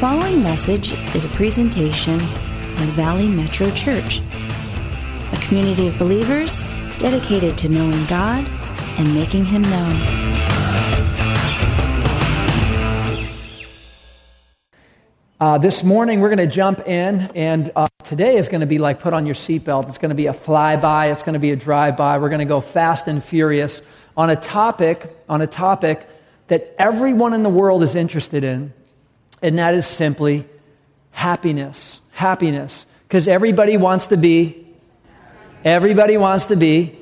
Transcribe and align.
following 0.00 0.42
message 0.42 0.94
is 1.14 1.26
a 1.26 1.28
presentation 1.28 2.14
of 2.14 2.88
Valley 2.96 3.28
Metro 3.28 3.70
Church, 3.72 4.22
a 5.30 5.36
community 5.42 5.88
of 5.88 5.98
believers 5.98 6.62
dedicated 6.96 7.58
to 7.58 7.68
knowing 7.68 8.06
God 8.06 8.46
and 8.98 9.14
making 9.14 9.44
Him 9.44 9.60
known. 9.60 9.94
Uh, 15.38 15.58
this 15.58 15.84
morning, 15.84 16.20
we're 16.20 16.34
going 16.34 16.48
to 16.48 16.54
jump 16.54 16.80
in, 16.88 17.30
and 17.34 17.70
uh, 17.76 17.86
today 18.02 18.38
is 18.38 18.48
going 18.48 18.62
to 18.62 18.66
be 18.66 18.78
like 18.78 19.00
put 19.00 19.12
on 19.12 19.26
your 19.26 19.34
seatbelt. 19.34 19.86
It's 19.86 19.98
going 19.98 20.08
to 20.08 20.14
be 20.14 20.28
a 20.28 20.32
flyby, 20.32 21.12
it's 21.12 21.22
going 21.22 21.34
to 21.34 21.38
be 21.38 21.50
a 21.50 21.56
drive 21.56 21.98
by. 21.98 22.16
We're 22.16 22.30
going 22.30 22.38
to 22.38 22.46
go 22.46 22.62
fast 22.62 23.06
and 23.06 23.22
furious 23.22 23.82
on 24.16 24.30
a 24.30 24.36
topic, 24.36 25.14
on 25.28 25.42
a 25.42 25.46
topic 25.46 26.08
that 26.46 26.74
everyone 26.78 27.34
in 27.34 27.42
the 27.42 27.50
world 27.50 27.82
is 27.82 27.94
interested 27.94 28.44
in, 28.44 28.72
and 29.42 29.58
that 29.58 29.74
is 29.74 29.86
simply 29.86 30.46
happiness. 31.12 32.00
Happiness. 32.12 32.86
Because 33.06 33.28
everybody 33.28 33.76
wants 33.76 34.08
to 34.08 34.16
be, 34.16 34.66
everybody 35.64 36.16
wants 36.16 36.46
to 36.46 36.56
be, 36.56 36.96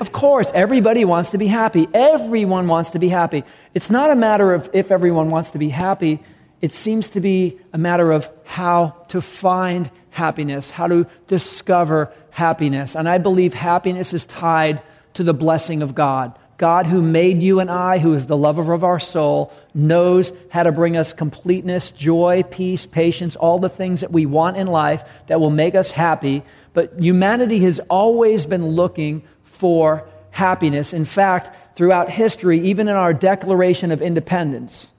of 0.00 0.12
course, 0.12 0.52
everybody 0.54 1.04
wants 1.04 1.30
to 1.30 1.38
be 1.38 1.46
happy. 1.46 1.88
Everyone 1.92 2.68
wants 2.68 2.90
to 2.90 2.98
be 2.98 3.08
happy. 3.08 3.44
It's 3.74 3.90
not 3.90 4.10
a 4.10 4.14
matter 4.14 4.54
of 4.54 4.70
if 4.72 4.90
everyone 4.90 5.30
wants 5.30 5.50
to 5.50 5.58
be 5.58 5.70
happy, 5.70 6.20
it 6.60 6.72
seems 6.72 7.10
to 7.10 7.20
be 7.20 7.58
a 7.72 7.78
matter 7.78 8.12
of 8.12 8.28
how 8.44 8.94
to 9.08 9.20
find 9.20 9.90
happiness, 10.10 10.70
how 10.70 10.86
to 10.86 11.06
discover 11.26 12.12
happiness. 12.30 12.94
And 12.94 13.08
I 13.08 13.18
believe 13.18 13.54
happiness 13.54 14.12
is 14.12 14.24
tied 14.24 14.82
to 15.14 15.24
the 15.24 15.34
blessing 15.34 15.82
of 15.82 15.94
God. 15.94 16.38
God, 16.58 16.88
who 16.88 17.00
made 17.00 17.40
you 17.40 17.60
and 17.60 17.70
I, 17.70 17.98
who 17.98 18.14
is 18.14 18.26
the 18.26 18.36
lover 18.36 18.72
of 18.72 18.82
our 18.82 18.98
soul, 18.98 19.52
knows 19.74 20.32
how 20.50 20.64
to 20.64 20.72
bring 20.72 20.96
us 20.96 21.12
completeness, 21.12 21.92
joy, 21.92 22.42
peace, 22.42 22.84
patience, 22.84 23.36
all 23.36 23.60
the 23.60 23.68
things 23.68 24.00
that 24.00 24.10
we 24.10 24.26
want 24.26 24.56
in 24.56 24.66
life 24.66 25.04
that 25.28 25.40
will 25.40 25.50
make 25.50 25.76
us 25.76 25.92
happy. 25.92 26.42
But 26.74 26.98
humanity 26.98 27.60
has 27.60 27.78
always 27.88 28.44
been 28.44 28.66
looking 28.66 29.22
for 29.44 30.08
happiness. 30.32 30.92
In 30.92 31.04
fact, 31.04 31.76
throughout 31.76 32.10
history, 32.10 32.58
even 32.58 32.88
in 32.88 32.96
our 32.96 33.14
Declaration 33.14 33.92
of 33.92 34.02
Independence, 34.02 34.92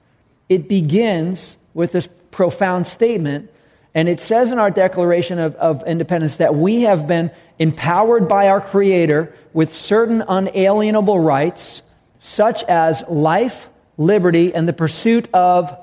it 0.48 0.66
begins 0.66 1.58
with 1.74 1.92
this 1.92 2.08
profound 2.30 2.86
statement. 2.86 3.50
And 3.94 4.08
it 4.08 4.20
says 4.20 4.52
in 4.52 4.58
our 4.58 4.70
Declaration 4.70 5.38
of, 5.38 5.54
of 5.56 5.82
Independence 5.86 6.36
that 6.36 6.54
we 6.54 6.82
have 6.82 7.06
been 7.06 7.30
empowered 7.58 8.28
by 8.28 8.48
our 8.48 8.60
Creator 8.60 9.34
with 9.52 9.74
certain 9.74 10.22
unalienable 10.26 11.18
rights, 11.18 11.82
such 12.20 12.62
as 12.64 13.02
life, 13.08 13.68
liberty, 13.96 14.54
and 14.54 14.68
the 14.68 14.72
pursuit 14.72 15.28
of 15.34 15.76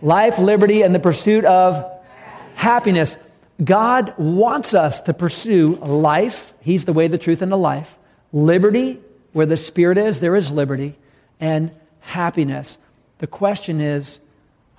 life, 0.00 0.38
liberty, 0.38 0.82
and 0.82 0.94
the 0.94 1.00
pursuit 1.00 1.44
of 1.44 1.90
happiness. 2.54 3.16
God 3.62 4.14
wants 4.16 4.74
us 4.74 5.02
to 5.02 5.14
pursue 5.14 5.76
life. 5.76 6.54
He's 6.60 6.84
the 6.84 6.92
way, 6.92 7.08
the 7.08 7.18
truth, 7.18 7.42
and 7.42 7.52
the 7.52 7.58
life. 7.58 7.98
Liberty, 8.32 8.98
where 9.32 9.46
the 9.46 9.56
Spirit 9.56 9.98
is, 9.98 10.20
there 10.20 10.34
is 10.34 10.50
liberty, 10.50 10.96
and 11.38 11.70
happiness. 12.00 12.78
The 13.18 13.26
question 13.26 13.80
is 13.80 14.20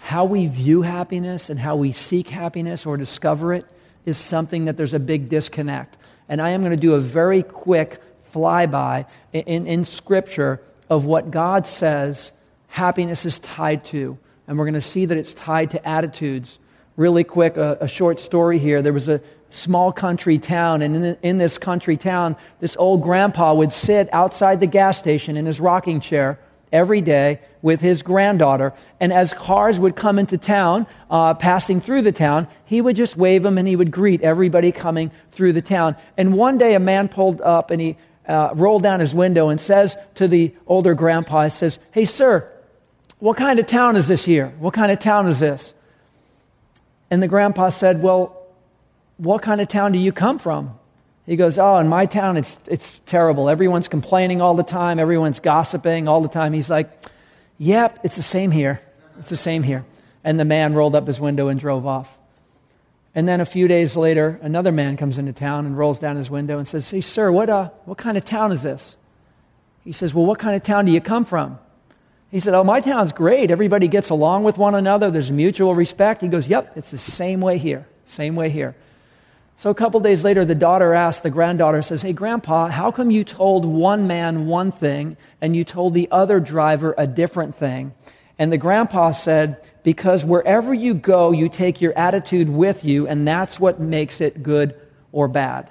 how 0.03 0.25
we 0.25 0.47
view 0.47 0.81
happiness 0.81 1.49
and 1.49 1.57
how 1.57 1.77
we 1.77 1.93
seek 1.93 2.27
happiness 2.27 2.85
or 2.85 2.97
discover 2.97 3.53
it 3.53 3.65
is 4.05 4.17
something 4.17 4.65
that 4.65 4.75
there's 4.75 4.93
a 4.93 4.99
big 4.99 5.29
disconnect. 5.29 5.95
And 6.27 6.41
I 6.41 6.49
am 6.49 6.59
going 6.59 6.71
to 6.71 6.77
do 6.77 6.95
a 6.95 6.99
very 6.99 7.41
quick 7.41 8.01
flyby 8.33 9.05
in, 9.31 9.65
in, 9.65 9.85
Scripture 9.85 10.61
of 10.89 11.05
what 11.05 11.31
God 11.31 11.65
says 11.65 12.33
happiness 12.67 13.25
is 13.25 13.39
tied 13.39 13.85
to. 13.85 14.17
And 14.45 14.57
we're 14.57 14.65
going 14.65 14.73
to 14.73 14.81
see 14.81 15.05
that 15.05 15.17
it's 15.17 15.33
tied 15.33 15.71
to 15.71 15.87
attitudes. 15.87 16.59
Really 16.97 17.23
quick, 17.23 17.55
a, 17.55 17.77
a 17.79 17.87
short 17.87 18.19
story 18.19 18.59
here. 18.59 18.81
There 18.81 18.91
was 18.91 19.07
a 19.07 19.21
small 19.51 19.93
country 19.93 20.37
town, 20.37 20.81
and 20.81 20.97
in, 20.97 21.17
in 21.21 21.37
this 21.37 21.57
country 21.57 21.95
town, 21.95 22.35
this 22.59 22.75
old 22.75 23.03
grandpa 23.03 23.53
would 23.53 23.71
sit 23.71 24.13
outside 24.13 24.59
the 24.59 24.67
gas 24.67 24.99
station 24.99 25.37
in 25.37 25.45
his 25.45 25.61
rocking 25.61 26.01
chair 26.01 26.39
every 26.73 26.99
day 26.99 27.39
with 27.61 27.79
his 27.79 28.01
granddaughter. 28.01 28.73
And 28.99 29.13
as 29.13 29.33
cars 29.33 29.79
would 29.79 29.95
come 29.95 30.19
into 30.19 30.37
town, 30.37 30.85
uh, 31.09 31.35
passing 31.35 31.79
through 31.79 32.01
the 32.01 32.11
town, 32.11 32.47
he 32.65 32.81
would 32.81 32.97
just 32.97 33.15
wave 33.15 33.43
them 33.43 33.57
and 33.57 33.67
he 33.67 33.77
would 33.77 33.91
greet 33.91 34.21
everybody 34.21 34.73
coming 34.73 35.11
through 35.31 35.53
the 35.53 35.61
town. 35.61 35.95
And 36.17 36.33
one 36.33 36.57
day 36.57 36.75
a 36.75 36.79
man 36.79 37.07
pulled 37.07 37.39
up 37.41 37.71
and 37.71 37.79
he 37.79 37.95
uh, 38.27 38.49
rolled 38.55 38.83
down 38.83 38.99
his 38.99 39.13
window 39.13 39.49
and 39.49 39.61
says 39.61 39.95
to 40.15 40.27
the 40.27 40.53
older 40.67 40.93
grandpa, 40.93 41.45
he 41.45 41.49
says, 41.51 41.79
Hey, 41.91 42.05
sir, 42.05 42.49
what 43.19 43.37
kind 43.37 43.59
of 43.59 43.67
town 43.67 43.95
is 43.95 44.09
this 44.09 44.25
here? 44.25 44.53
What 44.59 44.73
kind 44.73 44.91
of 44.91 44.99
town 44.99 45.27
is 45.27 45.39
this? 45.39 45.73
And 47.09 47.21
the 47.21 47.27
grandpa 47.27 47.69
said, 47.69 48.01
Well, 48.01 48.37
what 49.17 49.41
kind 49.41 49.61
of 49.61 49.67
town 49.67 49.91
do 49.91 49.99
you 49.99 50.11
come 50.11 50.39
from? 50.39 50.77
He 51.25 51.35
goes, 51.35 51.57
Oh, 51.57 51.77
in 51.77 51.87
my 51.87 52.05
town, 52.05 52.37
it's, 52.37 52.59
it's 52.67 52.99
terrible. 53.05 53.49
Everyone's 53.49 53.87
complaining 53.87 54.41
all 54.41 54.55
the 54.55 54.63
time, 54.63 54.99
everyone's 54.99 55.39
gossiping 55.39 56.07
all 56.07 56.21
the 56.21 56.29
time. 56.29 56.53
He's 56.53 56.69
like, 56.69 56.89
Yep, 57.57 57.99
it's 58.03 58.15
the 58.15 58.21
same 58.21 58.51
here. 58.51 58.81
It's 59.19 59.29
the 59.29 59.37
same 59.37 59.63
here. 59.63 59.85
And 60.23 60.39
the 60.39 60.45
man 60.45 60.73
rolled 60.73 60.95
up 60.95 61.07
his 61.07 61.19
window 61.19 61.47
and 61.47 61.59
drove 61.59 61.85
off. 61.85 62.17
And 63.15 63.27
then 63.27 63.41
a 63.41 63.45
few 63.45 63.67
days 63.67 63.95
later, 63.95 64.39
another 64.41 64.71
man 64.71 64.97
comes 64.97 65.19
into 65.19 65.33
town 65.33 65.65
and 65.65 65.77
rolls 65.77 65.99
down 65.99 66.15
his 66.15 66.29
window 66.29 66.57
and 66.57 66.67
says, 66.67 66.89
Hey, 66.89 67.01
sir, 67.01 67.31
what, 67.31 67.49
uh, 67.49 67.69
what 67.85 67.97
kind 67.97 68.17
of 68.17 68.25
town 68.25 68.51
is 68.51 68.63
this? 68.63 68.97
He 69.83 69.91
says, 69.91 70.13
Well, 70.13 70.25
what 70.25 70.39
kind 70.39 70.55
of 70.55 70.63
town 70.63 70.85
do 70.85 70.91
you 70.91 71.01
come 71.01 71.25
from? 71.25 71.59
He 72.31 72.39
said, 72.39 72.55
Oh, 72.55 72.63
my 72.63 72.81
town's 72.81 73.11
great. 73.11 73.51
Everybody 73.51 73.87
gets 73.87 74.09
along 74.09 74.43
with 74.43 74.57
one 74.57 74.73
another. 74.73 75.11
There's 75.11 75.31
mutual 75.31 75.75
respect. 75.75 76.21
He 76.21 76.27
goes, 76.27 76.47
Yep, 76.47 76.73
it's 76.75 76.91
the 76.91 76.97
same 76.97 77.41
way 77.41 77.57
here. 77.59 77.87
Same 78.05 78.35
way 78.35 78.49
here. 78.49 78.75
So 79.55 79.69
a 79.69 79.75
couple 79.75 79.99
days 79.99 80.23
later, 80.23 80.45
the 80.45 80.55
daughter 80.55 80.93
asked, 80.93 81.23
the 81.23 81.29
granddaughter 81.29 81.81
says, 81.81 82.01
Hey, 82.01 82.13
Grandpa, 82.13 82.67
how 82.67 82.91
come 82.91 83.11
you 83.11 83.23
told 83.23 83.65
one 83.65 84.07
man 84.07 84.47
one 84.47 84.71
thing 84.71 85.15
and 85.41 85.55
you 85.55 85.63
told 85.63 85.93
the 85.93 86.09
other 86.11 86.39
driver 86.39 86.93
a 86.97 87.07
different 87.07 87.55
thing? 87.55 87.93
And 88.39 88.51
the 88.51 88.57
grandpa 88.57 89.11
said, 89.11 89.67
Because 89.83 90.25
wherever 90.25 90.73
you 90.73 90.93
go, 90.93 91.31
you 91.31 91.49
take 91.49 91.81
your 91.81 91.97
attitude 91.97 92.49
with 92.49 92.83
you, 92.83 93.07
and 93.07 93.27
that's 93.27 93.59
what 93.59 93.79
makes 93.79 94.21
it 94.21 94.43
good 94.43 94.75
or 95.11 95.27
bad. 95.27 95.69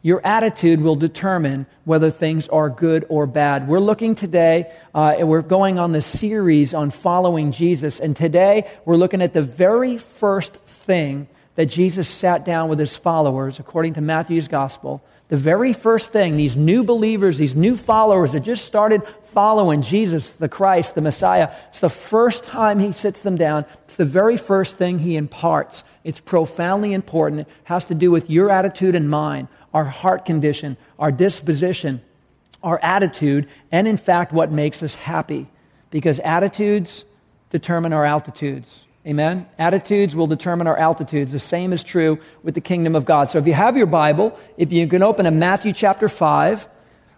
Your 0.00 0.20
attitude 0.24 0.80
will 0.80 0.96
determine 0.96 1.66
whether 1.84 2.10
things 2.10 2.46
are 2.48 2.68
good 2.68 3.06
or 3.08 3.26
bad. 3.26 3.66
We're 3.66 3.80
looking 3.80 4.14
today, 4.14 4.70
uh, 4.94 5.16
and 5.18 5.28
we're 5.28 5.42
going 5.42 5.78
on 5.78 5.92
this 5.92 6.06
series 6.06 6.72
on 6.72 6.90
following 6.90 7.52
Jesus, 7.52 8.00
and 8.00 8.14
today 8.14 8.70
we're 8.84 8.96
looking 8.96 9.22
at 9.22 9.32
the 9.32 9.42
very 9.42 9.98
first 9.98 10.56
thing 10.56 11.26
that 11.56 11.66
Jesus 11.66 12.08
sat 12.08 12.44
down 12.44 12.68
with 12.68 12.78
his 12.78 12.96
followers, 12.96 13.58
according 13.58 13.94
to 13.94 14.00
Matthew's 14.00 14.48
gospel, 14.48 15.02
the 15.28 15.36
very 15.36 15.72
first 15.72 16.12
thing, 16.12 16.36
these 16.36 16.54
new 16.54 16.84
believers, 16.84 17.38
these 17.38 17.56
new 17.56 17.76
followers 17.76 18.32
that 18.32 18.40
just 18.40 18.64
started 18.64 19.02
following 19.24 19.80
Jesus, 19.80 20.34
the 20.34 20.50
Christ, 20.50 20.94
the 20.94 21.00
Messiah, 21.00 21.50
it's 21.70 21.80
the 21.80 21.88
first 21.88 22.44
time 22.44 22.78
he 22.78 22.92
sits 22.92 23.22
them 23.22 23.36
down. 23.36 23.64
It's 23.84 23.96
the 23.96 24.04
very 24.04 24.36
first 24.36 24.76
thing 24.76 24.98
he 24.98 25.16
imparts. 25.16 25.82
It's 26.04 26.20
profoundly 26.20 26.92
important. 26.92 27.42
It 27.42 27.48
has 27.64 27.86
to 27.86 27.94
do 27.94 28.10
with 28.10 28.28
your 28.28 28.50
attitude 28.50 28.94
and 28.94 29.08
mine, 29.08 29.48
our 29.72 29.84
heart 29.84 30.26
condition, 30.26 30.76
our 30.98 31.10
disposition, 31.10 32.02
our 32.62 32.78
attitude, 32.82 33.48
and 33.72 33.88
in 33.88 33.96
fact, 33.96 34.32
what 34.32 34.52
makes 34.52 34.82
us 34.82 34.94
happy. 34.94 35.48
Because 35.90 36.20
attitudes 36.20 37.04
determine 37.50 37.92
our 37.92 38.04
altitudes. 38.04 38.83
Amen. 39.06 39.46
Attitudes 39.58 40.16
will 40.16 40.26
determine 40.26 40.66
our 40.66 40.78
altitudes. 40.78 41.30
The 41.30 41.38
same 41.38 41.74
is 41.74 41.82
true 41.82 42.18
with 42.42 42.54
the 42.54 42.62
kingdom 42.62 42.96
of 42.96 43.04
God. 43.04 43.28
So 43.28 43.38
if 43.38 43.46
you 43.46 43.52
have 43.52 43.76
your 43.76 43.84
Bible, 43.84 44.38
if 44.56 44.72
you 44.72 44.86
can 44.88 45.02
open 45.02 45.26
to 45.26 45.30
Matthew 45.30 45.74
chapter 45.74 46.08
5, 46.08 46.66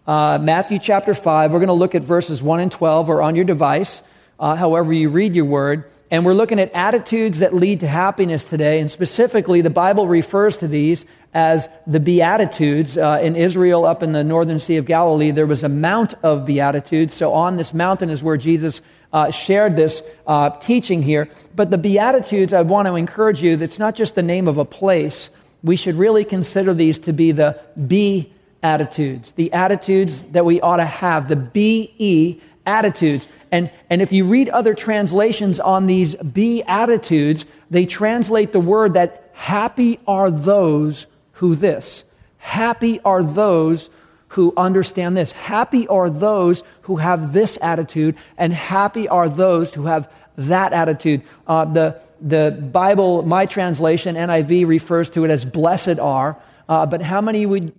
uh, 0.05 0.41
Matthew 0.43 0.81
chapter 0.81 1.15
5, 1.15 1.53
we're 1.53 1.61
going 1.61 1.69
to 1.69 1.75
look 1.75 1.95
at 1.95 2.03
verses 2.03 2.43
1 2.43 2.59
and 2.59 2.73
12 2.73 3.09
or 3.09 3.23
on 3.23 3.37
your 3.37 3.45
device, 3.45 4.03
uh, 4.41 4.57
however 4.57 4.93
you 4.93 5.11
read 5.11 5.37
your 5.37 5.45
word. 5.45 5.85
And 6.11 6.25
we're 6.25 6.35
looking 6.35 6.59
at 6.59 6.73
attitudes 6.73 7.39
that 7.39 7.55
lead 7.55 7.79
to 7.81 7.87
happiness 7.87 8.43
today. 8.43 8.81
And 8.81 8.91
specifically, 8.91 9.61
the 9.61 9.71
Bible 9.71 10.09
refers 10.09 10.57
to 10.57 10.67
these 10.67 11.07
as 11.35 11.69
the 11.87 12.01
Beatitudes. 12.01 12.99
Uh, 12.99 13.21
in 13.23 13.37
Israel, 13.37 13.85
up 13.85 14.03
in 14.03 14.11
the 14.11 14.25
northern 14.25 14.59
Sea 14.59 14.79
of 14.79 14.87
Galilee, 14.87 15.31
there 15.31 15.47
was 15.47 15.63
a 15.63 15.69
mount 15.69 16.15
of 16.25 16.47
Beatitudes. 16.47 17.15
So 17.15 17.33
on 17.33 17.57
this 17.57 17.73
mountain 17.73 18.11
is 18.11 18.25
where 18.25 18.37
Jesus 18.37 18.83
uh, 19.17 19.31
shared 19.31 19.77
this 19.77 20.03
uh, 20.27 20.51
teaching 20.51 21.03
here. 21.03 21.27
But 21.55 21.71
the 21.71 21.79
Beatitudes, 21.79 22.53
I 22.53 22.61
want 22.61 22.87
to 22.87 22.97
encourage 22.97 23.41
you, 23.43 23.57
that's 23.57 23.79
not 23.79 23.95
just 23.95 24.15
the 24.15 24.23
name 24.23 24.47
of 24.47 24.59
a 24.59 24.65
place. 24.67 25.31
We 25.63 25.77
should 25.77 25.95
really 25.95 26.23
consider 26.23 26.75
these 26.75 26.99
to 27.01 27.15
be 27.15 27.33
the 27.33 27.59
B 27.87 28.31
attitudes, 28.63 29.33
the 29.33 29.51
attitudes 29.55 30.23
that 30.33 30.45
we 30.45 30.61
ought 30.61 30.77
to 30.77 30.85
have, 30.85 31.31
the 31.31 31.37
BE 31.37 32.43
attitudes. 32.67 33.27
And, 33.51 33.71
and 33.89 34.03
if 34.03 34.13
you 34.13 34.27
read 34.27 34.51
other 34.51 34.75
translations 34.75 35.61
on 35.61 35.87
these 35.87 36.15
B 36.17 36.63
attitudes, 36.65 37.47
they 37.71 37.87
translate 37.87 38.53
the 38.53 38.61
word 38.61 38.93
that 38.95 39.31
happy 39.33 39.99
are 40.07 40.31
those 40.31 41.07
who 41.33 41.55
this. 41.55 42.05
Happy 42.37 43.01
are 43.01 43.23
those 43.23 43.89
who 44.29 44.53
understand 44.57 45.17
this. 45.17 45.33
Happy 45.33 45.87
are 45.89 46.11
those 46.11 46.63
who 46.83 46.97
have 46.97 47.33
this 47.33 47.59
attitude, 47.63 48.17
and 48.37 48.53
happy 48.53 49.09
are 49.09 49.29
those 49.29 49.73
who 49.73 49.87
have 49.87 50.11
that 50.37 50.73
attitude. 50.73 51.23
Uh, 51.47 51.65
the, 51.65 52.01
the 52.21 52.51
Bible, 52.73 53.23
my 53.23 53.47
translation, 53.47 54.17
NIV, 54.17 54.67
refers 54.67 55.11
to 55.11 55.25
it 55.25 55.31
as 55.31 55.45
blessed 55.45 55.99
are. 55.99 56.37
Uh, 56.69 56.87
but 56.87 57.03
how 57.03 57.21
many 57.21 57.47
would 57.47 57.73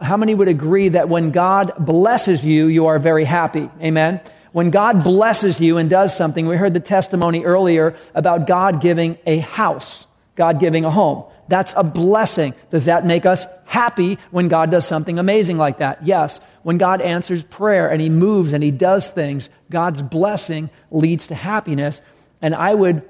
how 0.00 0.18
many 0.18 0.34
would 0.34 0.48
agree 0.48 0.90
that 0.90 1.08
when 1.08 1.30
God 1.30 1.72
blesses 1.78 2.44
you, 2.44 2.66
you 2.66 2.86
are 2.86 2.98
very 2.98 3.24
happy? 3.24 3.70
Amen. 3.80 4.20
When 4.52 4.70
God 4.70 5.02
blesses 5.02 5.60
you 5.60 5.78
and 5.78 5.88
does 5.88 6.16
something, 6.16 6.46
we 6.46 6.56
heard 6.56 6.74
the 6.74 6.80
testimony 6.80 7.44
earlier 7.44 7.94
about 8.14 8.46
God 8.46 8.80
giving 8.80 9.18
a 9.26 9.38
house, 9.38 10.06
God 10.34 10.60
giving 10.60 10.84
a 10.84 10.90
home. 10.90 11.24
That's 11.48 11.74
a 11.76 11.84
blessing. 11.84 12.54
Does 12.70 12.86
that 12.86 13.06
make 13.06 13.26
us 13.26 13.46
happy 13.64 14.18
when 14.30 14.48
God 14.48 14.70
does 14.70 14.86
something 14.86 15.18
amazing 15.18 15.58
like 15.58 15.78
that? 15.78 16.04
Yes. 16.06 16.40
When 16.62 16.78
God 16.78 17.00
answers 17.00 17.44
prayer 17.44 17.88
and 17.90 18.00
He 18.00 18.08
moves 18.08 18.52
and 18.52 18.62
He 18.62 18.70
does 18.70 19.10
things, 19.10 19.48
God's 19.70 20.02
blessing 20.02 20.70
leads 20.90 21.28
to 21.28 21.34
happiness. 21.34 22.02
And 22.42 22.54
I 22.54 22.74
would 22.74 23.02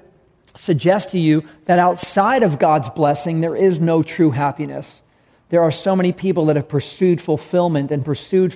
suggest 0.55 1.11
to 1.11 1.19
you 1.19 1.43
that 1.65 1.79
outside 1.79 2.43
of 2.43 2.59
God's 2.59 2.89
blessing, 2.89 3.41
there 3.41 3.55
is 3.55 3.79
no 3.79 4.03
true 4.03 4.31
happiness. 4.31 5.01
There 5.49 5.61
are 5.61 5.71
so 5.71 5.95
many 5.95 6.11
people 6.11 6.47
that 6.47 6.57
have 6.57 6.67
pursued 6.67 7.21
fulfillment 7.21 7.91
and 7.91 8.03
pursued 8.03 8.55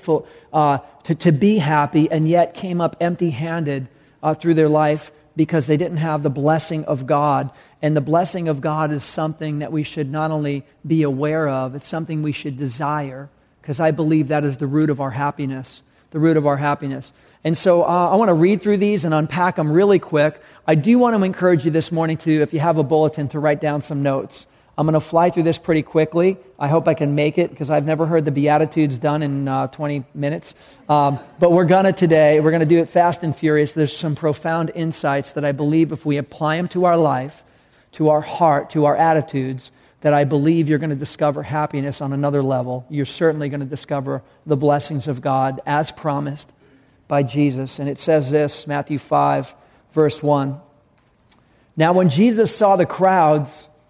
uh, 0.51 0.79
to, 1.03 1.15
to 1.15 1.31
be 1.31 1.57
happy 1.57 2.11
and 2.11 2.27
yet 2.27 2.53
came 2.53 2.81
up 2.81 2.97
empty 2.99 3.29
handed 3.29 3.87
uh, 4.21 4.33
through 4.33 4.55
their 4.55 4.69
life 4.69 5.11
because 5.35 5.67
they 5.67 5.77
didn't 5.77 5.97
have 5.97 6.23
the 6.23 6.29
blessing 6.29 6.85
of 6.85 7.05
God. 7.05 7.49
And 7.81 7.95
the 7.95 8.01
blessing 8.01 8.47
of 8.47 8.61
God 8.61 8.91
is 8.91 9.03
something 9.03 9.59
that 9.59 9.71
we 9.71 9.83
should 9.83 10.11
not 10.11 10.31
only 10.31 10.65
be 10.85 11.03
aware 11.03 11.47
of, 11.47 11.75
it's 11.75 11.87
something 11.87 12.21
we 12.21 12.31
should 12.31 12.57
desire 12.57 13.29
because 13.61 13.79
I 13.79 13.91
believe 13.91 14.29
that 14.29 14.43
is 14.43 14.57
the 14.57 14.67
root 14.67 14.89
of 14.89 14.99
our 14.99 15.11
happiness. 15.11 15.83
The 16.11 16.19
root 16.19 16.35
of 16.35 16.45
our 16.45 16.57
happiness. 16.57 17.13
And 17.43 17.57
so 17.57 17.83
uh, 17.83 18.09
I 18.09 18.15
want 18.15 18.29
to 18.29 18.33
read 18.33 18.61
through 18.61 18.77
these 18.77 19.05
and 19.05 19.13
unpack 19.13 19.55
them 19.55 19.71
really 19.71 19.97
quick. 19.97 20.41
I 20.67 20.75
do 20.75 20.99
want 20.99 21.15
to 21.15 21.23
encourage 21.23 21.63
you 21.63 21.71
this 21.71 21.91
morning 21.91 22.17
to, 22.17 22.41
if 22.41 22.53
you 22.53 22.59
have 22.59 22.77
a 22.77 22.83
bulletin, 22.83 23.29
to 23.29 23.39
write 23.39 23.61
down 23.61 23.81
some 23.81 24.03
notes. 24.03 24.45
I'm 24.81 24.87
going 24.87 24.95
to 24.95 24.99
fly 24.99 25.29
through 25.29 25.43
this 25.43 25.59
pretty 25.59 25.83
quickly. 25.83 26.37
I 26.57 26.67
hope 26.67 26.87
I 26.87 26.95
can 26.95 27.13
make 27.13 27.37
it 27.37 27.51
because 27.51 27.69
I've 27.69 27.85
never 27.85 28.07
heard 28.07 28.25
the 28.25 28.31
Beatitudes 28.31 28.97
done 28.97 29.21
in 29.21 29.47
uh, 29.47 29.67
20 29.67 30.05
minutes. 30.15 30.55
Um, 30.89 31.19
but 31.37 31.51
we're 31.51 31.65
going 31.65 31.85
to 31.85 31.93
today. 31.93 32.39
We're 32.39 32.49
going 32.49 32.61
to 32.61 32.65
do 32.65 32.79
it 32.79 32.89
fast 32.89 33.21
and 33.21 33.35
furious. 33.35 33.73
There's 33.73 33.95
some 33.95 34.15
profound 34.15 34.71
insights 34.73 35.33
that 35.33 35.45
I 35.45 35.51
believe 35.51 35.91
if 35.91 36.03
we 36.03 36.17
apply 36.17 36.57
them 36.57 36.67
to 36.69 36.85
our 36.85 36.97
life, 36.97 37.43
to 37.91 38.09
our 38.09 38.21
heart, 38.21 38.71
to 38.71 38.85
our 38.85 38.95
attitudes, 38.95 39.71
that 39.99 40.15
I 40.15 40.23
believe 40.23 40.67
you're 40.67 40.79
going 40.79 40.89
to 40.89 40.95
discover 40.95 41.43
happiness 41.43 42.01
on 42.01 42.11
another 42.11 42.41
level. 42.41 42.87
You're 42.89 43.05
certainly 43.05 43.49
going 43.49 43.59
to 43.59 43.67
discover 43.67 44.23
the 44.47 44.57
blessings 44.57 45.07
of 45.07 45.21
God 45.21 45.61
as 45.67 45.91
promised 45.91 46.51
by 47.07 47.21
Jesus. 47.21 47.77
And 47.77 47.87
it 47.87 47.99
says 47.99 48.31
this 48.31 48.65
Matthew 48.65 48.97
5, 48.97 49.53
verse 49.91 50.23
1. 50.23 50.59
Now, 51.77 51.93
when 51.93 52.09
Jesus 52.09 52.55
saw 52.55 52.77
the 52.77 52.87
crowds, 52.87 53.67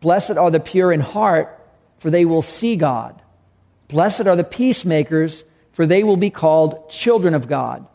Blessed 0.00 0.32
are 0.32 0.50
the 0.50 0.60
pure 0.60 0.92
in 0.92 1.00
heart, 1.00 1.58
for 1.98 2.10
they 2.10 2.24
will 2.24 2.42
see 2.42 2.76
God. 2.76 3.20
Blessed 3.88 4.26
are 4.26 4.36
the 4.36 4.44
peacemakers, 4.44 5.44
for 5.72 5.86
they 5.86 6.04
will 6.04 6.16
be 6.16 6.30
called 6.30 6.90
children 6.90 7.34
of 7.34 7.48
God. 7.48 7.86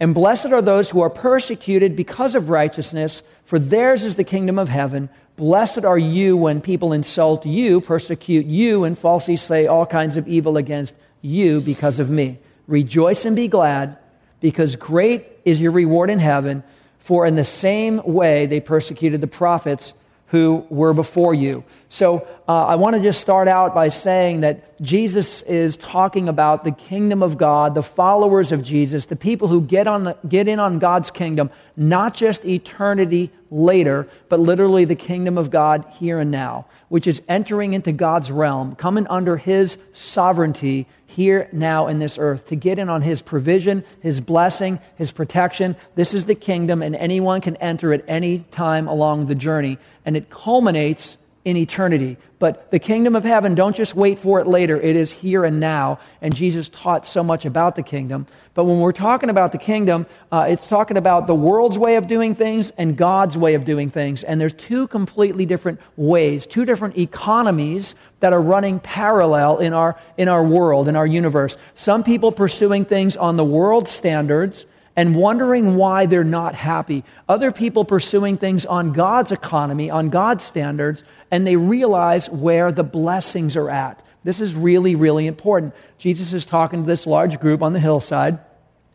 And 0.00 0.14
blessed 0.14 0.46
are 0.46 0.62
those 0.62 0.90
who 0.90 1.00
are 1.00 1.10
persecuted 1.10 1.94
because 1.94 2.34
of 2.34 2.48
righteousness, 2.48 3.22
for 3.44 3.58
theirs 3.58 4.04
is 4.04 4.16
the 4.16 4.24
kingdom 4.24 4.58
of 4.58 4.68
heaven. 4.68 5.08
Blessed 5.36 5.84
are 5.84 5.98
you 5.98 6.36
when 6.36 6.60
people 6.60 6.92
insult 6.92 7.46
you, 7.46 7.80
persecute 7.80 8.46
you, 8.46 8.84
and 8.84 8.98
falsely 8.98 9.36
say 9.36 9.66
all 9.66 9.86
kinds 9.86 10.16
of 10.16 10.26
evil 10.26 10.56
against 10.56 10.94
you 11.22 11.60
because 11.60 11.98
of 11.98 12.10
me. 12.10 12.38
Rejoice 12.66 13.24
and 13.24 13.36
be 13.36 13.48
glad, 13.48 13.96
because 14.40 14.76
great 14.76 15.26
is 15.44 15.60
your 15.60 15.72
reward 15.72 16.10
in 16.10 16.18
heaven. 16.18 16.62
For 16.98 17.26
in 17.26 17.34
the 17.34 17.44
same 17.44 18.00
way 18.04 18.46
they 18.46 18.60
persecuted 18.60 19.20
the 19.20 19.26
prophets 19.26 19.94
who 20.34 20.66
were 20.68 20.92
before 20.92 21.32
you. 21.32 21.62
So 21.88 22.26
uh, 22.48 22.66
I 22.66 22.74
want 22.74 22.96
to 22.96 23.02
just 23.02 23.20
start 23.20 23.46
out 23.46 23.72
by 23.72 23.88
saying 23.88 24.40
that 24.40 24.82
Jesus 24.82 25.42
is 25.42 25.76
talking 25.76 26.28
about 26.28 26.64
the 26.64 26.72
kingdom 26.72 27.22
of 27.22 27.38
God, 27.38 27.76
the 27.76 27.84
followers 27.84 28.50
of 28.50 28.60
Jesus, 28.64 29.06
the 29.06 29.14
people 29.14 29.46
who 29.46 29.60
get, 29.60 29.86
on 29.86 30.02
the, 30.02 30.16
get 30.28 30.48
in 30.48 30.58
on 30.58 30.80
God's 30.80 31.12
kingdom, 31.12 31.50
not 31.76 32.14
just 32.14 32.44
eternity 32.44 33.30
later, 33.48 34.08
but 34.28 34.40
literally 34.40 34.84
the 34.84 34.96
kingdom 34.96 35.38
of 35.38 35.52
God 35.52 35.84
here 36.00 36.18
and 36.18 36.32
now, 36.32 36.66
which 36.94 37.08
is 37.08 37.20
entering 37.26 37.72
into 37.72 37.90
God's 37.90 38.30
realm, 38.30 38.76
coming 38.76 39.04
under 39.08 39.36
His 39.36 39.78
sovereignty 39.94 40.86
here 41.06 41.48
now 41.50 41.88
in 41.88 41.98
this 41.98 42.18
earth, 42.20 42.46
to 42.46 42.54
get 42.54 42.78
in 42.78 42.88
on 42.88 43.02
His 43.02 43.20
provision, 43.20 43.82
His 43.98 44.20
blessing, 44.20 44.78
His 44.94 45.10
protection. 45.10 45.74
This 45.96 46.14
is 46.14 46.26
the 46.26 46.36
kingdom, 46.36 46.82
and 46.82 46.94
anyone 46.94 47.40
can 47.40 47.56
enter 47.56 47.92
at 47.92 48.04
any 48.06 48.44
time 48.52 48.86
along 48.86 49.26
the 49.26 49.34
journey. 49.34 49.76
And 50.06 50.16
it 50.16 50.30
culminates 50.30 51.18
in 51.44 51.56
eternity. 51.56 52.16
But 52.38 52.70
the 52.70 52.78
kingdom 52.78 53.14
of 53.14 53.24
heaven, 53.24 53.54
don't 53.54 53.76
just 53.76 53.94
wait 53.94 54.18
for 54.18 54.40
it 54.40 54.46
later. 54.46 54.80
It 54.80 54.96
is 54.96 55.12
here 55.12 55.44
and 55.44 55.60
now. 55.60 55.98
And 56.20 56.34
Jesus 56.34 56.68
taught 56.68 57.06
so 57.06 57.22
much 57.22 57.44
about 57.44 57.76
the 57.76 57.82
kingdom. 57.82 58.26
But 58.54 58.64
when 58.64 58.80
we're 58.80 58.92
talking 58.92 59.30
about 59.30 59.52
the 59.52 59.58
kingdom, 59.58 60.06
uh, 60.32 60.46
it's 60.48 60.66
talking 60.66 60.96
about 60.96 61.26
the 61.26 61.34
world's 61.34 61.78
way 61.78 61.96
of 61.96 62.06
doing 62.06 62.34
things 62.34 62.70
and 62.78 62.96
God's 62.96 63.36
way 63.36 63.54
of 63.54 63.64
doing 63.64 63.90
things. 63.90 64.24
And 64.24 64.40
there's 64.40 64.52
two 64.52 64.86
completely 64.88 65.44
different 65.44 65.80
ways, 65.96 66.46
two 66.46 66.64
different 66.64 66.96
economies 66.96 67.94
that 68.20 68.32
are 68.32 68.40
running 68.40 68.80
parallel 68.80 69.58
in 69.58 69.72
our, 69.72 69.98
in 70.16 70.28
our 70.28 70.44
world, 70.44 70.88
in 70.88 70.96
our 70.96 71.06
universe. 71.06 71.56
Some 71.74 72.04
people 72.04 72.32
pursuing 72.32 72.84
things 72.84 73.16
on 73.16 73.36
the 73.36 73.44
world 73.44 73.88
standards 73.88 74.66
and 74.96 75.14
wondering 75.14 75.76
why 75.76 76.06
they're 76.06 76.22
not 76.24 76.54
happy. 76.54 77.04
Other 77.28 77.50
people 77.50 77.84
pursuing 77.84 78.36
things 78.36 78.64
on 78.64 78.92
God's 78.92 79.32
economy, 79.32 79.90
on 79.90 80.08
God's 80.08 80.44
standards, 80.44 81.02
and 81.30 81.46
they 81.46 81.56
realize 81.56 82.30
where 82.30 82.70
the 82.70 82.84
blessings 82.84 83.56
are 83.56 83.70
at. 83.70 84.00
This 84.22 84.40
is 84.40 84.54
really, 84.54 84.94
really 84.94 85.26
important. 85.26 85.74
Jesus 85.98 86.32
is 86.32 86.44
talking 86.44 86.82
to 86.82 86.86
this 86.86 87.06
large 87.06 87.40
group 87.40 87.62
on 87.62 87.72
the 87.72 87.80
hillside, 87.80 88.38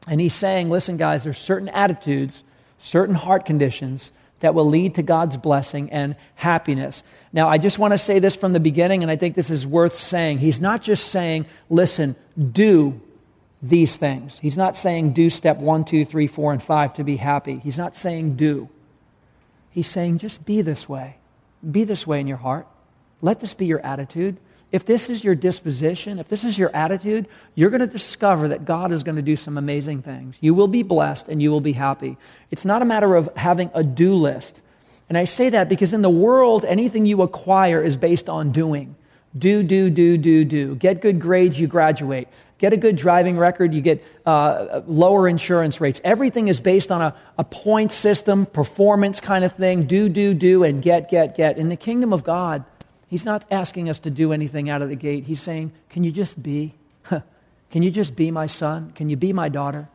and 0.08 0.20
he's 0.20 0.34
saying, 0.34 0.70
Listen, 0.70 0.98
guys, 0.98 1.24
there's 1.24 1.38
certain 1.38 1.70
attitudes, 1.70 2.44
certain 2.80 3.16
heart 3.16 3.46
conditions 3.46 4.12
that 4.40 4.56
will 4.56 4.68
lead 4.68 4.96
to 4.96 5.04
God's 5.04 5.36
blessing 5.36 5.92
and 5.92 6.16
happiness. 6.36 7.04
Now, 7.34 7.50
I 7.50 7.58
just 7.58 7.78
want 7.78 7.94
to 7.94 7.98
say 7.98 8.20
this 8.20 8.38
from 8.38 8.54
the 8.54 8.60
beginning, 8.60 9.04
and 9.04 9.12
I 9.12 9.18
think 9.18 9.36
this 9.36 9.50
is 9.50 9.68
worth 9.68 10.00
saying. 10.00 10.40
He's 10.40 10.62
not 10.62 10.82
just 10.82 11.10
saying, 11.10 11.46
Listen, 11.70 12.16
do 12.52 13.00
these 13.62 13.98
things. 13.98 14.40
He's 14.40 14.58
not 14.58 14.78
saying 14.78 15.14
do 15.14 15.30
step 15.30 15.58
one, 15.58 15.84
two, 15.84 16.06
three, 16.06 16.28
four, 16.28 16.52
and 16.52 16.62
five 16.62 16.94
to 16.94 17.04
be 17.04 17.18
happy. 17.18 17.60
He's 17.60 17.78
not 17.78 17.96
saying 17.96 18.36
do. 18.36 18.70
He's 19.70 19.88
saying 19.88 20.20
just 20.20 20.46
be 20.46 20.62
this 20.62 20.88
way. 20.88 21.18
Be 21.70 21.84
this 21.84 22.08
way 22.08 22.22
in 22.22 22.28
your 22.28 22.38
heart. 22.38 22.68
Let 23.22 23.40
this 23.40 23.54
be 23.54 23.66
your 23.66 23.82
attitude. 23.82 24.38
If 24.72 24.86
this 24.86 25.10
is 25.10 25.24
your 25.24 25.36
disposition, 25.36 26.20
if 26.20 26.28
this 26.28 26.44
is 26.44 26.58
your 26.58 26.74
attitude, 26.76 27.28
you're 27.56 27.72
going 27.72 27.82
to 27.82 27.88
discover 27.88 28.50
that 28.50 28.66
God 28.66 28.92
is 28.92 29.04
going 29.04 29.16
to 29.16 29.22
do 29.22 29.36
some 29.36 29.58
amazing 29.58 30.04
things. 30.04 30.38
You 30.42 30.54
will 30.54 30.68
be 30.68 30.84
blessed 30.84 31.28
and 31.28 31.42
you 31.42 31.50
will 31.50 31.62
be 31.62 31.74
happy. 31.74 32.18
It's 32.52 32.66
not 32.66 32.82
a 32.82 32.86
matter 32.86 33.16
of 33.16 33.36
having 33.36 33.72
a 33.74 33.84
do 33.84 34.14
list. 34.14 34.62
And 35.10 35.18
I 35.18 35.26
say 35.26 35.50
that 35.50 35.70
because 35.70 35.92
in 35.92 36.04
the 36.04 36.10
world, 36.10 36.66
anything 36.66 37.08
you 37.08 37.24
acquire 37.24 37.82
is 37.82 37.98
based 37.98 38.30
on 38.30 38.52
doing. 38.52 38.96
Do, 39.38 39.64
do, 39.64 39.90
do, 39.90 40.18
do, 40.18 40.46
do. 40.46 40.76
Get 40.76 41.02
good 41.02 41.20
grades, 41.20 41.60
you 41.60 41.66
graduate. 41.66 42.28
Get 42.60 42.74
a 42.74 42.78
good 42.78 42.98
driving 42.98 43.38
record, 43.38 43.74
you 43.74 43.80
get 43.80 44.04
uh, 44.26 44.82
lower 44.86 45.28
insurance 45.30 45.80
rates. 45.80 46.02
Everything 46.04 46.50
is 46.50 46.60
based 46.60 46.92
on 46.92 47.02
a, 47.02 47.16
a 47.38 47.44
point 47.46 47.94
system, 47.94 48.46
performance 48.46 49.22
kind 49.22 49.46
of 49.46 49.54
thing 49.54 49.88
do, 49.88 50.10
do, 50.10 50.34
do, 50.34 50.66
and 50.66 50.82
get, 50.82 51.10
get, 51.10 51.36
get. 51.36 51.58
In 51.58 51.70
the 51.70 51.78
kingdom 51.78 52.14
of 52.14 52.24
God, 52.24 52.66
He's 53.08 53.26
not 53.26 53.44
asking 53.50 53.90
us 53.90 53.98
to 54.00 54.12
do 54.12 54.34
anything 54.34 54.70
out 54.70 54.84
of 54.84 54.90
the 54.90 54.96
gate. 54.96 55.24
He's 55.24 55.42
saying, 55.42 55.72
Can 55.90 56.04
you 56.04 56.12
just 56.12 56.44
be? 56.44 56.76
Can 57.72 57.82
you 57.84 57.92
just 57.92 58.16
be 58.16 58.30
my 58.30 58.46
son? 58.46 58.92
Can 58.92 59.10
you 59.10 59.16
be 59.16 59.32
my 59.32 59.50
daughter? 59.50 59.88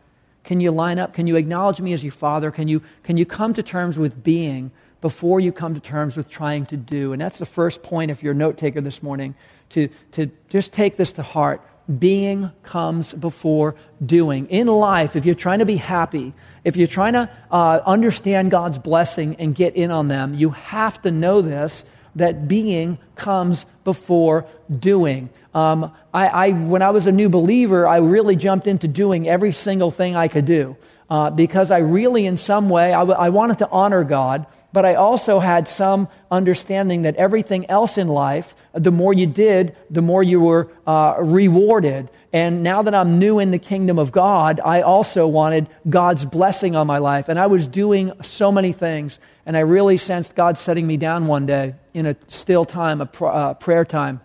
Can 0.42 0.60
you 0.60 0.70
line 0.70 0.98
up? 0.98 1.14
Can 1.14 1.26
you 1.26 1.36
acknowledge 1.36 1.80
me 1.80 1.92
as 1.92 2.02
your 2.02 2.12
father? 2.12 2.50
Can 2.50 2.68
you, 2.68 2.82
can 3.02 3.16
you 3.16 3.26
come 3.26 3.54
to 3.54 3.62
terms 3.62 3.98
with 3.98 4.22
being 4.22 4.70
before 5.00 5.40
you 5.40 5.52
come 5.52 5.74
to 5.74 5.80
terms 5.80 6.16
with 6.16 6.28
trying 6.28 6.66
to 6.66 6.76
do? 6.76 7.12
And 7.12 7.20
that's 7.20 7.38
the 7.38 7.46
first 7.46 7.82
point 7.82 8.10
if 8.10 8.22
you're 8.22 8.32
a 8.32 8.36
note 8.36 8.58
taker 8.58 8.80
this 8.80 9.02
morning, 9.02 9.34
to, 9.70 9.88
to 10.12 10.30
just 10.48 10.72
take 10.72 10.96
this 10.96 11.12
to 11.14 11.22
heart 11.22 11.62
being 11.98 12.50
comes 12.62 13.12
before 13.12 13.76
doing. 14.04 14.46
In 14.48 14.66
life, 14.66 15.16
if 15.16 15.26
you're 15.26 15.34
trying 15.34 15.58
to 15.58 15.66
be 15.66 15.76
happy, 15.76 16.32
if 16.64 16.76
you're 16.76 16.88
trying 16.88 17.12
to 17.14 17.30
uh, 17.50 17.80
understand 17.84 18.50
God's 18.50 18.78
blessing 18.78 19.36
and 19.38 19.54
get 19.54 19.76
in 19.76 19.90
on 19.90 20.08
them, 20.08 20.34
you 20.34 20.50
have 20.50 21.00
to 21.02 21.10
know 21.10 21.42
this 21.42 21.84
that 22.16 22.46
being 22.46 22.98
comes 23.16 23.66
before 23.82 24.46
doing. 24.78 25.28
Um, 25.52 25.92
I, 26.12 26.28
I, 26.28 26.50
when 26.52 26.82
I 26.82 26.90
was 26.90 27.06
a 27.06 27.12
new 27.12 27.28
believer, 27.28 27.86
I 27.86 27.98
really 27.98 28.36
jumped 28.36 28.66
into 28.66 28.88
doing 28.88 29.28
every 29.28 29.52
single 29.52 29.90
thing 29.90 30.16
I 30.16 30.28
could 30.28 30.44
do 30.44 30.76
uh, 31.10 31.30
because 31.30 31.70
I 31.70 31.78
really, 31.78 32.26
in 32.26 32.36
some 32.36 32.68
way, 32.68 32.92
I, 32.92 33.00
w- 33.00 33.18
I 33.18 33.28
wanted 33.28 33.58
to 33.58 33.68
honor 33.70 34.04
God, 34.04 34.46
but 34.72 34.84
I 34.84 34.94
also 34.94 35.38
had 35.38 35.68
some 35.68 36.08
understanding 36.30 37.02
that 37.02 37.16
everything 37.16 37.68
else 37.70 37.98
in 37.98 38.08
life, 38.08 38.56
the 38.72 38.90
more 38.90 39.12
you 39.12 39.26
did, 39.26 39.76
the 39.90 40.02
more 40.02 40.22
you 40.22 40.40
were 40.40 40.70
uh, 40.86 41.16
rewarded. 41.18 42.10
And 42.32 42.62
now 42.62 42.82
that 42.82 42.94
I'm 42.94 43.18
new 43.18 43.38
in 43.38 43.50
the 43.50 43.58
kingdom 43.58 43.98
of 43.98 44.10
God, 44.10 44.60
I 44.64 44.80
also 44.80 45.26
wanted 45.26 45.68
God's 45.88 46.24
blessing 46.24 46.74
on 46.74 46.86
my 46.86 46.98
life. 46.98 47.28
And 47.28 47.38
I 47.38 47.46
was 47.46 47.68
doing 47.68 48.10
so 48.22 48.50
many 48.50 48.72
things. 48.72 49.18
And 49.46 49.56
I 49.56 49.60
really 49.60 49.98
sensed 49.98 50.34
God 50.34 50.58
setting 50.58 50.86
me 50.86 50.96
down 50.96 51.26
one 51.26 51.46
day 51.46 51.74
in 51.92 52.06
a 52.06 52.16
still 52.28 52.64
time, 52.64 53.00
a 53.00 53.06
pr- 53.06 53.26
uh, 53.26 53.54
prayer 53.54 53.84
time, 53.84 54.20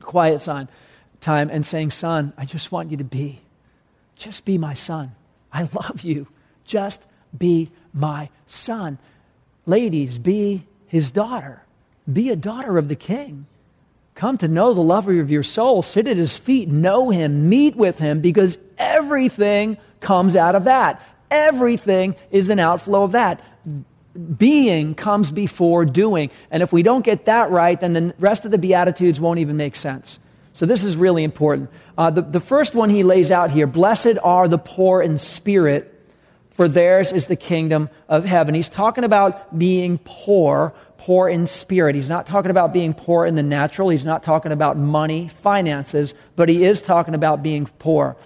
quiet 0.00 0.42
sign 0.42 0.68
time, 1.20 1.50
and 1.50 1.66
saying, 1.66 1.90
Son, 1.90 2.32
I 2.36 2.44
just 2.44 2.70
want 2.70 2.90
you 2.90 2.98
to 2.98 3.04
be. 3.04 3.40
Just 4.16 4.44
be 4.44 4.58
my 4.58 4.74
son. 4.74 5.12
I 5.52 5.68
love 5.72 6.02
you. 6.02 6.28
Just 6.64 7.04
be 7.36 7.70
my 7.92 8.28
son. 8.46 8.98
Ladies, 9.66 10.18
be 10.18 10.66
his 10.86 11.10
daughter. 11.10 11.62
Be 12.10 12.30
a 12.30 12.36
daughter 12.36 12.78
of 12.78 12.88
the 12.88 12.96
king. 12.96 13.46
Come 14.14 14.36
to 14.38 14.48
know 14.48 14.74
the 14.74 14.80
lover 14.80 15.18
of 15.20 15.30
your 15.30 15.42
soul. 15.42 15.82
Sit 15.82 16.06
at 16.06 16.16
his 16.16 16.36
feet. 16.36 16.68
Know 16.68 17.10
him. 17.10 17.48
Meet 17.48 17.76
with 17.76 17.98
him 17.98 18.20
because 18.20 18.58
everything 18.78 19.78
comes 20.00 20.36
out 20.36 20.54
of 20.54 20.64
that. 20.64 21.00
Everything 21.30 22.16
is 22.30 22.48
an 22.48 22.58
outflow 22.58 23.04
of 23.04 23.12
that. 23.12 23.40
Being 24.36 24.94
comes 24.94 25.30
before 25.30 25.84
doing. 25.84 26.30
And 26.50 26.62
if 26.62 26.72
we 26.72 26.82
don't 26.82 27.04
get 27.04 27.26
that 27.26 27.50
right, 27.50 27.78
then 27.78 27.92
the 27.92 28.14
rest 28.18 28.44
of 28.44 28.50
the 28.50 28.58
Beatitudes 28.58 29.20
won't 29.20 29.38
even 29.38 29.56
make 29.56 29.76
sense. 29.76 30.18
So 30.52 30.66
this 30.66 30.82
is 30.82 30.96
really 30.96 31.24
important. 31.24 31.70
Uh, 31.96 32.10
the, 32.10 32.22
the 32.22 32.40
first 32.40 32.74
one 32.74 32.90
he 32.90 33.02
lays 33.02 33.30
out 33.30 33.50
here 33.50 33.66
Blessed 33.66 34.18
are 34.22 34.48
the 34.48 34.58
poor 34.58 35.02
in 35.02 35.18
spirit, 35.18 35.96
for 36.50 36.68
theirs 36.68 37.12
is 37.12 37.26
the 37.26 37.36
kingdom 37.36 37.88
of 38.08 38.24
heaven. 38.24 38.54
He's 38.54 38.68
talking 38.68 39.04
about 39.04 39.58
being 39.58 39.98
poor, 40.04 40.74
poor 40.98 41.28
in 41.28 41.46
spirit. 41.46 41.94
He's 41.94 42.08
not 42.08 42.26
talking 42.26 42.50
about 42.50 42.72
being 42.72 42.92
poor 42.92 43.24
in 43.24 43.34
the 43.34 43.42
natural. 43.42 43.88
He's 43.88 44.04
not 44.04 44.22
talking 44.22 44.52
about 44.52 44.76
money, 44.76 45.28
finances, 45.28 46.14
but 46.36 46.48
he 46.48 46.64
is 46.64 46.82
talking 46.82 47.14
about 47.14 47.42
being 47.42 47.66
poor. 47.78 48.16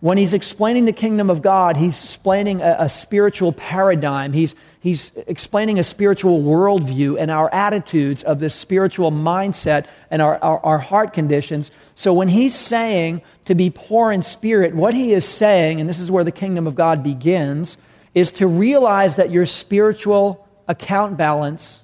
When 0.00 0.18
he's 0.18 0.34
explaining 0.34 0.84
the 0.84 0.92
kingdom 0.92 1.30
of 1.30 1.40
God, 1.40 1.78
he's 1.78 2.04
explaining 2.04 2.60
a, 2.60 2.76
a 2.80 2.88
spiritual 2.90 3.52
paradigm. 3.52 4.34
He's, 4.34 4.54
he's 4.84 5.12
explaining 5.26 5.78
a 5.78 5.82
spiritual 5.82 6.42
worldview 6.42 7.16
and 7.18 7.30
our 7.30 7.52
attitudes 7.54 8.22
of 8.22 8.38
this 8.38 8.54
spiritual 8.54 9.10
mindset 9.10 9.86
and 10.10 10.20
our, 10.20 10.36
our, 10.44 10.60
our 10.60 10.78
heart 10.78 11.14
conditions. 11.14 11.70
So 11.94 12.12
when 12.12 12.28
he's 12.28 12.54
saying 12.54 13.22
to 13.46 13.54
be 13.54 13.70
poor 13.70 14.12
in 14.12 14.22
spirit, 14.22 14.74
what 14.74 14.92
he 14.92 15.14
is 15.14 15.24
saying, 15.24 15.80
and 15.80 15.88
this 15.88 15.98
is 15.98 16.10
where 16.10 16.22
the 16.22 16.30
kingdom 16.30 16.66
of 16.66 16.74
God 16.74 17.02
begins, 17.02 17.78
is 18.12 18.30
to 18.32 18.46
realize 18.46 19.16
that 19.16 19.30
your 19.30 19.46
spiritual 19.46 20.46
account 20.68 21.16
balance 21.16 21.82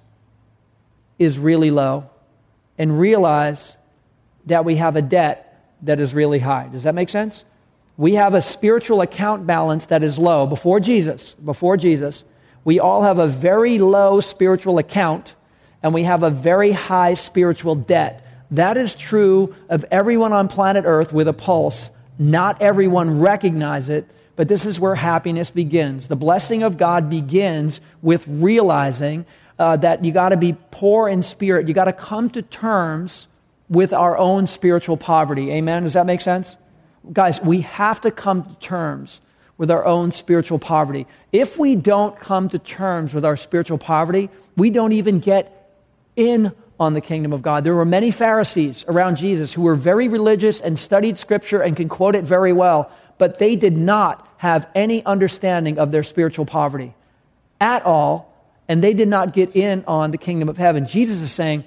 is 1.19 1.38
really 1.38 1.71
low 1.71 2.11
and 2.76 3.00
realize 3.00 3.78
that 4.45 4.66
we 4.66 4.76
have 4.76 4.97
a 4.97 5.02
debt 5.02 5.64
that 5.83 6.00
is 6.00 6.12
really 6.12 6.38
high. 6.38 6.69
Does 6.69 6.83
that 6.83 6.95
make 6.95 7.09
sense? 7.09 7.47
we 8.00 8.14
have 8.14 8.33
a 8.33 8.40
spiritual 8.40 9.02
account 9.02 9.47
balance 9.47 9.85
that 9.87 10.02
is 10.02 10.19
low 10.19 10.47
before 10.47 10.80
Jesus. 10.80 11.35
Before 11.35 11.76
Jesus, 11.76 12.25
we 12.64 12.79
all 12.79 13.02
have 13.02 13.19
a 13.19 13.26
very 13.26 13.79
low 13.79 14.21
spiritual 14.21 14.79
account 14.79 15.35
and 15.83 15.95
we 15.95 16.02
have 16.02 16.23
a 16.23 16.31
very 16.31 16.73
high 16.73 17.14
spiritual 17.14 17.75
debt. 17.75 18.26
That 18.50 18.76
is 18.76 18.95
true 18.95 19.55
of 19.69 19.85
everyone 19.90 20.33
on 20.33 20.49
planet 20.49 20.85
Earth 20.87 21.12
with 21.12 21.29
a 21.29 21.33
pulse. 21.33 21.90
Not 22.19 22.61
everyone 22.61 23.21
recognize 23.21 23.88
it, 23.88 24.07
but 24.37 24.49
this 24.49 24.67
is 24.67 24.79
where 24.79 24.95
happiness 24.95 25.50
begins. 25.50 26.09
The 26.09 26.17
blessing 26.17 26.62
of 26.62 26.76
God 26.76 27.09
begins 27.09 27.81
with 28.02 28.25
realizing 28.26 29.25
uh, 29.59 29.76
that 29.79 30.05
you 30.05 30.12
got 30.12 30.31
to 30.31 30.37
be 30.37 30.57
poor 30.71 31.09
in 31.09 31.23
spirit. 31.23 31.69
You 31.69 31.75
got 31.75 31.85
to 31.85 31.93
come 31.93 32.31
to 32.31 32.43
terms 32.43 33.29
with 33.69 33.93
our 33.93 34.19
own 34.19 34.47
spiritual 34.47 34.97
poverty. 34.97 35.52
Amen. 35.52 35.85
Does 35.85 35.93
that 35.93 36.07
make 36.07 36.21
sense? 36.21 36.57
Guys, 37.12 37.40
we 37.40 37.61
have 37.62 38.00
to 38.02 38.11
come 38.11 38.43
to 38.43 38.55
terms 38.57 39.21
with 39.61 39.71
our 39.71 39.85
own 39.85 40.11
spiritual 40.11 40.59
poverty. 40.59 41.07
If 41.33 41.59
we 41.59 41.76
don't 41.76 42.19
come 42.19 42.49
to 42.49 42.59
terms 42.59 43.12
with 43.12 43.26
our 43.26 43.37
spiritual 43.37 43.76
poverty, 43.76 44.31
we 44.57 44.71
don't 44.71 44.93
even 44.93 45.19
get 45.19 45.71
in 46.17 46.52
on 46.81 46.95
the 46.95 47.02
kingdom 47.02 47.35
of 47.35 47.43
God. 47.43 47.62
There 47.62 47.75
were 47.75 47.85
many 47.85 48.11
Pharisees 48.11 48.87
around 48.88 49.17
Jesus 49.17 49.52
who 49.52 49.61
were 49.61 49.75
very 49.75 50.09
religious 50.09 50.62
and 50.62 50.79
studied 50.79 51.19
scripture 51.19 51.61
and 51.61 51.76
can 51.76 51.90
quote 51.90 52.14
it 52.14 52.25
very 52.25 52.55
well, 52.55 52.90
but 53.19 53.38
they 53.38 53.55
did 53.55 53.76
not 53.76 54.26
have 54.38 54.67
any 54.75 55.05
understanding 55.05 55.79
of 55.79 55.93
their 55.93 56.05
spiritual 56.05 56.47
poverty 56.47 56.95
at 57.61 57.85
all, 57.85 58.35
and 58.67 58.83
they 58.83 58.95
did 58.95 59.09
not 59.09 59.35
get 59.35 59.55
in 59.55 59.85
on 59.87 60.11
the 60.11 60.17
kingdom 60.17 60.49
of 60.49 60.57
heaven. 60.57 60.87
Jesus 60.87 61.21
is 61.21 61.33
saying, 61.33 61.64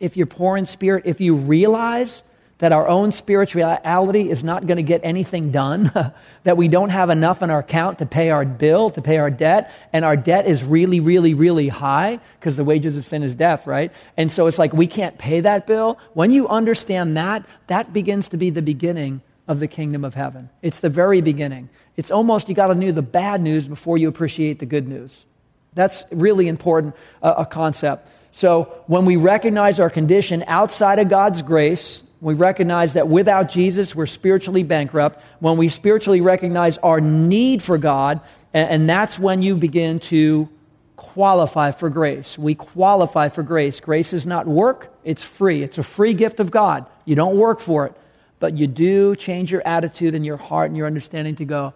if 0.00 0.16
you're 0.16 0.26
poor 0.26 0.56
in 0.56 0.64
spirit, 0.64 1.02
if 1.04 1.20
you 1.20 1.36
realize 1.36 2.22
that 2.58 2.72
our 2.72 2.88
own 2.88 3.12
spirituality 3.12 4.30
is 4.30 4.42
not 4.42 4.66
going 4.66 4.76
to 4.76 4.82
get 4.82 5.00
anything 5.04 5.50
done, 5.50 5.92
that 6.42 6.56
we 6.56 6.68
don't 6.68 6.90
have 6.90 7.08
enough 7.08 7.42
in 7.42 7.50
our 7.50 7.60
account 7.60 7.98
to 7.98 8.06
pay 8.06 8.30
our 8.30 8.44
bill, 8.44 8.90
to 8.90 9.00
pay 9.00 9.18
our 9.18 9.30
debt, 9.30 9.72
and 9.92 10.04
our 10.04 10.16
debt 10.16 10.46
is 10.46 10.64
really, 10.64 10.98
really, 10.98 11.34
really 11.34 11.68
high 11.68 12.18
because 12.38 12.56
the 12.56 12.64
wages 12.64 12.96
of 12.96 13.06
sin 13.06 13.22
is 13.22 13.34
death, 13.34 13.66
right? 13.66 13.92
And 14.16 14.30
so 14.30 14.48
it's 14.48 14.58
like 14.58 14.72
we 14.72 14.88
can't 14.88 15.16
pay 15.18 15.40
that 15.40 15.66
bill. 15.66 15.98
When 16.14 16.32
you 16.32 16.48
understand 16.48 17.16
that, 17.16 17.44
that 17.68 17.92
begins 17.92 18.28
to 18.28 18.36
be 18.36 18.50
the 18.50 18.62
beginning 18.62 19.22
of 19.46 19.60
the 19.60 19.68
kingdom 19.68 20.04
of 20.04 20.14
heaven. 20.14 20.50
It's 20.60 20.80
the 20.80 20.90
very 20.90 21.20
beginning. 21.20 21.70
It's 21.96 22.10
almost 22.10 22.48
you 22.48 22.54
got 22.54 22.66
to 22.68 22.74
know 22.74 22.92
the 22.92 23.02
bad 23.02 23.40
news 23.40 23.68
before 23.68 23.98
you 23.98 24.08
appreciate 24.08 24.58
the 24.58 24.66
good 24.66 24.86
news. 24.88 25.24
That's 25.74 26.04
really 26.10 26.48
important, 26.48 26.96
uh, 27.22 27.34
a 27.38 27.46
concept. 27.46 28.10
So 28.32 28.82
when 28.86 29.04
we 29.04 29.16
recognize 29.16 29.80
our 29.80 29.90
condition 29.90 30.44
outside 30.46 30.98
of 30.98 31.08
God's 31.08 31.40
grace, 31.42 32.02
we 32.20 32.34
recognize 32.34 32.94
that 32.94 33.08
without 33.08 33.48
Jesus, 33.48 33.94
we're 33.94 34.06
spiritually 34.06 34.64
bankrupt. 34.64 35.22
When 35.40 35.56
we 35.56 35.68
spiritually 35.68 36.20
recognize 36.20 36.78
our 36.78 37.00
need 37.00 37.62
for 37.62 37.78
God, 37.78 38.20
and, 38.52 38.70
and 38.70 38.88
that's 38.88 39.18
when 39.18 39.42
you 39.42 39.54
begin 39.56 40.00
to 40.00 40.48
qualify 40.96 41.70
for 41.70 41.88
grace. 41.90 42.36
We 42.36 42.56
qualify 42.56 43.28
for 43.28 43.44
grace. 43.44 43.78
Grace 43.78 44.12
is 44.12 44.26
not 44.26 44.46
work, 44.46 44.92
it's 45.04 45.22
free. 45.22 45.62
It's 45.62 45.78
a 45.78 45.82
free 45.84 46.12
gift 46.12 46.40
of 46.40 46.50
God. 46.50 46.86
You 47.04 47.14
don't 47.14 47.36
work 47.36 47.60
for 47.60 47.86
it, 47.86 47.94
but 48.40 48.58
you 48.58 48.66
do 48.66 49.14
change 49.14 49.52
your 49.52 49.62
attitude 49.64 50.14
and 50.14 50.26
your 50.26 50.36
heart 50.36 50.70
and 50.70 50.76
your 50.76 50.88
understanding 50.88 51.36
to 51.36 51.44
go, 51.44 51.72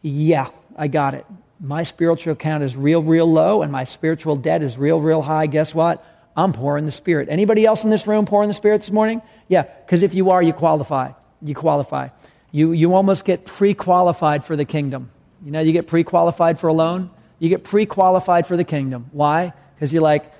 yeah, 0.00 0.48
I 0.76 0.86
got 0.86 1.14
it. 1.14 1.26
My 1.58 1.82
spiritual 1.82 2.32
account 2.32 2.62
is 2.62 2.76
real, 2.76 3.02
real 3.02 3.30
low, 3.30 3.62
and 3.62 3.72
my 3.72 3.84
spiritual 3.84 4.36
debt 4.36 4.62
is 4.62 4.78
real, 4.78 5.00
real 5.00 5.22
high. 5.22 5.46
Guess 5.46 5.74
what? 5.74 6.04
I'm 6.36 6.52
poor 6.52 6.76
in 6.76 6.86
the 6.86 6.92
Spirit. 6.92 7.28
Anybody 7.28 7.66
else 7.66 7.84
in 7.84 7.90
this 7.90 8.06
room 8.06 8.24
poor 8.26 8.42
in 8.42 8.48
the 8.48 8.54
Spirit 8.54 8.78
this 8.80 8.90
morning? 8.90 9.20
Yeah, 9.48 9.62
because 9.62 10.02
if 10.02 10.14
you 10.14 10.30
are, 10.30 10.42
you 10.42 10.52
qualify. 10.52 11.12
You 11.42 11.54
qualify. 11.54 12.08
You, 12.52 12.72
you 12.72 12.94
almost 12.94 13.24
get 13.24 13.44
pre 13.44 13.74
qualified 13.74 14.44
for 14.44 14.56
the 14.56 14.64
kingdom. 14.64 15.10
You 15.44 15.50
know, 15.50 15.60
you 15.60 15.72
get 15.72 15.86
pre 15.86 16.04
qualified 16.04 16.58
for 16.58 16.68
a 16.68 16.72
loan, 16.72 17.10
you 17.38 17.48
get 17.48 17.64
pre 17.64 17.86
qualified 17.86 18.46
for 18.46 18.56
the 18.56 18.64
kingdom. 18.64 19.08
Why? 19.12 19.52
Because 19.74 19.92
you're 19.92 20.02
like, 20.02 20.32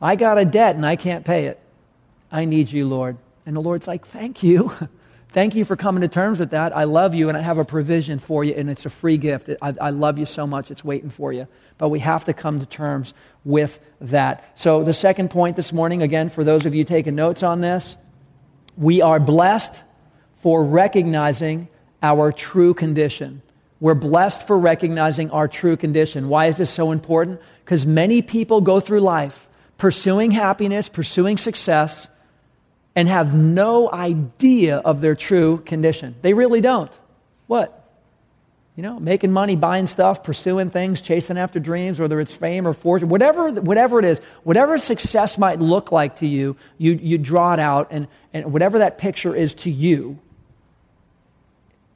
I 0.00 0.16
got 0.16 0.38
a 0.38 0.44
debt 0.44 0.76
and 0.76 0.86
I 0.86 0.96
can't 0.96 1.24
pay 1.24 1.46
it. 1.46 1.60
I 2.30 2.44
need 2.44 2.70
you, 2.70 2.86
Lord. 2.86 3.16
And 3.46 3.56
the 3.56 3.60
Lord's 3.60 3.86
like, 3.86 4.06
Thank 4.06 4.42
you. 4.42 4.72
Thank 5.30 5.54
you 5.54 5.66
for 5.66 5.76
coming 5.76 6.00
to 6.00 6.08
terms 6.08 6.40
with 6.40 6.50
that. 6.50 6.74
I 6.74 6.84
love 6.84 7.14
you 7.14 7.28
and 7.28 7.36
I 7.36 7.42
have 7.42 7.58
a 7.58 7.64
provision 7.64 8.18
for 8.18 8.44
you, 8.44 8.54
and 8.54 8.70
it's 8.70 8.86
a 8.86 8.90
free 8.90 9.18
gift. 9.18 9.50
I, 9.60 9.74
I, 9.78 9.90
love 9.90 10.18
you 10.18 10.24
so 10.24 10.46
much, 10.46 10.70
it's 10.70 10.82
waiting 10.82 11.10
for 11.10 11.34
you. 11.34 11.46
But 11.76 11.90
we 11.90 11.98
have 11.98 12.24
to 12.24 12.32
come 12.32 12.60
to 12.60 12.66
terms 12.66 13.12
with 13.44 13.78
that. 14.00 14.52
So, 14.54 14.82
the 14.84 14.94
second 14.94 15.30
point 15.30 15.56
this 15.56 15.70
morning, 15.70 16.00
again, 16.00 16.30
for 16.30 16.44
those 16.44 16.64
of 16.64 16.74
you 16.74 16.82
taking 16.82 17.14
notes 17.14 17.42
on 17.42 17.60
this, 17.60 17.98
we 18.78 19.02
are 19.02 19.20
blessed 19.20 19.82
for 20.40 20.64
recognizing 20.64 21.68
our 22.02 22.32
true 22.32 22.72
condition. 22.72 23.42
We're 23.80 23.94
blessed 23.94 24.46
for 24.46 24.58
recognizing 24.58 25.30
our 25.30 25.46
true 25.46 25.76
condition. 25.76 26.28
Why 26.30 26.46
is 26.46 26.56
this 26.56 26.70
so 26.70 26.90
important? 26.90 27.40
Because 27.64 27.84
many 27.84 28.22
people 28.22 28.62
go 28.62 28.80
through 28.80 29.00
life 29.00 29.48
pursuing 29.76 30.32
happiness, 30.32 30.88
pursuing 30.88 31.36
success 31.36 32.08
and 32.98 33.06
have 33.06 33.32
no 33.32 33.88
idea 33.92 34.78
of 34.78 35.00
their 35.00 35.14
true 35.14 35.58
condition. 35.58 36.16
They 36.20 36.34
really 36.34 36.60
don't. 36.60 36.90
What? 37.46 37.88
You 38.74 38.82
know, 38.82 38.98
making 38.98 39.30
money, 39.30 39.54
buying 39.54 39.86
stuff, 39.86 40.24
pursuing 40.24 40.70
things, 40.70 41.00
chasing 41.00 41.38
after 41.38 41.60
dreams, 41.60 42.00
whether 42.00 42.18
it's 42.18 42.34
fame 42.34 42.66
or 42.66 42.74
fortune, 42.74 43.08
whatever, 43.08 43.52
whatever 43.52 44.00
it 44.00 44.04
is, 44.04 44.20
whatever 44.42 44.78
success 44.78 45.38
might 45.38 45.60
look 45.60 45.92
like 45.92 46.16
to 46.16 46.26
you, 46.26 46.56
you, 46.76 46.94
you 46.94 47.18
draw 47.18 47.52
it 47.52 47.60
out, 47.60 47.86
and, 47.92 48.08
and 48.34 48.52
whatever 48.52 48.80
that 48.80 48.98
picture 48.98 49.32
is 49.32 49.54
to 49.54 49.70
you, 49.70 50.18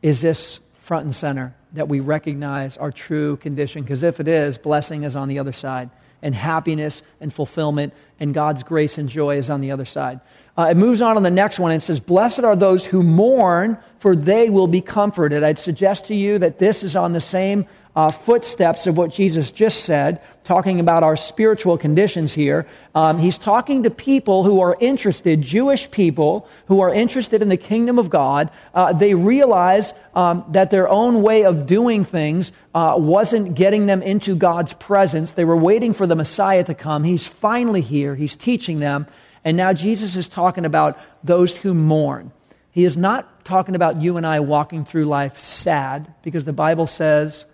is 0.03 0.21
this 0.21 0.61
front 0.79 1.05
and 1.05 1.15
center 1.17 1.53
that 1.73 1.89
we 1.89 1.99
recognize 1.99 2.77
our 2.77 2.93
true 2.93 3.39
condition? 3.39 3.83
Because 3.83 4.05
if 4.05 4.21
it 4.21 4.29
is, 4.29 4.57
blessing 4.57 5.03
is 5.03 5.17
on 5.17 5.27
the 5.27 5.41
other 5.41 5.53
side, 5.53 5.91
and 6.23 6.33
happiness 6.33 7.03
and 7.21 7.35
fulfillment 7.35 7.93
and 8.21 8.33
God's 8.33 8.63
grace 8.63 8.99
and 8.99 9.09
joy 9.09 9.39
is 9.39 9.51
on 9.51 9.61
the 9.61 9.73
other 9.73 9.85
side. 9.85 10.21
Uh, 10.57 10.69
it 10.71 10.77
moves 10.77 11.01
on 11.01 11.17
on 11.17 11.23
the 11.23 11.31
next 11.31 11.59
one 11.59 11.73
and 11.73 11.83
says, 11.83 11.99
Blessed 11.99 12.41
are 12.41 12.57
those 12.57 12.85
who 12.85 13.03
mourn, 13.03 13.79
for 13.99 14.15
they 14.15 14.51
will 14.51 14.67
be 14.67 14.81
comforted. 14.81 15.43
I'd 15.43 15.59
suggest 15.59 16.07
to 16.07 16.15
you 16.15 16.39
that 16.39 16.59
this 16.59 16.83
is 16.83 16.95
on 16.95 17.13
the 17.13 17.21
same 17.21 17.67
uh, 17.95 18.11
footsteps 18.11 18.87
of 18.87 18.97
what 18.97 19.13
Jesus 19.13 19.51
just 19.51 19.85
said, 19.85 20.21
talking 20.45 20.81
about 20.81 21.03
our 21.03 21.17
spiritual 21.17 21.79
conditions 21.79 22.33
here. 22.33 22.67
Um, 22.95 23.19
he's 23.19 23.39
talking 23.39 23.83
to 23.85 23.91
people 23.91 24.45
who 24.45 24.61
are 24.61 24.77
interested, 24.81 25.43
Jewish 25.43 25.91
people 25.91 26.49
who 26.67 26.81
are 26.81 26.93
interested 26.93 27.43
in 27.43 27.49
the 27.49 27.57
kingdom 27.57 27.99
of 27.99 28.11
God. 28.11 28.51
Uh, 28.75 28.93
they 28.93 29.15
realize 29.15 29.93
um, 30.15 30.45
that 30.49 30.71
their 30.71 30.89
own 30.89 31.23
way 31.23 31.45
of 31.45 31.67
doing 31.67 32.05
things 32.05 32.51
uh, 32.75 32.95
wasn't 32.99 33.55
getting 33.55 33.87
them 33.87 34.03
into 34.03 34.35
God's 34.35 34.73
presence. 34.73 35.33
They 35.33 35.45
were 35.45 35.57
waiting 35.57 35.93
for 35.93 36.07
the 36.07 36.17
Messiah 36.17 36.65
to 36.65 36.75
come. 36.75 37.05
He's 37.05 37.27
finally 37.27 37.83
here, 37.83 38.15
he's 38.15 38.37
teaching 38.37 38.81
them. 38.81 39.07
And 39.45 39.57
now 39.57 39.73
Jesus 39.73 40.17
is 40.17 40.29
talking 40.29 40.65
about 40.65 40.99
those 41.25 41.57
who 41.57 41.75
mourn. 41.75 42.33
He 42.71 42.85
is 42.85 42.97
not 42.97 43.45
talking 43.45 43.75
about 43.75 44.01
you 44.01 44.17
and 44.17 44.27
I 44.27 44.41
walking 44.41 44.85
through 44.85 45.05
life 45.05 45.39
sad, 45.39 46.13
because 46.23 46.45
the 46.45 46.53
Bible 46.53 46.87
says 46.87 47.47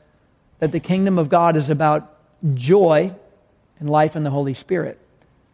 that 0.58 0.72
the 0.72 0.80
kingdom 0.80 1.18
of 1.18 1.28
God 1.28 1.56
is 1.56 1.70
about 1.70 2.14
joy 2.54 3.14
and 3.78 3.90
life 3.90 4.16
in 4.16 4.24
the 4.24 4.30
Holy 4.30 4.54
Spirit. 4.54 4.98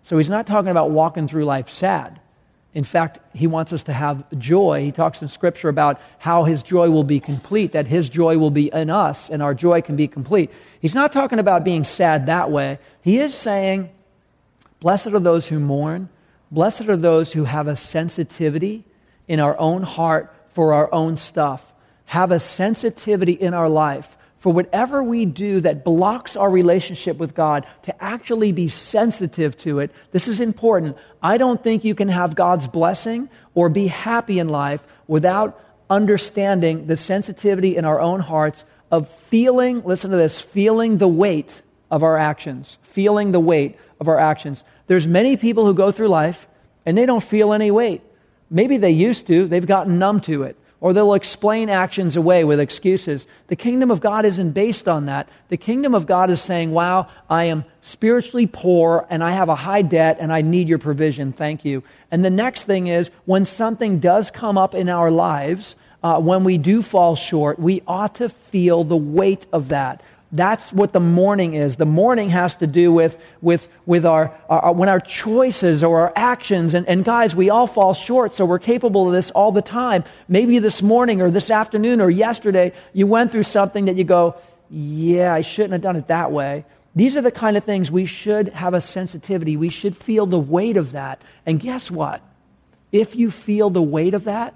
So 0.03 0.19
he's 0.19 0.29
not 0.29 0.47
talking 0.47 0.71
about 0.71 0.91
walking 0.91 1.29
through 1.29 1.45
life 1.45 1.69
sad. 1.71 2.21
In 2.75 2.85
fact, 2.85 3.21
he 3.35 3.47
wants 3.47 3.73
us 3.73 3.85
to 3.85 3.93
have 3.93 4.25
joy. 4.37 4.83
He 4.83 4.91
talks 4.91 5.23
in 5.23 5.29
Scripture 5.29 5.69
about 5.69 6.01
how 6.19 6.43
his 6.43 6.63
joy 6.63 6.91
will 6.91 7.05
be 7.05 7.21
complete, 7.21 7.73
that 7.73 7.87
his 7.87 8.09
joy 8.09 8.37
will 8.37 8.51
be 8.51 8.69
in 8.73 8.91
us 8.91 9.31
and 9.31 9.43
our 9.43 9.55
joy 9.55 9.81
can 9.81 9.95
be 9.95 10.09
complete. 10.09 10.51
He's 10.81 10.95
not 10.95 11.13
talking 11.13 11.39
about 11.39 11.65
being 11.65 11.85
sad 11.85 12.27
that 12.27 12.51
way. 12.51 12.81
He 13.01 13.19
is 13.19 13.33
saying, 13.33 13.91
Blessed 14.81 15.07
are 15.07 15.21
those 15.21 15.49
who 15.49 15.61
mourn, 15.61 16.09
Blessed 16.55 16.83
are 16.83 16.97
those 16.97 17.33
who 17.33 17.45
have 17.45 17.67
a 17.67 17.75
sensitivity 17.75 18.85
in 19.27 19.41
our 19.41 19.59
own 19.59 19.83
heart 19.83 20.33
for 20.51 20.73
our 20.73 20.93
own 20.95 21.17
stuff, 21.17 21.73
have 22.05 22.31
a 22.31 22.39
sensitivity 22.39 23.33
in 23.33 23.55
our 23.55 23.69
life 23.69 24.17
for 24.37 24.53
whatever 24.53 25.03
we 25.03 25.25
do 25.25 25.61
that 25.63 25.85
blocks 25.85 26.37
our 26.37 26.49
relationship 26.49 27.17
with 27.17 27.35
God 27.35 27.67
to 27.83 28.05
actually 28.05 28.53
be 28.53 28.69
sensitive 28.69 29.57
to 29.59 29.81
it. 29.81 29.91
This 30.13 30.29
is 30.29 30.39
important. 30.39 30.97
I 31.21 31.39
don't 31.39 31.61
think 31.61 31.83
you 31.83 31.97
can 31.97 32.09
have 32.09 32.37
God's 32.37 32.69
blessing 32.69 33.29
or 33.55 33.69
be 33.69 33.89
happy 33.89 34.39
in 34.39 34.49
life 34.49 34.87
without 35.09 35.61
understanding 35.91 36.87
the 36.87 36.97
sensitivity 36.97 37.75
in 37.75 37.85
our 37.85 37.99
own 37.99 38.21
hearts 38.21 38.65
of 38.93 39.09
feeling, 39.09 39.83
listen 39.83 40.13
to 40.13 40.17
this, 40.17 40.41
feeling 40.41 40.99
the 40.99 41.09
weight 41.09 41.63
of 41.91 42.05
our 42.05 42.17
actions, 42.17 42.79
feeling 42.83 43.33
the 43.33 43.41
weight 43.41 43.77
of 43.99 44.09
our 44.09 44.19
actions. 44.19 44.63
There's 44.87 45.07
many 45.07 45.37
people 45.37 45.67
who 45.67 45.75
go 45.75 45.91
through 45.91 46.09
life 46.09 46.47
and 46.87 46.97
they 46.97 47.07
don't 47.07 47.23
feel 47.23 47.53
any 47.53 47.71
weight. 47.71 48.03
Maybe 48.51 48.77
they 48.77 48.91
used 48.91 49.27
to, 49.29 49.47
they've 49.47 49.67
gotten 49.67 49.99
numb 49.99 50.21
to 50.23 50.43
it. 50.43 50.57
Or 50.81 50.93
they'll 50.93 51.15
explain 51.15 51.71
actions 51.71 52.15
away 52.15 52.45
with 52.45 52.61
excuses. 52.61 53.27
The 53.47 53.57
kingdom 53.57 53.91
of 53.91 54.01
God 54.01 54.27
isn't 54.27 54.51
based 54.51 54.87
on 54.87 55.07
that. 55.07 55.31
The 55.49 55.57
kingdom 55.57 55.95
of 55.95 56.05
God 56.05 56.29
is 56.29 56.43
saying, 56.43 56.73
wow, 56.73 57.09
I 57.31 57.45
am 57.45 57.65
spiritually 57.81 58.47
poor 58.47 59.07
and 59.09 59.25
I 59.25 59.31
have 59.31 59.49
a 59.49 59.55
high 59.55 59.81
debt 59.81 60.19
and 60.21 60.31
I 60.31 60.43
need 60.43 60.69
your 60.69 60.79
provision. 60.79 61.33
Thank 61.33 61.65
you. 61.65 61.83
And 62.11 62.23
the 62.23 62.29
next 62.29 62.65
thing 62.65 62.89
is 62.89 63.11
when 63.25 63.47
something 63.47 63.99
does 63.99 64.31
come 64.31 64.59
up 64.59 64.75
in 64.75 64.91
our 64.91 65.11
lives, 65.11 65.75
uh, 66.03 66.21
when 66.21 66.45
we 66.45 66.59
do 66.59 66.83
fall 66.83 67.17
short, 67.17 67.59
we 67.59 67.83
ought 67.87 68.17
to 68.17 68.29
feel 68.29 68.85
the 68.85 68.97
weight 68.97 69.47
of 69.55 69.71
that. 69.71 70.03
That's 70.35 70.73
what 70.73 70.93
the 70.93 70.99
mourning 70.99 71.55
is. 71.55 71.77
The 71.77 71.87
mourning 71.87 72.29
has 72.31 72.57
to 72.57 72.67
do 72.67 72.93
with, 72.93 73.25
with, 73.41 73.69
with 73.87 74.05
our, 74.05 74.37
our, 74.49 74.73
when 74.73 74.89
our 74.89 74.99
choices 74.99 75.85
or 75.85 76.01
our 76.01 76.13
actions, 76.17 76.75
and, 76.75 76.89
and 76.89 77.05
guys, 77.05 77.37
we 77.37 77.51
all 77.51 77.69
fall 77.69 77.95
short, 77.95 78.35
so 78.35 78.45
we're 78.45 78.59
capable 78.59 79.07
of 79.07 79.13
this 79.13 79.31
all 79.31 79.53
the 79.53 79.63
time. 79.63 80.03
Maybe 80.27 80.59
this 80.59 80.83
morning 80.83 81.23
or 81.23 81.31
this 81.31 81.53
afternoon 81.53 82.01
or 82.01 82.11
yesterday, 82.11 82.73
you 82.93 83.07
went 83.07 83.31
through 83.31 83.45
something 83.45 83.85
that 83.85 83.97
you 83.97 84.03
go, 84.03 84.35
yeah, 84.71 85.33
I 85.33 85.43
shouldn't 85.43 85.73
have 85.73 85.83
done 85.83 85.95
it 85.95 86.09
that 86.09 86.33
way. 86.33 86.65
These 86.97 87.17
are 87.17 87.23
the 87.23 87.31
kind 87.31 87.57
of 87.57 87.63
things 87.63 87.93
we 87.93 88.07
should 88.07 88.49
have 88.49 88.75
a 88.75 88.81
sensitivity. 88.81 89.57
We 89.57 89.69
should 89.69 89.97
feel 89.97 90.27
the 90.27 90.41
weight 90.41 90.77
of 90.77 90.93
that. 90.93 91.23
And 91.47 91.61
guess 91.61 91.93
what? 91.93 92.23
If 92.91 93.15
you 93.15 93.31
feel 93.31 93.71
the 93.71 93.83
weight 93.83 94.15
of 94.15 94.25
that, 94.25 94.53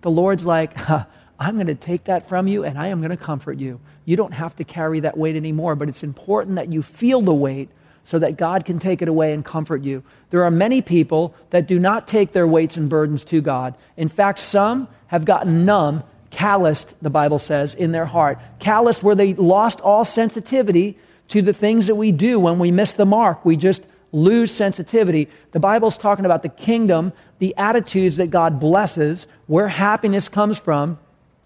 the 0.00 0.10
Lord's 0.10 0.46
like, 0.46 0.78
huh, 0.78 1.04
I'm 1.38 1.56
going 1.56 1.66
to 1.66 1.74
take 1.74 2.04
that 2.04 2.28
from 2.28 2.48
you 2.48 2.64
and 2.64 2.78
I 2.78 2.88
am 2.88 3.00
going 3.00 3.10
to 3.10 3.16
comfort 3.16 3.58
you. 3.58 3.80
You 4.10 4.16
don't 4.16 4.34
have 4.34 4.56
to 4.56 4.64
carry 4.64 4.98
that 4.98 5.16
weight 5.16 5.36
anymore, 5.36 5.76
but 5.76 5.88
it's 5.88 6.02
important 6.02 6.56
that 6.56 6.72
you 6.72 6.82
feel 6.82 7.22
the 7.22 7.32
weight 7.32 7.68
so 8.02 8.18
that 8.18 8.36
God 8.36 8.64
can 8.64 8.80
take 8.80 9.02
it 9.02 9.06
away 9.06 9.32
and 9.32 9.44
comfort 9.44 9.84
you. 9.84 10.02
There 10.30 10.42
are 10.42 10.50
many 10.50 10.82
people 10.82 11.32
that 11.50 11.68
do 11.68 11.78
not 11.78 12.08
take 12.08 12.32
their 12.32 12.48
weights 12.48 12.76
and 12.76 12.88
burdens 12.88 13.22
to 13.26 13.40
God. 13.40 13.76
In 13.96 14.08
fact, 14.08 14.40
some 14.40 14.88
have 15.06 15.24
gotten 15.24 15.64
numb, 15.64 16.02
calloused, 16.30 16.96
the 17.00 17.08
Bible 17.08 17.38
says, 17.38 17.76
in 17.76 17.92
their 17.92 18.04
heart. 18.04 18.40
Calloused 18.58 19.04
where 19.04 19.14
they 19.14 19.34
lost 19.34 19.80
all 19.80 20.04
sensitivity 20.04 20.98
to 21.28 21.40
the 21.40 21.52
things 21.52 21.86
that 21.86 21.94
we 21.94 22.10
do 22.10 22.40
when 22.40 22.58
we 22.58 22.72
miss 22.72 22.94
the 22.94 23.06
mark. 23.06 23.44
We 23.44 23.56
just 23.56 23.84
lose 24.10 24.50
sensitivity. 24.50 25.28
The 25.52 25.60
Bible's 25.60 25.96
talking 25.96 26.24
about 26.24 26.42
the 26.42 26.48
kingdom, 26.48 27.12
the 27.38 27.54
attitudes 27.56 28.16
that 28.16 28.32
God 28.32 28.58
blesses, 28.58 29.28
where 29.46 29.68
happiness 29.68 30.28
comes 30.28 30.58
from, 30.58 30.98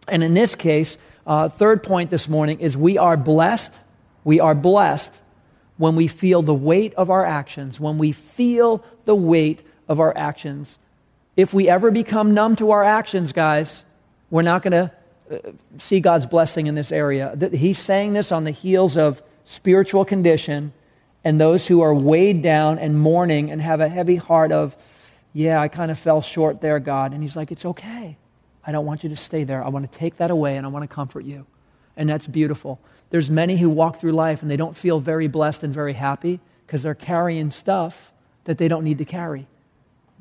and 0.08 0.22
in 0.22 0.34
this 0.34 0.54
case, 0.54 0.98
uh, 1.26 1.48
third 1.48 1.82
point 1.82 2.10
this 2.10 2.28
morning 2.28 2.60
is 2.60 2.76
we 2.76 2.98
are 2.98 3.16
blessed. 3.16 3.72
We 4.24 4.40
are 4.40 4.54
blessed 4.54 5.20
when 5.76 5.96
we 5.96 6.06
feel 6.06 6.42
the 6.42 6.54
weight 6.54 6.94
of 6.94 7.10
our 7.10 7.24
actions, 7.24 7.80
when 7.80 7.98
we 7.98 8.12
feel 8.12 8.84
the 9.04 9.14
weight 9.14 9.62
of 9.88 10.00
our 10.00 10.16
actions. 10.16 10.78
If 11.36 11.52
we 11.52 11.68
ever 11.68 11.90
become 11.90 12.34
numb 12.34 12.56
to 12.56 12.70
our 12.70 12.84
actions, 12.84 13.32
guys, 13.32 13.84
we're 14.30 14.42
not 14.42 14.62
going 14.62 14.72
to 14.72 14.92
uh, 15.30 15.52
see 15.78 16.00
God's 16.00 16.26
blessing 16.26 16.66
in 16.66 16.74
this 16.74 16.92
area. 16.92 17.36
He's 17.52 17.78
saying 17.78 18.12
this 18.12 18.30
on 18.30 18.44
the 18.44 18.50
heels 18.50 18.96
of 18.96 19.22
spiritual 19.44 20.04
condition 20.04 20.72
and 21.24 21.40
those 21.40 21.66
who 21.66 21.80
are 21.80 21.94
weighed 21.94 22.42
down 22.42 22.78
and 22.78 22.98
mourning 22.98 23.50
and 23.50 23.60
have 23.60 23.80
a 23.80 23.88
heavy 23.88 24.16
heart 24.16 24.52
of, 24.52 24.76
yeah, 25.32 25.60
I 25.60 25.68
kind 25.68 25.90
of 25.90 25.98
fell 25.98 26.22
short 26.22 26.60
there, 26.60 26.78
God. 26.78 27.12
And 27.12 27.22
he's 27.22 27.34
like, 27.34 27.50
it's 27.50 27.64
okay. 27.64 28.16
I 28.66 28.72
don't 28.72 28.86
want 28.86 29.02
you 29.02 29.10
to 29.10 29.16
stay 29.16 29.44
there. 29.44 29.62
I 29.62 29.68
want 29.68 29.90
to 29.90 29.98
take 29.98 30.16
that 30.16 30.30
away 30.30 30.56
and 30.56 30.66
I 30.66 30.68
want 30.68 30.82
to 30.82 30.94
comfort 30.94 31.24
you. 31.24 31.46
And 31.96 32.08
that's 32.08 32.26
beautiful. 32.26 32.80
There's 33.10 33.30
many 33.30 33.56
who 33.56 33.70
walk 33.70 33.96
through 33.96 34.12
life 34.12 34.42
and 34.42 34.50
they 34.50 34.56
don't 34.56 34.76
feel 34.76 35.00
very 35.00 35.28
blessed 35.28 35.62
and 35.62 35.72
very 35.72 35.92
happy 35.92 36.40
because 36.66 36.82
they're 36.82 36.94
carrying 36.94 37.50
stuff 37.50 38.12
that 38.44 38.58
they 38.58 38.68
don't 38.68 38.84
need 38.84 38.98
to 38.98 39.04
carry. 39.04 39.46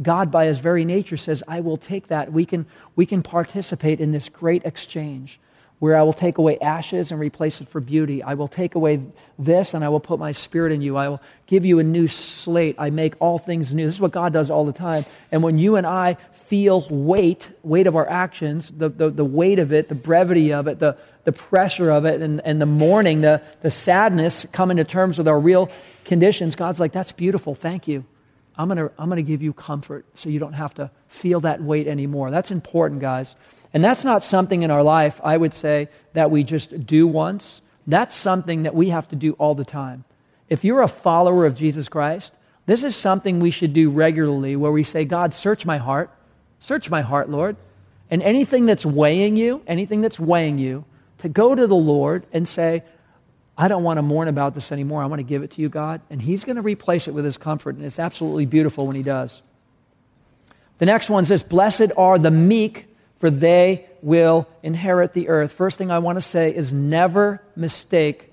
God, 0.01 0.31
by 0.31 0.45
his 0.45 0.59
very 0.59 0.85
nature, 0.85 1.17
says, 1.17 1.43
I 1.47 1.61
will 1.61 1.77
take 1.77 2.07
that. 2.07 2.31
We 2.31 2.45
can, 2.45 2.65
we 2.95 3.05
can 3.05 3.21
participate 3.21 3.99
in 3.99 4.11
this 4.11 4.29
great 4.29 4.65
exchange 4.65 5.39
where 5.79 5.97
I 5.97 6.03
will 6.03 6.13
take 6.13 6.37
away 6.37 6.57
ashes 6.59 7.11
and 7.11 7.19
replace 7.19 7.59
it 7.59 7.67
for 7.67 7.81
beauty. 7.81 8.23
I 8.23 8.35
will 8.35 8.47
take 8.47 8.75
away 8.75 9.01
this 9.37 9.73
and 9.73 9.83
I 9.83 9.89
will 9.89 9.99
put 9.99 10.17
my 10.17 10.31
spirit 10.31 10.71
in 10.71 10.81
you. 10.81 10.95
I 10.95 11.09
will 11.09 11.21
give 11.45 11.65
you 11.65 11.79
a 11.79 11.83
new 11.83 12.07
slate. 12.07 12.75
I 12.79 12.89
make 12.89 13.15
all 13.19 13.37
things 13.37 13.73
new. 13.73 13.85
This 13.85 13.95
is 13.95 14.01
what 14.01 14.13
God 14.13 14.31
does 14.31 14.49
all 14.49 14.65
the 14.65 14.71
time. 14.71 15.05
And 15.31 15.43
when 15.43 15.57
you 15.57 15.75
and 15.75 15.85
I 15.85 16.15
feel 16.53 16.85
weight, 16.91 17.49
weight 17.63 17.87
of 17.87 17.95
our 17.95 18.07
actions, 18.07 18.71
the, 18.77 18.87
the, 18.87 19.09
the 19.09 19.25
weight 19.25 19.57
of 19.57 19.71
it, 19.71 19.89
the 19.89 19.95
brevity 19.95 20.53
of 20.53 20.67
it, 20.67 20.77
the, 20.77 20.95
the 21.23 21.31
pressure 21.31 21.89
of 21.89 22.05
it, 22.05 22.21
and, 22.21 22.41
and 22.45 22.61
the 22.61 22.65
mourning, 22.67 23.21
the, 23.21 23.41
the 23.61 23.71
sadness, 23.71 24.45
coming 24.51 24.77
to 24.77 24.83
terms 24.83 25.17
with 25.17 25.27
our 25.27 25.39
real 25.39 25.71
conditions, 26.05 26.55
God's 26.55 26.79
like, 26.79 26.91
that's 26.91 27.11
beautiful. 27.11 27.55
Thank 27.55 27.87
you. 27.87 28.05
I'm 28.55 28.67
going 28.67 28.77
to 28.77 28.91
I'm 28.99 29.09
going 29.09 29.17
to 29.17 29.27
give 29.27 29.41
you 29.41 29.51
comfort 29.51 30.05
so 30.13 30.29
you 30.29 30.37
don't 30.37 30.53
have 30.53 30.75
to 30.75 30.91
feel 31.07 31.39
that 31.39 31.59
weight 31.59 31.87
anymore. 31.87 32.29
That's 32.29 32.51
important, 32.51 33.01
guys. 33.01 33.35
And 33.73 33.83
that's 33.83 34.03
not 34.03 34.23
something 34.23 34.61
in 34.61 34.69
our 34.69 34.83
life, 34.83 35.19
I 35.23 35.35
would 35.37 35.55
say, 35.55 35.89
that 36.13 36.29
we 36.29 36.43
just 36.43 36.85
do 36.85 37.07
once. 37.07 37.63
That's 37.87 38.15
something 38.15 38.61
that 38.61 38.75
we 38.75 38.89
have 38.89 39.07
to 39.07 39.15
do 39.15 39.33
all 39.39 39.55
the 39.55 39.65
time. 39.65 40.03
If 40.49 40.63
you're 40.63 40.83
a 40.83 40.87
follower 40.87 41.47
of 41.47 41.57
Jesus 41.57 41.89
Christ, 41.89 42.31
this 42.67 42.83
is 42.83 42.95
something 42.95 43.39
we 43.39 43.49
should 43.49 43.73
do 43.73 43.89
regularly 43.89 44.55
where 44.55 44.71
we 44.71 44.83
say, 44.83 45.03
God, 45.03 45.33
search 45.33 45.65
my 45.65 45.79
heart. 45.79 46.11
Search 46.63 46.89
my 46.89 47.01
heart, 47.01 47.29
Lord. 47.29 47.57
And 48.09 48.23
anything 48.23 48.65
that's 48.65 48.85
weighing 48.85 49.35
you, 49.35 49.61
anything 49.67 49.99
that's 49.99 50.19
weighing 50.19 50.57
you, 50.57 50.85
to 51.17 51.27
go 51.27 51.53
to 51.53 51.67
the 51.67 51.75
Lord 51.75 52.25
and 52.31 52.47
say, 52.47 52.83
I 53.57 53.67
don't 53.67 53.83
want 53.83 53.97
to 53.97 54.01
mourn 54.01 54.29
about 54.29 54.55
this 54.55 54.71
anymore. 54.71 55.03
I 55.03 55.07
want 55.07 55.19
to 55.19 55.23
give 55.23 55.43
it 55.43 55.51
to 55.51 55.61
you, 55.61 55.67
God. 55.67 55.99
And 56.09 56.21
He's 56.21 56.45
going 56.45 56.55
to 56.55 56.61
replace 56.61 57.09
it 57.09 57.13
with 57.13 57.25
His 57.25 57.37
comfort. 57.37 57.75
And 57.75 57.83
it's 57.83 57.99
absolutely 57.99 58.45
beautiful 58.45 58.87
when 58.87 58.95
He 58.95 59.03
does. 59.03 59.41
The 60.77 60.85
next 60.85 61.09
one 61.09 61.25
says, 61.25 61.43
Blessed 61.43 61.91
are 61.97 62.17
the 62.17 62.31
meek, 62.31 62.87
for 63.17 63.29
they 63.29 63.85
will 64.01 64.47
inherit 64.63 65.13
the 65.13 65.27
earth. 65.27 65.51
First 65.51 65.77
thing 65.77 65.91
I 65.91 65.99
want 65.99 66.15
to 66.15 66.21
say 66.21 66.55
is 66.55 66.71
never 66.71 67.41
mistake 67.57 68.31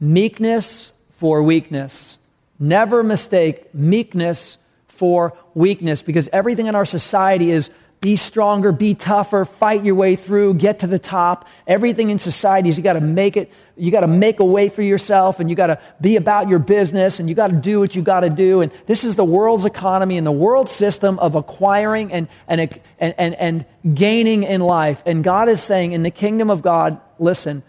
meekness 0.00 0.94
for 1.18 1.42
weakness. 1.42 2.18
Never 2.58 3.02
mistake 3.02 3.74
meekness 3.74 4.56
for 4.96 5.36
weakness 5.54 6.02
because 6.02 6.28
everything 6.32 6.66
in 6.66 6.74
our 6.74 6.86
society 6.86 7.50
is 7.50 7.70
be 8.00 8.16
stronger, 8.16 8.72
be 8.72 8.94
tougher, 8.94 9.44
fight 9.44 9.84
your 9.84 9.94
way 9.94 10.16
through, 10.16 10.54
get 10.54 10.80
to 10.80 10.86
the 10.86 10.98
top. 10.98 11.48
Everything 11.66 12.10
in 12.10 12.18
society 12.18 12.68
is 12.68 12.76
you 12.76 12.84
got 12.84 12.92
to 12.92 13.00
make 13.00 13.36
it, 13.36 13.50
you 13.76 13.90
got 13.90 14.02
to 14.02 14.06
make 14.06 14.38
a 14.38 14.44
way 14.44 14.68
for 14.68 14.82
yourself 14.82 15.40
and 15.40 15.48
you 15.48 15.56
got 15.56 15.68
to 15.68 15.80
be 16.00 16.16
about 16.16 16.48
your 16.48 16.58
business 16.58 17.18
and 17.18 17.28
you 17.28 17.34
got 17.34 17.48
to 17.48 17.56
do 17.56 17.80
what 17.80 17.96
you 17.96 18.02
got 18.02 18.20
to 18.20 18.30
do. 18.30 18.60
And 18.60 18.70
this 18.84 19.02
is 19.02 19.16
the 19.16 19.24
world's 19.24 19.64
economy 19.64 20.18
and 20.18 20.26
the 20.26 20.32
world 20.32 20.68
system 20.68 21.18
of 21.20 21.34
acquiring 21.34 22.12
and, 22.12 22.28
and, 22.46 22.60
and, 22.98 23.14
and, 23.16 23.34
and 23.34 23.66
gaining 23.94 24.42
in 24.42 24.60
life. 24.60 25.02
And 25.06 25.24
God 25.24 25.48
is 25.48 25.62
saying 25.62 25.92
in 25.92 26.02
the 26.02 26.10
kingdom 26.10 26.50
of 26.50 26.60
God, 26.60 27.00
listen, 27.18 27.62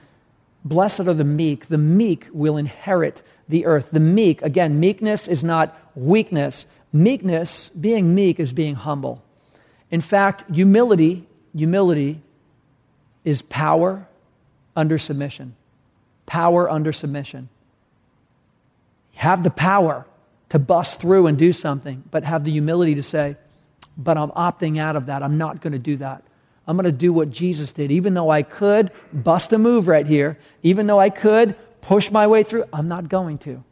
blessed 0.66 1.02
are 1.02 1.14
the 1.14 1.24
meek. 1.24 1.68
The 1.68 1.78
meek 1.78 2.28
will 2.34 2.58
inherit 2.58 3.24
the 3.48 3.66
earth. 3.66 3.92
The 3.92 4.02
meek, 4.02 4.42
again, 4.42 4.80
meekness 4.80 5.28
is 5.28 5.44
not 5.44 5.76
weakness. 5.96 6.68
Meekness, 6.98 7.70
being 7.70 8.16
meek, 8.16 8.40
is 8.40 8.52
being 8.52 8.74
humble. 8.74 9.24
In 9.92 10.02
fact, 10.02 10.44
humility, 10.54 11.28
humility 11.56 12.22
is 13.24 13.44
power 13.44 14.08
under 14.76 14.98
submission. 14.98 15.56
Power 16.26 16.70
under 16.70 16.92
submission. 16.92 17.50
Have 19.16 19.44
the 19.44 19.52
power 19.52 20.06
to 20.50 20.58
bust 20.58 21.00
through 21.00 21.28
and 21.28 21.38
do 21.38 21.54
something, 21.54 22.04
but 22.10 22.24
have 22.24 22.44
the 22.44 22.52
humility 22.52 22.96
to 22.96 23.04
say, 23.04 23.36
but 23.96 24.18
I'm 24.18 24.32
opting 24.32 24.80
out 24.80 24.96
of 24.96 25.06
that. 25.06 25.22
I'm 25.22 25.38
not 25.38 25.62
going 25.62 25.74
to 25.74 25.80
do 25.80 25.98
that. 25.98 26.24
I'm 26.68 26.76
going 26.78 26.86
to 26.86 26.92
do 26.92 27.14
what 27.14 27.30
Jesus 27.30 27.72
did. 27.72 27.92
Even 27.92 28.16
though 28.16 28.30
I 28.30 28.42
could 28.42 28.92
bust 29.14 29.54
a 29.54 29.58
move 29.58 29.88
right 29.88 30.06
here, 30.06 30.40
even 30.64 30.88
though 30.88 31.00
I 31.00 31.10
could 31.10 31.56
push 31.82 32.10
my 32.10 32.26
way 32.28 32.44
through, 32.44 32.66
I'm 32.74 32.88
not 32.88 33.08
going 33.08 33.38
to. 33.40 33.64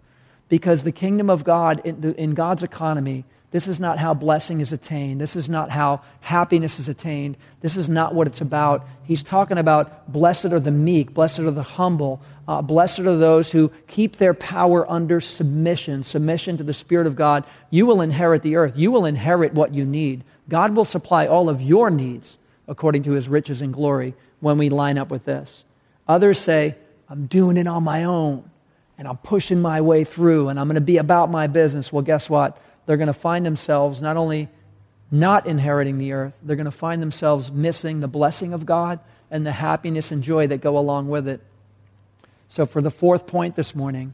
Because 0.48 0.84
the 0.84 0.92
kingdom 0.92 1.30
of 1.30 1.44
God, 1.44 1.82
in, 1.86 2.34
God's 2.34 2.64
economy, 2.64 3.26
this 3.52 3.68
is 3.68 3.80
not 3.80 3.98
how 3.98 4.14
blessing 4.14 4.60
is 4.60 4.74
attained. 4.74 5.22
This 5.22 5.36
is 5.36 5.50
not 5.50 5.70
how 5.70 6.02
happiness 6.20 6.80
is 6.80 6.90
attained. 6.90 7.38
This 7.62 7.78
is 7.78 7.88
not 7.88 8.14
what 8.14 8.28
it's 8.28 8.42
about. 8.42 8.86
He's 9.06 9.24
talking 9.24 9.58
about 9.58 10.12
blessed 10.12 10.48
are 10.48 10.60
the 10.60 10.72
meek, 10.72 11.14
blessed 11.14 11.40
are 11.40 11.52
the 11.52 11.64
humble, 11.64 12.22
uh, 12.48 12.62
blessed 12.62 13.00
are 13.00 13.18
those 13.18 13.52
who 13.52 13.72
keep 13.88 14.18
their 14.18 14.34
power 14.34 14.90
under 14.92 15.22
submission, 15.22 16.04
submission 16.04 16.58
to 16.58 16.64
the 16.64 16.74
Spirit 16.74 17.08
of 17.08 17.16
God. 17.16 17.46
You 17.70 17.86
will 17.86 18.02
inherit 18.02 18.42
the 18.42 18.58
earth. 18.58 18.74
You 18.76 18.92
will 18.92 19.06
inherit 19.06 19.54
what 19.54 19.74
you 19.74 19.86
need. 19.86 20.24
God 20.50 20.76
will 20.76 20.86
supply 20.86 21.26
all 21.26 21.50
of 21.50 21.62
your 21.62 21.90
needs 21.90 22.38
according 22.68 23.04
to 23.04 23.12
his 23.12 23.30
riches 23.30 23.62
and 23.62 23.74
glory 23.74 24.16
when 24.42 24.58
we 24.58 24.70
line 24.70 24.98
up 24.98 25.10
with 25.10 25.26
this. 25.26 25.64
Others 26.08 26.40
say, 26.40 26.76
I'm 27.10 27.28
doing 27.28 27.58
it 27.58 27.68
on 27.68 27.84
my 27.84 28.04
own 28.04 28.50
and 28.98 29.08
I'm 29.08 29.18
pushing 29.18 29.62
my 29.62 29.82
way 29.82 30.04
through 30.04 30.50
and 30.50 30.60
I'm 30.60 30.68
going 30.68 30.76
to 30.76 30.82
be 30.82 30.98
about 30.98 31.30
my 31.30 31.48
business. 31.48 31.92
Well, 31.92 32.02
guess 32.02 32.30
what? 32.30 32.58
They're 32.86 32.98
going 32.98 33.08
to 33.08 33.14
find 33.14 33.46
themselves 33.46 34.02
not 34.02 34.18
only 34.18 34.50
not 35.12 35.46
inheriting 35.46 35.98
the 35.98 36.14
earth, 36.14 36.38
they're 36.42 36.56
going 36.56 36.66
to 36.66 36.72
find 36.72 37.02
themselves 37.02 37.52
missing 37.52 38.00
the 38.00 38.08
blessing 38.08 38.54
of 38.54 38.66
God 38.66 39.00
and 39.30 39.46
the 39.46 39.52
happiness 39.52 40.12
and 40.12 40.24
joy 40.24 40.48
that 40.48 40.62
go 40.62 40.78
along 40.78 41.10
with 41.10 41.28
it. 41.28 41.42
So, 42.48 42.66
for 42.66 42.82
the 42.82 42.92
fourth 42.92 43.28
point 43.28 43.56
this 43.56 43.76
morning, 43.76 44.14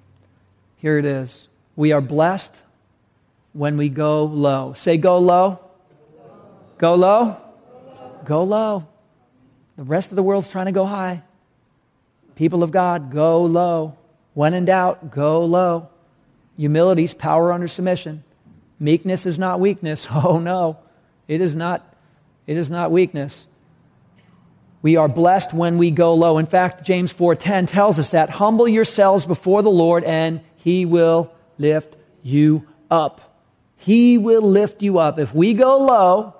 here 0.77 0.97
it 0.97 1.05
is. 1.05 1.47
We 1.75 1.91
are 1.91 2.01
blessed 2.01 2.55
when 3.53 3.77
we 3.77 3.89
go 3.89 4.23
low. 4.23 4.73
Say, 4.73 4.97
go 4.97 5.19
low. 5.19 5.59
Go 6.77 6.95
low. 6.95 7.37
Go 8.25 8.43
low. 8.43 8.87
The 9.77 9.83
rest 9.83 10.11
of 10.11 10.15
the 10.15 10.23
world's 10.23 10.49
trying 10.49 10.67
to 10.67 10.71
go 10.71 10.85
high. 10.85 11.23
People 12.35 12.63
of 12.63 12.71
God, 12.71 13.11
go 13.11 13.43
low. 13.43 13.97
When 14.33 14.53
in 14.53 14.65
doubt, 14.65 15.11
go 15.11 15.43
low. 15.45 15.89
Humility 16.57 17.03
is 17.03 17.13
power 17.13 17.51
under 17.51 17.67
submission. 17.67 18.23
Meekness 18.79 19.25
is 19.25 19.37
not 19.37 19.59
weakness. 19.59 20.07
Oh 20.11 20.39
no, 20.39 20.77
it 21.27 21.41
is 21.41 21.55
not. 21.55 21.95
It 22.47 22.57
is 22.57 22.69
not 22.69 22.91
weakness. 22.91 23.47
We 24.81 24.97
are 24.97 25.07
blessed 25.07 25.53
when 25.53 25.77
we 25.77 25.91
go 25.91 26.15
low. 26.15 26.37
In 26.37 26.47
fact, 26.47 26.83
James 26.83 27.13
4:10 27.13 27.67
tells 27.67 27.99
us 27.99 28.11
that 28.11 28.29
humble 28.29 28.67
yourselves 28.67 29.25
before 29.25 29.61
the 29.61 29.71
Lord 29.71 30.03
and 30.03 30.41
he 30.55 30.85
will 30.85 31.31
lift 31.57 31.95
you 32.23 32.67
up. 32.89 33.31
He 33.75 34.17
will 34.17 34.41
lift 34.41 34.81
you 34.81 34.99
up. 34.99 35.19
If 35.19 35.33
we 35.33 35.53
go 35.53 35.77
low, 35.77 36.35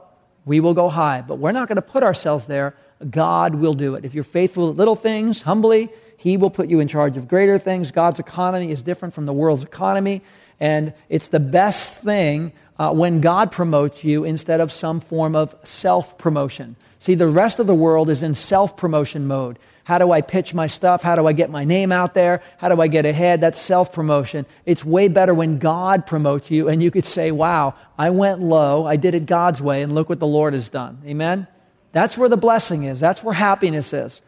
we 0.46 0.60
will 0.60 0.74
go 0.74 0.90
high. 0.90 1.22
But 1.22 1.36
we're 1.36 1.52
not 1.52 1.68
going 1.68 1.78
to 1.78 1.82
put 1.82 2.04
ourselves 2.04 2.46
there. 2.46 2.76
God 3.10 3.56
will 3.56 3.74
do 3.74 3.96
it. 3.96 4.06
If 4.06 4.14
you're 4.14 4.24
faithful 4.24 4.70
at 4.70 4.76
little 4.76 4.96
things, 4.96 5.42
humbly, 5.42 5.90
he 6.22 6.38
will 6.38 6.52
put 6.52 6.70
you 6.70 6.80
in 6.80 6.88
charge 6.88 7.18
of 7.18 7.28
greater 7.28 7.58
things. 7.58 7.90
God's 7.90 8.20
economy 8.20 8.70
is 8.70 8.84
different 8.84 9.16
from 9.16 9.26
the 9.26 9.34
world's 9.34 9.64
economy. 9.64 10.22
And 10.60 10.94
it's 11.10 11.30
the 11.30 11.40
best 11.40 11.96
thing 11.96 12.52
uh, 12.78 12.94
when 12.94 13.22
God 13.22 13.52
promotes 13.52 14.04
you 14.04 14.24
instead 14.24 14.60
of 14.60 14.72
some 14.72 15.00
form 15.00 15.36
of 15.36 15.56
self 15.64 16.20
promotion. 16.20 16.76
See, 17.00 17.16
the 17.16 17.28
rest 17.28 17.58
of 17.58 17.66
the 17.66 17.74
world 17.74 18.08
is 18.12 18.22
in 18.22 18.36
self 18.36 18.78
promotion 18.78 19.26
mode. 19.26 19.58
How 19.84 19.98
do 19.98 20.12
I 20.12 20.22
pitch 20.22 20.54
my 20.54 20.68
stuff? 20.68 21.02
How 21.02 21.16
do 21.16 21.26
I 21.26 21.34
get 21.34 21.50
my 21.50 21.64
name 21.64 21.92
out 21.92 22.14
there? 22.14 22.44
How 22.60 22.70
do 22.70 22.80
I 22.80 22.88
get 22.88 23.08
ahead? 23.08 23.42
That's 23.42 23.60
self 23.60 23.92
promotion. 23.92 24.46
It's 24.64 24.86
way 24.86 25.08
better 25.08 25.34
when 25.34 25.58
God 25.58 26.06
promotes 26.06 26.52
you 26.52 26.70
and 26.70 26.84
you 26.84 26.92
could 26.92 27.08
say, 27.08 27.32
wow, 27.32 27.74
I 27.98 28.12
went 28.12 28.42
low, 28.42 28.86
I 28.86 28.96
did 28.96 29.16
it 29.16 29.26
God's 29.26 29.60
way, 29.60 29.82
and 29.82 29.96
look 29.96 30.08
what 30.08 30.20
the 30.20 30.28
Lord 30.28 30.54
has 30.54 30.70
done. 30.70 31.02
Amen? 31.08 31.48
That's 31.94 32.16
where 32.16 32.30
the 32.30 32.38
blessing 32.38 32.84
is. 32.84 33.00
That's 33.00 33.24
where 33.24 33.34
happiness 33.34 33.92
is. 33.92 34.22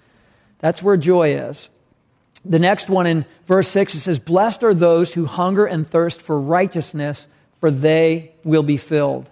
That's 0.57 0.81
where 0.81 0.97
joy 0.97 1.35
is. 1.35 1.69
The 2.45 2.59
next 2.59 2.89
one 2.89 3.07
in 3.07 3.25
verse 3.45 3.69
6, 3.69 3.95
it 3.95 3.99
says, 3.99 4.19
Blessed 4.19 4.63
are 4.63 4.73
those 4.73 5.13
who 5.13 5.25
hunger 5.25 5.65
and 5.65 5.87
thirst 5.87 6.21
for 6.21 6.39
righteousness, 6.39 7.27
for 7.59 7.71
they 7.71 8.33
will 8.43 8.63
be 8.63 8.77
filled. 8.77 9.29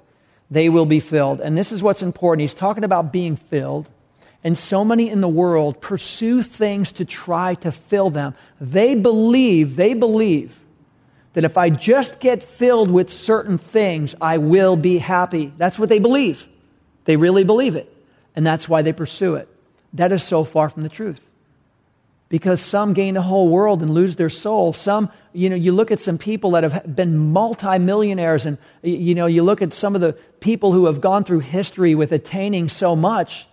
They 0.50 0.70
will 0.70 0.86
be 0.86 1.00
filled. 1.00 1.42
And 1.42 1.58
this 1.58 1.72
is 1.72 1.84
what's 1.84 2.02
important. 2.02 2.42
He's 2.42 2.54
talking 2.54 2.84
about 2.84 3.12
being 3.12 3.36
filled. 3.36 3.90
And 4.44 4.58
so 4.58 4.84
many 4.84 5.10
in 5.10 5.22
the 5.22 5.28
world 5.28 5.82
pursue 5.82 6.42
things 6.42 6.92
to 6.94 7.06
try 7.06 7.56
to 7.56 7.72
fill 7.72 8.10
them. 8.10 8.34
They 8.60 8.96
believe, 8.96 9.76
they 9.76 9.94
believe 9.94 10.58
that 11.34 11.44
if 11.44 11.58
I 11.58 11.70
just 11.70 12.20
get 12.20 12.44
filled 12.44 12.92
with 12.92 13.10
certain 13.10 13.58
things, 13.58 14.16
I 14.20 14.38
will 14.38 14.76
be 14.76 14.98
happy. 14.98 15.54
That's 15.58 15.78
what 15.78 15.90
they 15.90 16.00
believe. 16.00 16.46
They 17.06 17.16
really 17.16 17.44
believe 17.44 17.76
it. 17.76 17.94
And 18.36 18.46
that's 18.46 18.68
why 18.68 18.82
they 18.82 18.94
pursue 18.94 19.36
it. 19.36 19.48
That 19.94 20.12
is 20.12 20.24
so 20.24 20.44
far 20.44 20.70
from 20.70 20.84
the 20.84 20.90
truth 20.90 21.31
because 22.32 22.62
some 22.62 22.94
gain 22.94 23.16
the 23.16 23.22
whole 23.22 23.50
world 23.50 23.82
and 23.82 23.94
lose 23.94 24.16
their 24.16 24.30
soul. 24.30 24.72
Some, 24.72 25.12
you 25.34 25.50
know, 25.50 25.56
you 25.58 25.74
look 25.74 25.92
at 25.92 26.00
some 26.00 26.18
people 26.18 26.52
that 26.52 26.64
have 26.64 26.96
been 26.96 27.18
multimillionaires, 27.18 28.46
and, 28.46 28.58
you 28.82 29.14
know, 29.14 29.26
you 29.26 29.44
look 29.44 29.62
at 29.62 29.74
some 29.74 29.96
of 29.96 30.02
the 30.02 30.14
people 30.40 30.72
who 30.72 30.86
have 30.86 31.02
gone 31.02 31.26
through 31.26 31.42
history 31.42 31.94
with 31.94 32.14
attaining 32.14 32.70
so 32.70 32.96
much 32.96 33.50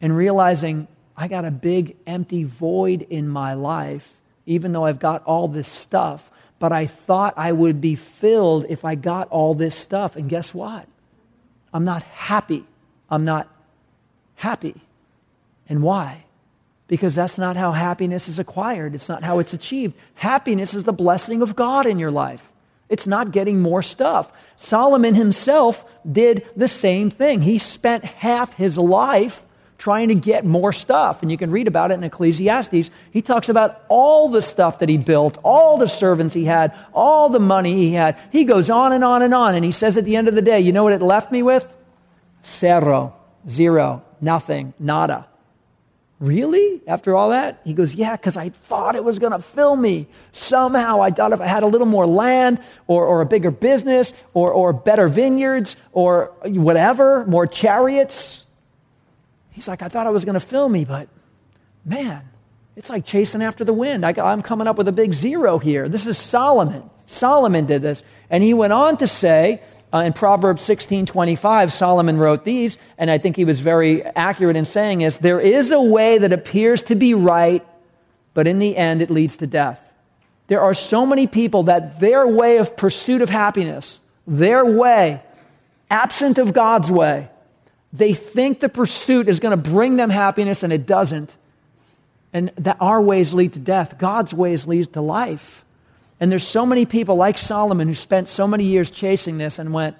and 0.00 0.16
realizing, 0.16 0.86
I 1.16 1.26
got 1.26 1.44
a 1.44 1.50
big 1.50 1.96
empty 2.06 2.44
void 2.44 3.02
in 3.02 3.28
my 3.28 3.54
life, 3.54 4.08
even 4.46 4.72
though 4.72 4.84
I've 4.84 5.00
got 5.00 5.24
all 5.24 5.48
this 5.48 5.66
stuff. 5.66 6.30
But 6.60 6.70
I 6.70 6.86
thought 6.86 7.34
I 7.36 7.50
would 7.50 7.80
be 7.80 7.96
filled 7.96 8.66
if 8.68 8.84
I 8.84 8.94
got 8.94 9.26
all 9.30 9.54
this 9.54 9.74
stuff. 9.74 10.14
And 10.14 10.28
guess 10.28 10.54
what? 10.54 10.86
I'm 11.72 11.84
not 11.84 12.04
happy. 12.04 12.64
I'm 13.10 13.24
not 13.24 13.48
happy. 14.36 14.76
And 15.68 15.82
why? 15.82 16.26
Because 16.86 17.14
that's 17.14 17.38
not 17.38 17.56
how 17.56 17.72
happiness 17.72 18.28
is 18.28 18.38
acquired. 18.38 18.94
It's 18.94 19.08
not 19.08 19.22
how 19.22 19.38
it's 19.38 19.54
achieved. 19.54 19.96
Happiness 20.14 20.74
is 20.74 20.84
the 20.84 20.92
blessing 20.92 21.42
of 21.42 21.56
God 21.56 21.86
in 21.86 21.98
your 21.98 22.10
life. 22.10 22.50
It's 22.88 23.06
not 23.06 23.32
getting 23.32 23.60
more 23.60 23.82
stuff. 23.82 24.30
Solomon 24.56 25.14
himself 25.14 25.84
did 26.10 26.46
the 26.54 26.68
same 26.68 27.10
thing. 27.10 27.40
He 27.40 27.58
spent 27.58 28.04
half 28.04 28.52
his 28.54 28.76
life 28.76 29.44
trying 29.78 30.08
to 30.08 30.14
get 30.14 30.44
more 30.44 30.72
stuff. 30.72 31.22
And 31.22 31.30
you 31.30 31.36
can 31.36 31.50
read 31.50 31.66
about 31.66 31.90
it 31.90 31.94
in 31.94 32.04
Ecclesiastes. 32.04 32.90
He 33.10 33.22
talks 33.22 33.48
about 33.48 33.82
all 33.88 34.28
the 34.28 34.42
stuff 34.42 34.78
that 34.78 34.88
he 34.88 34.98
built, 34.98 35.38
all 35.42 35.78
the 35.78 35.88
servants 35.88 36.34
he 36.34 36.44
had, 36.44 36.74
all 36.92 37.28
the 37.28 37.40
money 37.40 37.74
he 37.74 37.92
had. 37.92 38.18
He 38.30 38.44
goes 38.44 38.70
on 38.70 38.92
and 38.92 39.02
on 39.02 39.22
and 39.22 39.34
on. 39.34 39.54
And 39.54 39.64
he 39.64 39.72
says 39.72 39.96
at 39.96 40.04
the 40.04 40.16
end 40.16 40.28
of 40.28 40.34
the 40.34 40.42
day, 40.42 40.60
you 40.60 40.72
know 40.72 40.84
what 40.84 40.92
it 40.92 41.02
left 41.02 41.32
me 41.32 41.42
with? 41.42 41.70
Zero, 42.44 43.16
zero, 43.48 44.02
nothing, 44.20 44.74
nada. 44.78 45.26
Really? 46.20 46.80
After 46.86 47.16
all 47.16 47.30
that? 47.30 47.60
He 47.64 47.74
goes, 47.74 47.94
Yeah, 47.94 48.16
because 48.16 48.36
I 48.36 48.48
thought 48.48 48.94
it 48.94 49.04
was 49.04 49.18
going 49.18 49.32
to 49.32 49.40
fill 49.40 49.76
me. 49.76 50.06
Somehow 50.32 51.02
I 51.02 51.10
thought 51.10 51.32
if 51.32 51.40
I 51.40 51.46
had 51.46 51.62
a 51.62 51.66
little 51.66 51.86
more 51.86 52.06
land 52.06 52.60
or, 52.86 53.04
or 53.06 53.20
a 53.20 53.26
bigger 53.26 53.50
business 53.50 54.14
or, 54.32 54.52
or 54.52 54.72
better 54.72 55.08
vineyards 55.08 55.76
or 55.92 56.32
whatever, 56.44 57.26
more 57.26 57.46
chariots. 57.46 58.46
He's 59.50 59.68
like, 59.68 59.82
I 59.82 59.88
thought 59.88 60.06
it 60.06 60.12
was 60.12 60.24
going 60.24 60.34
to 60.34 60.40
fill 60.40 60.68
me, 60.68 60.84
but 60.84 61.08
man, 61.84 62.28
it's 62.76 62.90
like 62.90 63.04
chasing 63.04 63.42
after 63.42 63.64
the 63.64 63.72
wind. 63.72 64.04
I, 64.04 64.14
I'm 64.18 64.42
coming 64.42 64.66
up 64.66 64.76
with 64.76 64.88
a 64.88 64.92
big 64.92 65.12
zero 65.12 65.58
here. 65.58 65.88
This 65.88 66.06
is 66.06 66.18
Solomon. 66.18 66.90
Solomon 67.06 67.66
did 67.66 67.82
this. 67.82 68.02
And 68.30 68.42
he 68.42 68.54
went 68.54 68.72
on 68.72 68.96
to 68.98 69.06
say, 69.06 69.62
uh, 69.94 70.02
in 70.02 70.12
Proverbs 70.12 70.62
16:25, 70.62 71.72
Solomon 71.72 72.18
wrote 72.18 72.44
these, 72.44 72.78
and 72.98 73.10
I 73.10 73.18
think 73.18 73.36
he 73.36 73.44
was 73.44 73.60
very 73.60 74.02
accurate 74.02 74.56
in 74.56 74.64
saying 74.64 75.02
is 75.02 75.18
there 75.18 75.40
is 75.40 75.70
a 75.70 75.80
way 75.80 76.18
that 76.18 76.32
appears 76.32 76.82
to 76.84 76.96
be 76.96 77.14
right, 77.14 77.64
but 78.34 78.48
in 78.48 78.58
the 78.58 78.76
end 78.76 79.02
it 79.02 79.10
leads 79.10 79.36
to 79.36 79.46
death. 79.46 79.80
There 80.48 80.60
are 80.60 80.74
so 80.74 81.06
many 81.06 81.28
people 81.28 81.64
that 81.64 82.00
their 82.00 82.26
way 82.26 82.58
of 82.58 82.76
pursuit 82.76 83.22
of 83.22 83.30
happiness, 83.30 84.00
their 84.26 84.64
way, 84.64 85.22
absent 85.90 86.38
of 86.38 86.52
God's 86.52 86.90
way, 86.90 87.30
They 87.92 88.12
think 88.12 88.58
the 88.58 88.68
pursuit 88.68 89.28
is 89.28 89.38
going 89.38 89.56
to 89.56 89.70
bring 89.70 89.94
them 89.94 90.10
happiness, 90.10 90.64
and 90.64 90.72
it 90.72 90.84
doesn't. 90.84 91.36
And 92.32 92.50
that 92.58 92.76
our 92.80 93.00
ways 93.00 93.32
lead 93.32 93.52
to 93.52 93.60
death. 93.60 93.98
God's 93.98 94.34
ways 94.34 94.66
lead 94.66 94.92
to 94.94 95.00
life. 95.00 95.63
And 96.24 96.32
there's 96.32 96.48
so 96.48 96.64
many 96.64 96.86
people 96.86 97.16
like 97.16 97.36
Solomon 97.36 97.86
who 97.86 97.94
spent 97.94 98.30
so 98.30 98.48
many 98.48 98.64
years 98.64 98.88
chasing 98.88 99.36
this 99.36 99.58
and 99.58 99.74
went, 99.74 99.94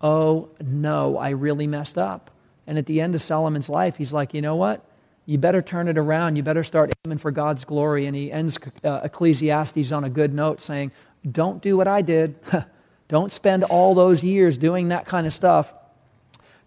oh 0.00 0.50
no, 0.64 1.18
I 1.18 1.30
really 1.30 1.66
messed 1.66 1.98
up. 1.98 2.30
And 2.64 2.78
at 2.78 2.86
the 2.86 3.00
end 3.00 3.16
of 3.16 3.22
Solomon's 3.22 3.68
life, 3.68 3.96
he's 3.96 4.12
like, 4.12 4.34
you 4.34 4.40
know 4.40 4.54
what? 4.54 4.88
You 5.26 5.36
better 5.36 5.62
turn 5.62 5.88
it 5.88 5.98
around. 5.98 6.36
You 6.36 6.44
better 6.44 6.62
start 6.62 6.92
aiming 7.04 7.18
for 7.18 7.32
God's 7.32 7.64
glory. 7.64 8.06
And 8.06 8.14
he 8.14 8.30
ends 8.30 8.56
uh, 8.84 9.00
Ecclesiastes 9.02 9.90
on 9.90 10.04
a 10.04 10.08
good 10.08 10.32
note 10.32 10.60
saying, 10.60 10.92
don't 11.28 11.60
do 11.60 11.76
what 11.76 11.88
I 11.88 12.02
did. 12.02 12.36
don't 13.08 13.32
spend 13.32 13.64
all 13.64 13.96
those 13.96 14.22
years 14.22 14.56
doing 14.56 14.90
that 14.90 15.06
kind 15.06 15.26
of 15.26 15.34
stuff. 15.34 15.74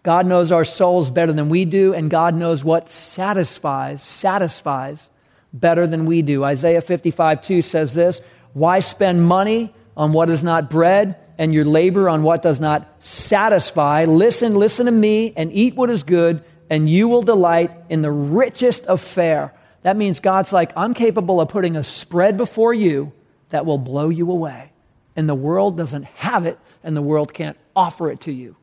God 0.02 0.26
knows 0.26 0.52
our 0.52 0.66
souls 0.66 1.10
better 1.10 1.32
than 1.32 1.48
we 1.48 1.64
do, 1.64 1.94
and 1.94 2.10
God 2.10 2.34
knows 2.34 2.62
what 2.62 2.90
satisfies, 2.90 4.02
satisfies 4.02 5.08
better 5.50 5.86
than 5.86 6.04
we 6.04 6.20
do. 6.20 6.44
Isaiah 6.44 6.82
55 6.82 7.42
2 7.42 7.62
says 7.62 7.94
this 7.94 8.20
Why 8.52 8.80
spend 8.80 9.24
money 9.24 9.74
on 9.96 10.12
what 10.12 10.30
is 10.30 10.42
not 10.42 10.70
bread, 10.70 11.16
and 11.38 11.54
your 11.54 11.64
labor 11.64 12.08
on 12.08 12.22
what 12.22 12.42
does 12.42 12.58
not 12.58 12.88
satisfy? 12.98 14.04
Listen, 14.04 14.54
listen 14.54 14.86
to 14.86 14.92
me, 14.92 15.32
and 15.36 15.52
eat 15.52 15.74
what 15.74 15.90
is 15.90 16.02
good, 16.02 16.42
and 16.68 16.88
you 16.88 17.08
will 17.08 17.22
delight 17.22 17.70
in 17.88 18.02
the 18.02 18.10
richest 18.10 18.86
of 18.86 19.00
fare. 19.00 19.54
That 19.82 19.96
means 19.96 20.20
God's 20.20 20.52
like, 20.52 20.72
I'm 20.76 20.94
capable 20.94 21.40
of 21.40 21.48
putting 21.48 21.76
a 21.76 21.84
spread 21.84 22.36
before 22.36 22.74
you 22.74 23.12
that 23.50 23.64
will 23.64 23.78
blow 23.78 24.08
you 24.08 24.30
away. 24.30 24.72
And 25.16 25.28
the 25.28 25.34
world 25.34 25.76
doesn't 25.76 26.04
have 26.04 26.46
it, 26.46 26.58
and 26.82 26.96
the 26.96 27.02
world 27.02 27.32
can't 27.32 27.56
offer 27.74 28.10
it 28.10 28.20
to 28.20 28.32
you. 28.32 28.56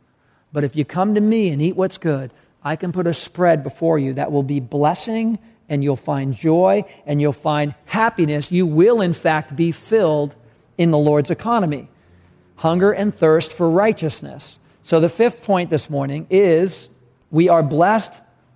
But 0.51 0.63
if 0.63 0.75
you 0.75 0.85
come 0.85 1.15
to 1.15 1.21
me 1.21 1.49
and 1.49 1.61
eat 1.61 1.75
what's 1.75 1.97
good, 1.97 2.31
I 2.63 2.75
can 2.75 2.91
put 2.91 3.07
a 3.07 3.13
spread 3.13 3.63
before 3.63 3.99
you 3.99 4.13
that 4.13 4.31
will 4.31 4.43
be 4.43 4.59
blessing, 4.59 5.39
and 5.67 5.83
you'll 5.83 5.95
find 5.95 6.35
joy, 6.35 6.85
and 7.05 7.19
you'll 7.19 7.33
find 7.33 7.73
happiness. 7.85 8.51
You 8.51 8.65
will, 8.65 9.01
in 9.01 9.13
fact, 9.13 9.55
be 9.55 9.71
filled 9.71 10.35
in 10.77 10.91
the 10.91 10.97
Lord's 10.97 11.29
economy. 11.29 11.89
Hunger 12.57 12.91
and 12.91 13.13
thirst 13.13 13.51
for 13.51 13.69
righteousness. 13.69 14.59
So 14.83 14.99
the 14.99 15.09
fifth 15.09 15.43
point 15.43 15.69
this 15.69 15.89
morning 15.89 16.27
is 16.29 16.89
we 17.31 17.49
are 17.49 17.63
blessed 17.63 18.13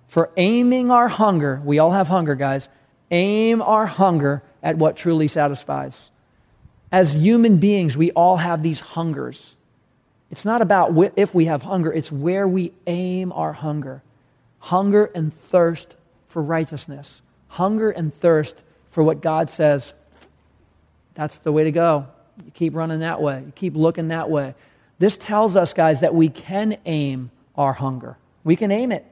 for 0.08 0.30
aiming 0.36 0.90
our 0.90 1.08
hunger. 1.08 1.60
We 1.64 1.78
all 1.78 1.90
have 1.90 2.08
hunger, 2.08 2.34
guys. 2.34 2.68
Aim 3.10 3.60
our 3.60 3.86
hunger 3.86 4.42
at 4.62 4.76
what 4.76 4.96
truly 4.96 5.28
satisfies. 5.28 6.10
As 6.92 7.14
human 7.14 7.58
beings, 7.58 7.96
we 7.96 8.10
all 8.12 8.36
have 8.36 8.62
these 8.62 8.80
hungers. 8.80 9.56
It's 10.30 10.44
not 10.44 10.62
about 10.62 10.96
if 11.16 11.34
we 11.34 11.46
have 11.46 11.62
hunger, 11.62 11.92
it's 11.92 12.12
where 12.12 12.46
we 12.46 12.72
aim 12.86 13.32
our 13.32 13.52
hunger. 13.52 14.02
Hunger 14.60 15.10
and 15.14 15.32
thirst 15.32 15.96
for 16.30 16.42
righteousness. 16.42 17.20
Hunger 17.48 17.90
and 17.90 18.12
thirst 18.14 18.62
for 18.90 19.02
what 19.02 19.20
God 19.20 19.50
says. 19.50 19.92
That's 21.14 21.38
the 21.38 21.52
way 21.52 21.64
to 21.64 21.72
go. 21.72 22.06
You 22.44 22.50
keep 22.52 22.74
running 22.74 23.00
that 23.00 23.20
way, 23.20 23.42
you 23.44 23.52
keep 23.54 23.76
looking 23.76 24.08
that 24.08 24.30
way. 24.30 24.54
This 24.98 25.16
tells 25.16 25.56
us, 25.56 25.72
guys, 25.72 26.00
that 26.00 26.14
we 26.14 26.28
can 26.28 26.78
aim 26.86 27.30
our 27.56 27.72
hunger. 27.72 28.16
We 28.44 28.56
can 28.56 28.70
aim 28.70 28.92
it. 28.92 29.04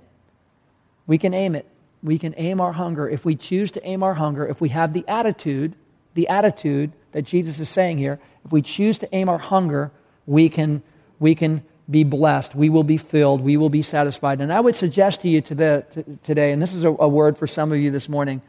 We 1.07 1.19
can 1.19 1.35
aim 1.35 1.55
it. 1.55 1.67
We 2.03 2.19
can 2.19 2.35
aim 2.37 2.61
our 2.61 2.73
hunger. 2.73 3.09
If 3.09 3.25
we 3.25 3.37
choose 3.37 3.71
to 3.73 3.87
aim 3.87 4.03
our 4.03 4.15
hunger, 4.15 4.47
if 4.47 4.61
we 4.61 4.69
have 4.69 4.93
the 4.93 5.05
attitude, 5.09 5.75
the 6.15 6.29
attitude 6.29 6.93
that 7.13 7.23
Jesus 7.23 7.59
is 7.59 7.69
saying 7.69 7.99
here, 7.99 8.21
if 8.45 8.53
we 8.53 8.63
choose 8.63 8.99
to 9.01 9.15
aim 9.15 9.29
our 9.29 9.39
hunger, 9.39 9.91
we 10.27 10.49
can, 10.49 10.83
we 11.19 11.35
can 11.35 11.63
be 11.91 12.05
blessed. 12.05 12.55
We 12.55 12.69
will 12.69 12.85
be 12.85 12.99
filled. 12.99 13.41
We 13.41 13.57
will 13.57 13.71
be 13.71 13.83
satisfied. 13.83 14.41
And 14.41 14.53
I 14.53 14.61
would 14.61 14.77
suggest 14.77 15.23
to 15.23 15.29
you 15.29 15.41
to 15.43 15.55
the, 15.55 15.87
to, 15.91 16.19
today, 16.23 16.53
and 16.53 16.61
this 16.61 16.75
is 16.75 16.85
a, 16.85 16.91
a 16.91 17.09
word 17.09 17.39
for 17.39 17.47
some 17.47 17.73
of 17.73 17.79
you 17.79 17.91
this 17.91 18.09
morning 18.09 18.43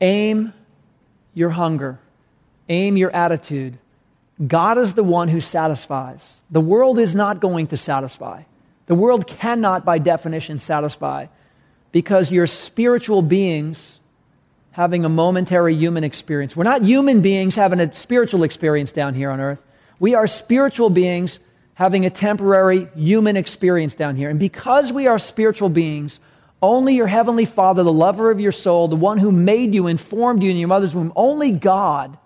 aim 0.00 0.52
your 1.34 1.50
hunger, 1.50 1.98
aim 2.68 2.96
your 2.96 3.14
attitude. 3.14 3.78
God 4.44 4.78
is 4.78 4.94
the 4.94 5.04
one 5.04 5.28
who 5.28 5.40
satisfies. 5.40 6.42
The 6.50 6.60
world 6.60 6.98
is 6.98 7.14
not 7.14 7.40
going 7.40 7.68
to 7.68 7.76
satisfy. 7.76 8.42
The 8.86 8.94
world 8.94 9.26
cannot, 9.26 9.84
by 9.84 9.98
definition, 9.98 10.58
satisfy 10.58 11.26
because 11.92 12.32
you're 12.32 12.46
spiritual 12.46 13.22
beings 13.22 14.00
having 14.72 15.04
a 15.04 15.08
momentary 15.08 15.74
human 15.74 16.02
experience. 16.02 16.56
We're 16.56 16.64
not 16.64 16.82
human 16.82 17.20
beings 17.20 17.54
having 17.54 17.78
a 17.78 17.92
spiritual 17.94 18.42
experience 18.42 18.90
down 18.90 19.14
here 19.14 19.30
on 19.30 19.38
earth. 19.38 19.64
We 20.00 20.14
are 20.14 20.26
spiritual 20.26 20.90
beings 20.90 21.38
having 21.74 22.04
a 22.04 22.10
temporary 22.10 22.88
human 22.94 23.36
experience 23.36 23.94
down 23.94 24.16
here. 24.16 24.28
And 24.28 24.38
because 24.38 24.92
we 24.92 25.06
are 25.06 25.18
spiritual 25.18 25.68
beings, 25.68 26.20
only 26.60 26.94
your 26.94 27.06
heavenly 27.06 27.44
Father, 27.44 27.82
the 27.82 27.92
lover 27.92 28.30
of 28.30 28.40
your 28.40 28.52
soul, 28.52 28.88
the 28.88 28.96
one 28.96 29.18
who 29.18 29.32
made 29.32 29.74
you 29.74 29.86
and 29.86 30.00
formed 30.00 30.42
you 30.42 30.50
in 30.50 30.56
your 30.56 30.68
mother's 30.68 30.94
womb, 30.94 31.12
only 31.16 31.50
God 31.50 32.16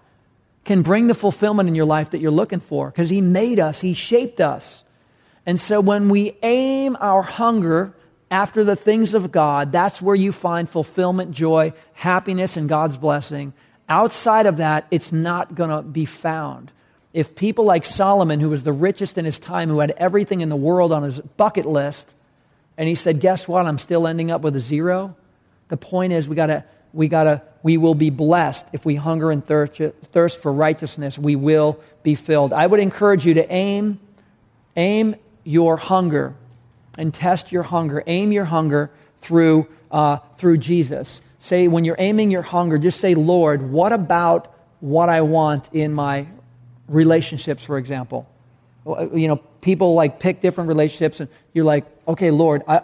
can 0.65 0.83
bring 0.83 1.07
the 1.07 1.15
fulfillment 1.15 1.69
in 1.69 1.75
your 1.75 1.87
life 1.87 2.11
that 2.11 2.19
you're 2.19 2.31
looking 2.31 2.61
for 2.61 2.91
because 2.91 3.09
He 3.09 3.21
made 3.21 3.59
us, 3.59 3.81
He 3.81 3.95
shaped 3.95 4.41
us. 4.41 4.85
And 5.47 5.59
so 5.59 5.81
when 5.81 6.09
we 6.09 6.37
aim 6.43 6.97
our 7.01 7.23
hunger 7.23 7.95
after 8.31 8.65
the 8.65 8.77
things 8.77 9.15
of 9.15 9.31
God, 9.31 9.71
that's 9.71 10.03
where 10.03 10.17
you 10.17 10.33
find 10.33 10.69
fulfillment, 10.69 11.31
joy, 11.31 11.73
happiness, 11.93 12.57
and 12.57 12.69
God's 12.69 12.97
blessing. 12.97 13.55
Outside 13.89 14.47
of 14.47 14.57
that, 14.57 14.89
it's 14.91 15.13
not 15.13 15.55
going 15.55 15.71
to 15.71 15.83
be 15.83 16.05
found. 16.05 16.73
If 17.17 17.35
people 17.35 17.65
like 17.65 17.87
Solomon, 17.87 18.41
who 18.41 18.51
was 18.51 18.63
the 18.63 18.75
richest 18.75 19.17
in 19.17 19.25
his 19.25 19.39
time, 19.39 19.71
who 19.71 19.79
had 19.79 19.95
everything 19.97 20.43
in 20.43 20.51
the 20.51 20.57
world 20.57 20.93
on 20.93 21.03
his 21.03 21.19
bucket 21.19 21.65
list, 21.65 22.13
and 22.77 22.87
he 22.87 22.95
said, 22.95 23.21
Guess 23.21 23.49
what? 23.49 23.65
I'm 23.65 23.79
still 23.79 24.07
ending 24.07 24.31
up 24.31 24.43
with 24.43 24.55
a 24.55 24.61
zero. 24.61 25.17
The 25.69 25.79
point 25.79 26.13
is, 26.13 26.29
we 26.29 26.37
got 26.37 26.49
to, 26.49 26.63
we 26.93 27.09
got 27.09 27.25
to, 27.25 27.41
we 27.63 27.79
will 27.79 27.95
be 27.95 28.11
blessed 28.11 28.67
if 28.75 28.85
we 28.85 28.97
hunger 28.97 29.31
and 29.31 29.43
thirst, 29.43 29.81
thirst 30.13 30.41
for 30.41 30.53
righteousness. 30.53 31.19
We 31.19 31.37
will 31.37 31.81
be 32.03 32.17
filled. 32.17 32.53
I 32.53 32.67
would 32.67 32.81
encourage 32.81 33.25
you 33.25 33.33
to 33.33 33.51
aim, 33.51 33.99
aim 34.77 35.17
your 35.43 35.79
hunger 35.79 36.35
and 36.99 37.15
test 37.15 37.51
your 37.51 37.63
hunger. 37.63 38.03
Aim 38.07 38.31
your 38.31 38.45
hunger 38.45 38.91
through, 39.17 39.69
uh, 39.91 40.19
through 40.37 40.59
Jesus. 40.59 41.23
Say, 41.39 41.67
when 41.67 41.87
you're 41.87 41.97
aiming 41.99 42.31
your 42.31 42.43
hunger, 42.43 42.77
just 42.77 43.01
say, 43.01 43.15
Lord, 43.15 43.71
what 43.71 43.95
about 43.95 44.53
what 44.81 45.09
I 45.09 45.23
want 45.23 45.71
in 45.73 45.95
my 45.95 46.27
relationships, 46.89 47.65
for 47.65 47.79
example? 47.79 48.29
Uh, 48.87 49.09
you 49.13 49.29
know, 49.29 49.37
people 49.61 49.95
like 49.95 50.21
pick 50.21 50.41
different 50.41 50.69
relationships, 50.69 51.21
and 51.21 51.29
you're 51.53 51.65
like, 51.65 51.85
okay, 52.07 52.31
Lord, 52.31 52.63
I, 52.69 52.83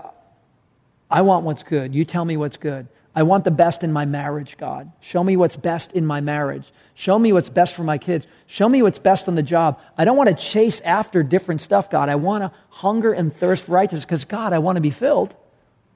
I 1.11 1.23
want 1.23 1.45
what's 1.45 1.63
good. 1.63 1.95
You 1.95 2.05
tell 2.05 2.25
me 2.25 2.37
what's 2.37 2.57
good. 2.57 2.89
I 3.15 3.25
want 3.25 3.45
the 3.45 3.51
best 3.51 3.85
in 3.85 3.93
my 3.93 4.07
marriage, 4.07 4.57
God. 4.57 4.91
Show 5.01 5.23
me 5.23 5.37
what's 5.37 5.57
best 5.57 5.93
in 5.93 6.07
my 6.07 6.23
marriage. 6.23 6.73
Show 6.95 7.19
me 7.19 7.33
what's 7.33 7.51
best 7.51 7.75
for 7.75 7.85
my 7.85 7.99
kids. 7.99 8.27
Show 8.47 8.69
me 8.69 8.83
what's 8.83 8.99
best 8.99 9.29
on 9.29 9.35
the 9.35 9.43
job. 9.43 9.79
I 9.99 10.07
don't 10.07 10.17
want 10.17 10.31
to 10.31 10.35
chase 10.35 10.81
after 10.81 11.23
different 11.23 11.61
stuff, 11.61 11.91
God. 11.91 12.09
I 12.09 12.15
want 12.15 12.43
to 12.43 12.53
hunger 12.71 13.13
and 13.13 13.31
thirst 13.31 13.65
for 13.65 13.73
righteousness 13.73 14.07
because, 14.07 14.25
God, 14.25 14.55
I 14.55 14.61
want 14.61 14.77
to 14.77 14.81
be 14.81 14.91
filled, 14.91 15.35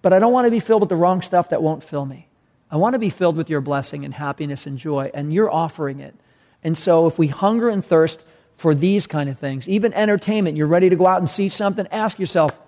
but 0.02 0.12
I 0.12 0.18
don't 0.18 0.32
want 0.32 0.44
to 0.44 0.50
be 0.50 0.60
filled 0.60 0.82
with 0.82 0.90
the 0.90 0.96
wrong 0.96 1.22
stuff 1.22 1.48
that 1.50 1.62
won't 1.62 1.82
fill 1.82 2.04
me. 2.04 2.28
I 2.70 2.76
want 2.76 2.92
to 2.92 2.98
be 2.98 3.10
filled 3.10 3.36
with 3.36 3.48
your 3.48 3.62
blessing 3.62 4.04
and 4.04 4.12
happiness 4.12 4.66
and 4.66 4.76
joy, 4.76 5.10
and 5.14 5.32
you're 5.32 5.50
offering 5.50 6.00
it. 6.00 6.14
And 6.66 6.76
so, 6.76 7.06
if 7.06 7.18
we 7.18 7.28
hunger 7.28 7.70
and 7.70 7.82
thirst 7.82 8.20
for 8.56 8.74
these 8.74 9.06
kind 9.06 9.30
of 9.30 9.38
things, 9.38 9.68
even 9.68 9.94
entertainment, 9.94 10.58
you're 10.58 10.66
ready 10.66 10.90
to 10.90 10.96
go 10.96 11.06
out 11.06 11.20
and 11.20 11.30
see 11.30 11.48
something, 11.48 11.86
ask 11.90 12.18
yourself, 12.18 12.58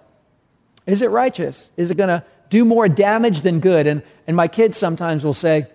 is 0.87 1.03
it 1.03 1.11
righteous? 1.11 1.71
Is 1.77 1.91
it 1.91 1.97
going 1.97 2.09
to 2.09 2.25
do 2.51 2.65
more 2.65 2.89
damage 2.89 3.43
than 3.43 3.61
good. 3.61 3.87
And, 3.87 4.03
and 4.27 4.37
my 4.37 4.49
kids 4.49 4.79
sometimes 4.79 5.25
will 5.25 5.35
say, 5.35 5.67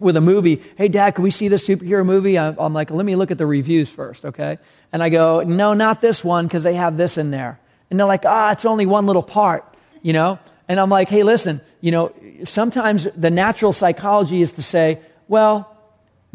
with 0.00 0.16
a 0.16 0.20
movie, 0.20 0.60
hey, 0.76 0.88
dad, 0.88 1.14
can 1.14 1.22
we 1.22 1.30
see 1.30 1.48
this 1.48 1.66
superhero 1.66 2.04
movie? 2.04 2.36
I'm 2.38 2.74
like, 2.74 2.90
let 2.90 3.06
me 3.06 3.14
look 3.14 3.30
at 3.30 3.38
the 3.38 3.46
reviews 3.46 3.88
first, 3.88 4.24
okay? 4.24 4.58
And 4.92 5.02
I 5.02 5.08
go, 5.08 5.42
no, 5.42 5.72
not 5.72 6.00
this 6.00 6.24
one, 6.24 6.46
because 6.46 6.64
they 6.64 6.74
have 6.74 6.96
this 6.96 7.16
in 7.16 7.30
there. 7.30 7.60
And 7.90 7.98
they're 7.98 8.06
like, 8.06 8.24
ah, 8.26 8.50
it's 8.50 8.64
only 8.64 8.86
one 8.86 9.06
little 9.06 9.22
part, 9.22 9.64
you 10.02 10.12
know? 10.12 10.40
And 10.66 10.80
I'm 10.80 10.90
like, 10.90 11.08
hey, 11.08 11.22
listen, 11.22 11.60
you 11.80 11.92
know, 11.92 12.12
sometimes 12.42 13.06
the 13.16 13.30
natural 13.30 13.72
psychology 13.72 14.42
is 14.42 14.52
to 14.52 14.62
say, 14.62 15.00
well, 15.28 15.73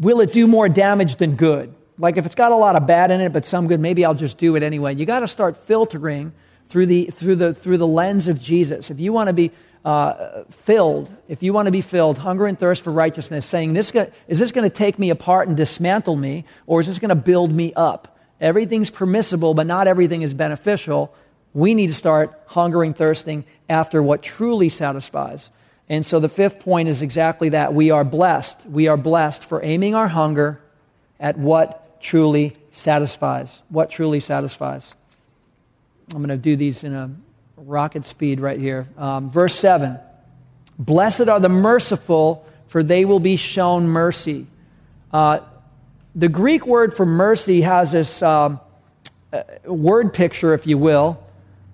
will 0.00 0.20
it 0.20 0.32
do 0.32 0.48
more 0.48 0.68
damage 0.68 1.16
than 1.16 1.36
good? 1.36 1.72
Like 1.98 2.16
if 2.16 2.26
it's 2.26 2.34
got 2.34 2.50
a 2.50 2.56
lot 2.56 2.74
of 2.74 2.86
bad 2.86 3.10
in 3.10 3.20
it, 3.20 3.32
but 3.32 3.44
some 3.44 3.68
good, 3.68 3.78
maybe 3.78 4.04
I'll 4.04 4.14
just 4.14 4.38
do 4.38 4.56
it 4.56 4.62
anyway. 4.62 4.94
You 4.96 5.04
got 5.04 5.20
to 5.20 5.28
start 5.28 5.58
filtering 5.66 6.32
through 6.66 6.86
the, 6.86 7.04
through, 7.06 7.36
the, 7.36 7.54
through 7.54 7.76
the 7.76 7.86
lens 7.86 8.26
of 8.26 8.40
Jesus. 8.40 8.90
If 8.90 8.98
you 8.98 9.12
want 9.12 9.28
to 9.28 9.34
be 9.34 9.52
uh, 9.84 10.44
filled, 10.50 11.14
if 11.28 11.42
you 11.42 11.52
want 11.52 11.66
to 11.66 11.72
be 11.72 11.82
filled, 11.82 12.18
hunger 12.18 12.46
and 12.46 12.58
thirst 12.58 12.82
for 12.82 12.92
righteousness, 12.92 13.44
saying, 13.44 13.74
this 13.74 13.92
is 14.28 14.38
this 14.38 14.52
going 14.52 14.68
to 14.68 14.74
take 14.74 14.98
me 14.98 15.10
apart 15.10 15.48
and 15.48 15.56
dismantle 15.56 16.16
me, 16.16 16.44
or 16.66 16.80
is 16.80 16.86
this 16.86 16.98
going 16.98 17.10
to 17.10 17.14
build 17.14 17.52
me 17.52 17.74
up? 17.74 18.18
Everything's 18.40 18.88
permissible, 18.88 19.52
but 19.52 19.66
not 19.66 19.86
everything 19.86 20.22
is 20.22 20.32
beneficial. 20.32 21.14
We 21.52 21.74
need 21.74 21.88
to 21.88 21.94
start 21.94 22.40
hungering, 22.46 22.94
thirsting 22.94 23.44
after 23.68 24.02
what 24.02 24.22
truly 24.22 24.70
satisfies. 24.70 25.50
And 25.90 26.06
so 26.06 26.20
the 26.20 26.28
fifth 26.28 26.60
point 26.60 26.88
is 26.88 27.02
exactly 27.02 27.48
that. 27.48 27.74
We 27.74 27.90
are 27.90 28.04
blessed. 28.04 28.64
We 28.64 28.86
are 28.86 28.96
blessed 28.96 29.44
for 29.44 29.60
aiming 29.62 29.96
our 29.96 30.06
hunger 30.06 30.60
at 31.18 31.36
what 31.36 32.00
truly 32.00 32.54
satisfies. 32.70 33.60
What 33.70 33.90
truly 33.90 34.20
satisfies. 34.20 34.94
I'm 36.12 36.18
going 36.18 36.28
to 36.28 36.36
do 36.36 36.54
these 36.54 36.84
in 36.84 36.94
a 36.94 37.10
rocket 37.56 38.06
speed 38.06 38.38
right 38.38 38.60
here. 38.60 38.88
Um, 38.96 39.32
verse 39.32 39.56
7 39.56 39.98
Blessed 40.78 41.28
are 41.28 41.40
the 41.40 41.48
merciful, 41.48 42.46
for 42.68 42.84
they 42.84 43.04
will 43.04 43.20
be 43.20 43.34
shown 43.34 43.88
mercy. 43.88 44.46
Uh, 45.12 45.40
the 46.14 46.28
Greek 46.28 46.66
word 46.66 46.94
for 46.94 47.04
mercy 47.04 47.62
has 47.62 47.90
this 47.90 48.22
um, 48.22 48.60
uh, 49.32 49.42
word 49.64 50.14
picture, 50.14 50.54
if 50.54 50.68
you 50.68 50.78
will, 50.78 51.20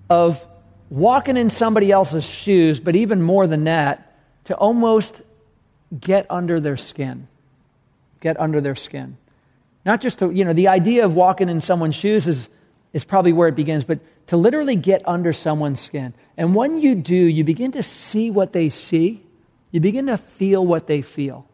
of 0.09 0.43
walking 0.89 1.37
in 1.37 1.51
somebody 1.51 1.91
else's 1.91 2.27
shoes, 2.27 2.79
but 2.79 2.95
even 2.95 3.21
more 3.21 3.45
than 3.45 3.65
that, 3.65 4.06
to 4.47 4.55
almost 4.55 5.21
get 5.99 6.25
under 6.29 6.59
their 6.61 6.77
skin. 6.77 7.27
Get 8.21 8.39
under 8.39 8.61
their 8.61 8.75
skin. 8.75 9.17
Not 9.85 9.99
just 9.99 10.19
to, 10.19 10.31
you 10.31 10.45
know, 10.45 10.53
the 10.53 10.69
idea 10.69 11.03
of 11.03 11.13
walking 11.13 11.49
in 11.49 11.59
someone's 11.59 11.95
shoes 11.95 12.27
is, 12.27 12.49
is 12.93 13.03
probably 13.03 13.33
where 13.33 13.49
it 13.49 13.55
begins, 13.55 13.83
but 13.83 13.99
to 14.27 14.37
literally 14.37 14.77
get 14.77 15.01
under 15.05 15.33
someone's 15.33 15.81
skin. 15.81 16.13
And 16.37 16.55
when 16.55 16.79
you 16.79 16.95
do, 16.95 17.13
you 17.13 17.43
begin 17.43 17.73
to 17.73 17.83
see 17.83 18.31
what 18.31 18.53
they 18.53 18.69
see, 18.69 19.21
you 19.71 19.81
begin 19.81 20.05
to 20.05 20.17
feel 20.17 20.65
what 20.65 20.87
they 20.87 21.01
feel. 21.01 21.45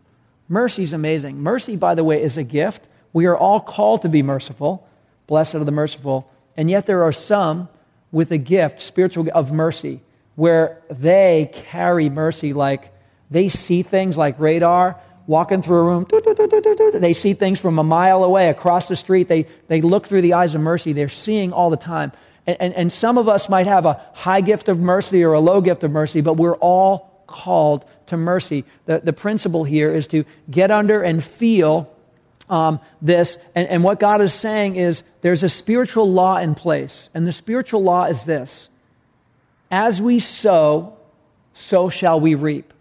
Mercy 0.47 0.83
is 0.83 0.93
amazing. 0.93 1.39
Mercy, 1.41 1.75
by 1.75 1.95
the 1.95 2.03
way, 2.03 2.21
is 2.21 2.37
a 2.37 2.43
gift. 2.43 2.87
We 3.11 3.25
are 3.25 3.35
all 3.35 3.59
called 3.59 4.03
to 4.03 4.09
be 4.09 4.21
merciful. 4.21 4.87
Blessed 5.25 5.55
are 5.55 5.63
the 5.63 5.71
merciful. 5.71 6.31
And 6.55 6.69
yet 6.69 6.85
there 6.85 7.03
are 7.03 7.11
some 7.11 7.69
with 8.11 8.31
a 8.31 8.37
gift, 8.37 8.81
spiritual 8.81 9.27
of 9.33 9.51
mercy, 9.51 10.01
where 10.35 10.81
they 10.89 11.51
carry 11.53 12.09
mercy 12.09 12.53
like 12.53 12.91
they 13.29 13.49
see 13.49 13.81
things 13.81 14.17
like 14.17 14.39
radar, 14.39 14.99
walking 15.25 15.61
through 15.61 15.77
a 15.77 15.83
room, 15.83 16.05
they 16.93 17.13
see 17.13 17.33
things 17.33 17.59
from 17.59 17.79
a 17.79 17.83
mile 17.83 18.23
away, 18.23 18.49
across 18.49 18.87
the 18.87 18.95
street. 18.95 19.27
They, 19.27 19.47
they 19.67 19.81
look 19.81 20.07
through 20.07 20.21
the 20.21 20.33
eyes 20.33 20.53
of 20.53 20.61
mercy. 20.61 20.93
They're 20.93 21.09
seeing 21.09 21.53
all 21.53 21.69
the 21.69 21.77
time. 21.77 22.11
And, 22.45 22.57
and, 22.59 22.73
and 22.73 22.93
some 22.93 23.17
of 23.17 23.29
us 23.29 23.49
might 23.49 23.67
have 23.67 23.85
a 23.85 24.01
high 24.13 24.41
gift 24.41 24.69
of 24.69 24.79
mercy 24.79 25.23
or 25.23 25.33
a 25.33 25.39
low 25.39 25.61
gift 25.61 25.83
of 25.83 25.91
mercy, 25.91 26.21
but 26.21 26.33
we're 26.33 26.55
all 26.55 27.23
called 27.25 27.85
to 28.07 28.17
mercy. 28.17 28.65
The, 28.85 28.99
the 28.99 29.13
principle 29.13 29.63
here 29.63 29.91
is 29.91 30.07
to 30.07 30.25
get 30.49 30.71
under 30.71 31.01
and 31.01 31.23
feel 31.23 31.89
um, 32.49 32.79
this. 33.01 33.37
And, 33.55 33.67
and 33.67 33.83
what 33.83 33.99
God 33.99 34.21
is 34.21 34.33
saying 34.33 34.75
is 34.75 35.03
there's 35.21 35.43
a 35.43 35.49
spiritual 35.49 36.11
law 36.11 36.37
in 36.37 36.53
place. 36.53 37.09
And 37.13 37.25
the 37.25 37.31
spiritual 37.31 37.81
law 37.81 38.05
is 38.05 38.25
this 38.25 38.69
As 39.75 39.99
we 39.99 40.19
sow, 40.19 40.95
so 41.55 41.89
shall 41.89 42.19
we 42.19 42.35
reap. 42.35 42.75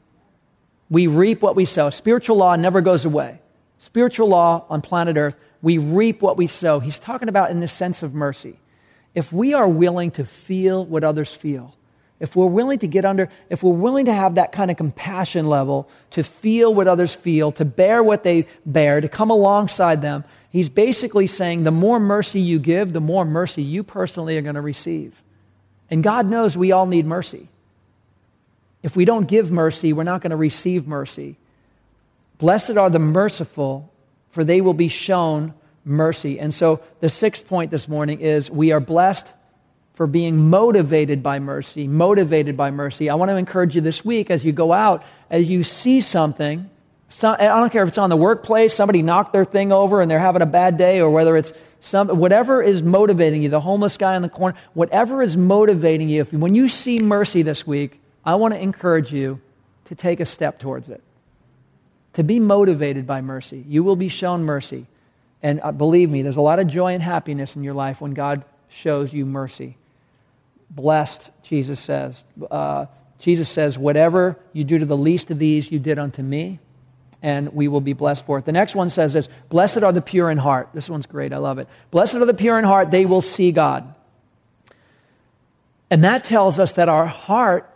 We 0.90 1.06
reap 1.06 1.40
what 1.40 1.56
we 1.56 1.64
sow. 1.64 1.88
Spiritual 1.88 2.36
law 2.36 2.54
never 2.54 2.82
goes 2.82 3.06
away. 3.06 3.40
Spiritual 3.78 4.28
law 4.28 4.66
on 4.68 4.82
planet 4.82 5.16
Earth, 5.16 5.38
we 5.62 5.78
reap 5.78 6.20
what 6.20 6.36
we 6.36 6.46
sow. 6.46 6.80
He's 6.80 6.98
talking 6.98 7.30
about 7.30 7.50
in 7.50 7.60
the 7.60 7.66
sense 7.66 8.02
of 8.02 8.12
mercy. 8.12 8.60
If 9.14 9.32
we 9.32 9.54
are 9.54 9.66
willing 9.66 10.10
to 10.10 10.26
feel 10.26 10.84
what 10.84 11.02
others 11.02 11.32
feel, 11.32 11.74
if 12.20 12.36
we're 12.36 12.44
willing 12.44 12.80
to 12.80 12.86
get 12.86 13.06
under, 13.06 13.30
if 13.48 13.62
we're 13.62 13.72
willing 13.72 14.04
to 14.04 14.12
have 14.12 14.34
that 14.34 14.52
kind 14.52 14.70
of 14.70 14.76
compassion 14.76 15.46
level, 15.46 15.88
to 16.10 16.22
feel 16.22 16.74
what 16.74 16.88
others 16.88 17.14
feel, 17.14 17.52
to 17.52 17.64
bear 17.64 18.02
what 18.02 18.22
they 18.22 18.46
bear, 18.66 19.00
to 19.00 19.08
come 19.08 19.30
alongside 19.30 20.02
them, 20.02 20.24
he's 20.50 20.68
basically 20.68 21.26
saying 21.26 21.64
the 21.64 21.70
more 21.70 21.98
mercy 21.98 22.40
you 22.42 22.58
give, 22.58 22.92
the 22.92 23.00
more 23.00 23.24
mercy 23.24 23.62
you 23.62 23.82
personally 23.82 24.36
are 24.36 24.42
going 24.42 24.56
to 24.56 24.60
receive. 24.60 25.22
And 25.92 26.02
God 26.02 26.26
knows 26.26 26.56
we 26.56 26.72
all 26.72 26.86
need 26.86 27.04
mercy. 27.04 27.48
If 28.82 28.96
we 28.96 29.04
don't 29.04 29.28
give 29.28 29.52
mercy, 29.52 29.92
we're 29.92 30.04
not 30.04 30.22
going 30.22 30.30
to 30.30 30.36
receive 30.36 30.86
mercy. 30.86 31.36
Blessed 32.38 32.78
are 32.78 32.88
the 32.88 32.98
merciful, 32.98 33.92
for 34.30 34.42
they 34.42 34.62
will 34.62 34.72
be 34.72 34.88
shown 34.88 35.52
mercy. 35.84 36.40
And 36.40 36.54
so 36.54 36.82
the 37.00 37.10
sixth 37.10 37.46
point 37.46 37.70
this 37.70 37.88
morning 37.88 38.20
is 38.20 38.50
we 38.50 38.72
are 38.72 38.80
blessed 38.80 39.26
for 39.92 40.06
being 40.06 40.48
motivated 40.48 41.22
by 41.22 41.38
mercy, 41.40 41.86
motivated 41.86 42.56
by 42.56 42.70
mercy. 42.70 43.10
I 43.10 43.14
want 43.16 43.28
to 43.28 43.36
encourage 43.36 43.74
you 43.74 43.82
this 43.82 44.02
week 44.02 44.30
as 44.30 44.46
you 44.46 44.52
go 44.52 44.72
out, 44.72 45.04
as 45.28 45.46
you 45.46 45.62
see 45.62 46.00
something, 46.00 46.70
some, 47.10 47.36
I 47.38 47.48
don't 47.48 47.70
care 47.70 47.82
if 47.82 47.90
it's 47.90 47.98
on 47.98 48.08
the 48.08 48.16
workplace, 48.16 48.72
somebody 48.72 49.02
knocked 49.02 49.34
their 49.34 49.44
thing 49.44 49.70
over 49.70 50.00
and 50.00 50.10
they're 50.10 50.18
having 50.18 50.40
a 50.40 50.46
bad 50.46 50.78
day, 50.78 51.02
or 51.02 51.10
whether 51.10 51.36
it's 51.36 51.52
some, 51.84 52.08
whatever 52.08 52.62
is 52.62 52.82
motivating 52.82 53.42
you, 53.42 53.48
the 53.48 53.60
homeless 53.60 53.96
guy 53.96 54.16
in 54.16 54.22
the 54.22 54.28
corner, 54.28 54.56
whatever 54.72 55.22
is 55.22 55.36
motivating 55.36 56.08
you, 56.08 56.20
if, 56.20 56.32
when 56.32 56.54
you 56.54 56.68
see 56.68 56.98
mercy 56.98 57.42
this 57.42 57.66
week, 57.66 58.00
I 58.24 58.36
want 58.36 58.54
to 58.54 58.60
encourage 58.60 59.12
you 59.12 59.40
to 59.86 59.94
take 59.94 60.20
a 60.20 60.24
step 60.24 60.58
towards 60.58 60.88
it. 60.88 61.02
To 62.14 62.22
be 62.22 62.38
motivated 62.38 63.06
by 63.06 63.20
mercy. 63.20 63.64
You 63.66 63.82
will 63.82 63.96
be 63.96 64.08
shown 64.08 64.44
mercy. 64.44 64.86
And 65.42 65.60
uh, 65.62 65.72
believe 65.72 66.10
me, 66.10 66.22
there's 66.22 66.36
a 66.36 66.42
lot 66.42 66.58
of 66.58 66.68
joy 66.68 66.94
and 66.94 67.02
happiness 67.02 67.56
in 67.56 67.62
your 67.62 67.74
life 67.74 68.00
when 68.00 68.14
God 68.14 68.44
shows 68.68 69.12
you 69.12 69.26
mercy 69.26 69.76
blessed, 70.74 71.30
Jesus 71.42 71.78
says. 71.78 72.24
Uh, 72.50 72.86
Jesus 73.18 73.48
says, 73.48 73.78
Whatever 73.78 74.38
you 74.52 74.64
do 74.64 74.78
to 74.78 74.86
the 74.86 74.96
least 74.96 75.30
of 75.30 75.38
these, 75.38 75.70
you 75.70 75.78
did 75.78 75.98
unto 75.98 76.22
me, 76.22 76.58
and 77.22 77.54
we 77.54 77.68
will 77.68 77.80
be 77.80 77.92
blessed 77.92 78.26
for 78.26 78.38
it. 78.38 78.44
The 78.44 78.52
next 78.52 78.74
one 78.74 78.90
says 78.90 79.12
this 79.12 79.28
Blessed 79.48 79.82
are 79.82 79.92
the 79.92 80.02
pure 80.02 80.30
in 80.30 80.38
heart. 80.38 80.70
This 80.74 80.90
one's 80.90 81.06
great. 81.06 81.32
I 81.32 81.38
love 81.38 81.58
it. 81.58 81.68
Blessed 81.90 82.16
are 82.16 82.24
the 82.24 82.34
pure 82.34 82.58
in 82.58 82.64
heart, 82.64 82.90
they 82.90 83.06
will 83.06 83.22
see 83.22 83.52
God. 83.52 83.94
And 85.90 86.04
that 86.04 86.24
tells 86.24 86.58
us 86.58 86.72
that 86.74 86.88
our 86.88 87.06
heart 87.06 87.68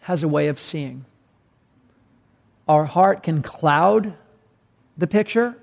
has 0.00 0.22
a 0.22 0.28
way 0.28 0.48
of 0.48 0.58
seeing. 0.58 1.04
Our 2.66 2.84
heart 2.84 3.22
can 3.22 3.42
cloud 3.42 4.14
the 4.96 5.06
picture, 5.06 5.56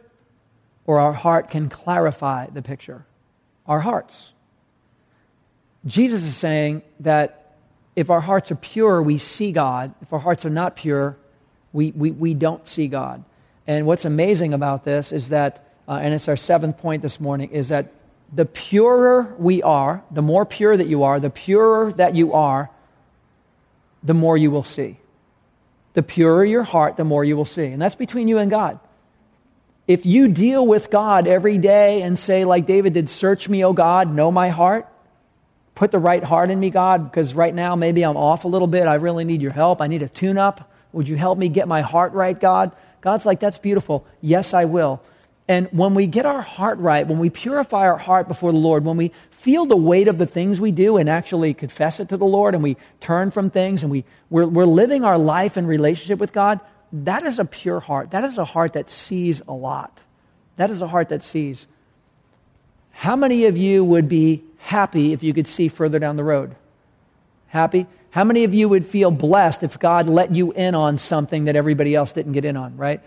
or 0.85 0.99
our 0.99 1.13
heart 1.13 1.49
can 1.49 1.69
clarify 1.69 2.47
the 2.47 2.61
picture. 2.61 3.05
Our 3.65 3.79
hearts. 3.79 4.33
Jesus 5.85 6.23
is 6.23 6.37
saying 6.37 6.83
that 7.01 7.55
if 7.95 8.09
our 8.09 8.21
hearts 8.21 8.51
are 8.51 8.55
pure, 8.55 9.01
we 9.01 9.17
see 9.17 9.51
God. 9.51 9.93
If 10.01 10.13
our 10.13 10.19
hearts 10.19 10.45
are 10.45 10.49
not 10.49 10.75
pure, 10.75 11.17
we, 11.73 11.91
we, 11.91 12.11
we 12.11 12.33
don't 12.33 12.65
see 12.67 12.87
God. 12.87 13.23
And 13.67 13.85
what's 13.85 14.05
amazing 14.05 14.53
about 14.53 14.85
this 14.85 15.11
is 15.11 15.29
that, 15.29 15.67
uh, 15.87 15.99
and 16.01 16.13
it's 16.13 16.27
our 16.27 16.37
seventh 16.37 16.77
point 16.77 17.01
this 17.01 17.19
morning, 17.19 17.49
is 17.49 17.69
that 17.69 17.91
the 18.31 18.45
purer 18.45 19.35
we 19.37 19.61
are, 19.61 20.03
the 20.11 20.21
more 20.21 20.45
pure 20.45 20.75
that 20.75 20.87
you 20.87 21.03
are, 21.03 21.19
the 21.19 21.29
purer 21.29 21.91
that 21.93 22.15
you 22.15 22.33
are, 22.33 22.69
the 24.03 24.13
more 24.13 24.37
you 24.37 24.51
will 24.51 24.63
see. 24.63 24.97
The 25.93 26.03
purer 26.03 26.43
your 26.43 26.63
heart, 26.63 26.97
the 26.97 27.03
more 27.03 27.23
you 27.23 27.35
will 27.35 27.45
see. 27.45 27.67
And 27.67 27.81
that's 27.81 27.95
between 27.95 28.27
you 28.27 28.37
and 28.37 28.49
God. 28.49 28.79
If 29.87 30.05
you 30.05 30.29
deal 30.29 30.65
with 30.65 30.89
God 30.89 31.27
every 31.27 31.57
day 31.57 32.01
and 32.01 32.17
say, 32.17 32.45
like 32.45 32.65
David 32.65 32.93
did, 32.93 33.09
Search 33.09 33.49
me, 33.49 33.63
O 33.63 33.73
God, 33.73 34.13
know 34.13 34.31
my 34.31 34.49
heart, 34.49 34.87
put 35.75 35.91
the 35.91 35.99
right 35.99 36.23
heart 36.23 36.49
in 36.49 36.59
me, 36.59 36.69
God, 36.69 37.09
because 37.09 37.33
right 37.33 37.53
now 37.53 37.75
maybe 37.75 38.03
I'm 38.03 38.17
off 38.17 38.45
a 38.45 38.47
little 38.47 38.67
bit. 38.67 38.87
I 38.87 38.95
really 38.95 39.25
need 39.25 39.41
your 39.41 39.51
help. 39.51 39.81
I 39.81 39.87
need 39.87 40.01
a 40.01 40.07
tune 40.07 40.37
up. 40.37 40.71
Would 40.93 41.09
you 41.09 41.17
help 41.17 41.37
me 41.37 41.49
get 41.49 41.67
my 41.67 41.81
heart 41.81 42.13
right, 42.13 42.39
God? 42.39 42.71
God's 43.01 43.25
like, 43.25 43.39
that's 43.39 43.57
beautiful. 43.57 44.05
Yes, 44.21 44.53
I 44.53 44.65
will. 44.65 45.01
And 45.47 45.67
when 45.71 45.93
we 45.93 46.07
get 46.07 46.25
our 46.25 46.41
heart 46.41 46.77
right, 46.77 47.05
when 47.05 47.19
we 47.19 47.29
purify 47.29 47.81
our 47.81 47.97
heart 47.97 48.29
before 48.29 48.53
the 48.53 48.57
Lord, 48.57 48.85
when 48.85 48.95
we 48.95 49.11
feel 49.29 49.65
the 49.65 49.75
weight 49.75 50.07
of 50.07 50.17
the 50.17 50.25
things 50.25 50.61
we 50.61 50.71
do 50.71 50.95
and 50.95 51.09
actually 51.09 51.53
confess 51.53 51.99
it 51.99 52.07
to 52.09 52.17
the 52.17 52.25
Lord 52.25 52.53
and 52.53 52.63
we 52.63 52.77
turn 53.01 53.29
from 53.29 53.49
things 53.49 53.83
and 53.83 53.91
we, 53.91 54.05
we're, 54.29 54.45
we're 54.45 54.65
living 54.65 55.03
our 55.03 55.17
life 55.17 55.57
in 55.57 55.67
relationship 55.67 56.17
with 56.17 56.31
God, 56.31 56.61
that 56.93 57.23
is 57.23 57.39
a 57.39 57.45
pure 57.45 57.81
heart. 57.81 58.11
That 58.11 58.23
is 58.23 58.37
a 58.37 58.45
heart 58.45 58.73
that 58.73 58.89
sees 58.89 59.41
a 59.47 59.53
lot. 59.53 60.01
That 60.55 60.69
is 60.69 60.81
a 60.81 60.87
heart 60.87 61.09
that 61.09 61.23
sees. 61.23 61.67
How 62.91 63.15
many 63.17 63.45
of 63.45 63.57
you 63.57 63.83
would 63.83 64.07
be 64.07 64.43
happy 64.59 65.11
if 65.11 65.23
you 65.23 65.33
could 65.33 65.47
see 65.47 65.67
further 65.67 65.99
down 65.99 66.15
the 66.15 66.23
road? 66.23 66.55
Happy? 67.47 67.87
How 68.13 68.23
many 68.23 68.43
of 68.43 68.53
you 68.53 68.69
would 68.69 68.85
feel 68.85 69.09
blessed 69.09 69.63
if 69.63 69.79
God 69.79 70.07
let 70.07 70.35
you 70.35 70.51
in 70.51 70.75
on 70.75 70.99
something 70.99 71.45
that 71.45 71.55
everybody 71.55 71.95
else 71.95 72.11
didn't 72.11 72.33
get 72.33 72.45
in 72.45 72.55
on, 72.55 72.77
right? 72.77 73.01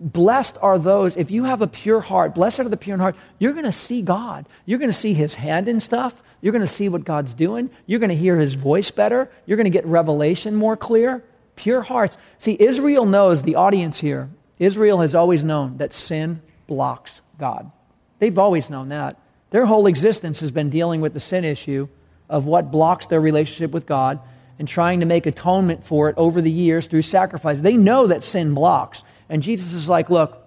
Blessed 0.00 0.56
are 0.62 0.78
those, 0.78 1.18
if 1.18 1.30
you 1.30 1.44
have 1.44 1.60
a 1.60 1.66
pure 1.66 2.00
heart, 2.00 2.34
blessed 2.34 2.60
are 2.60 2.68
the 2.70 2.78
pure 2.78 2.94
in 2.94 3.00
heart, 3.00 3.14
you're 3.38 3.52
going 3.52 3.66
to 3.66 3.72
see 3.72 4.00
God. 4.00 4.46
You're 4.64 4.78
going 4.78 4.88
to 4.88 4.96
see 4.96 5.12
His 5.12 5.34
hand 5.34 5.68
in 5.68 5.80
stuff. 5.80 6.22
You're 6.40 6.52
going 6.52 6.66
to 6.66 6.66
see 6.66 6.88
what 6.88 7.04
God's 7.04 7.34
doing. 7.34 7.68
You're 7.84 7.98
going 7.98 8.08
to 8.08 8.16
hear 8.16 8.38
His 8.38 8.54
voice 8.54 8.90
better. 8.90 9.30
You're 9.44 9.58
going 9.58 9.66
to 9.66 9.70
get 9.70 9.84
revelation 9.84 10.54
more 10.54 10.78
clear. 10.78 11.22
Pure 11.56 11.82
hearts. 11.82 12.16
See, 12.38 12.56
Israel 12.58 13.04
knows, 13.04 13.42
the 13.42 13.56
audience 13.56 14.00
here, 14.00 14.30
Israel 14.58 15.02
has 15.02 15.14
always 15.14 15.44
known 15.44 15.76
that 15.76 15.92
sin 15.92 16.40
blocks 16.66 17.20
God. 17.38 17.70
They've 18.18 18.38
always 18.38 18.70
known 18.70 18.88
that. 18.88 19.20
Their 19.50 19.66
whole 19.66 19.86
existence 19.86 20.40
has 20.40 20.50
been 20.50 20.70
dealing 20.70 21.02
with 21.02 21.12
the 21.12 21.20
sin 21.20 21.44
issue 21.44 21.88
of 22.30 22.46
what 22.46 22.70
blocks 22.70 23.06
their 23.06 23.20
relationship 23.20 23.72
with 23.72 23.84
God 23.84 24.20
and 24.58 24.66
trying 24.66 25.00
to 25.00 25.06
make 25.06 25.26
atonement 25.26 25.84
for 25.84 26.08
it 26.08 26.14
over 26.16 26.40
the 26.40 26.50
years 26.50 26.86
through 26.86 27.02
sacrifice. 27.02 27.60
They 27.60 27.76
know 27.76 28.06
that 28.06 28.24
sin 28.24 28.54
blocks. 28.54 29.04
And 29.28 29.42
Jesus 29.42 29.72
is 29.72 29.88
like, 29.88 30.08
look, 30.08 30.46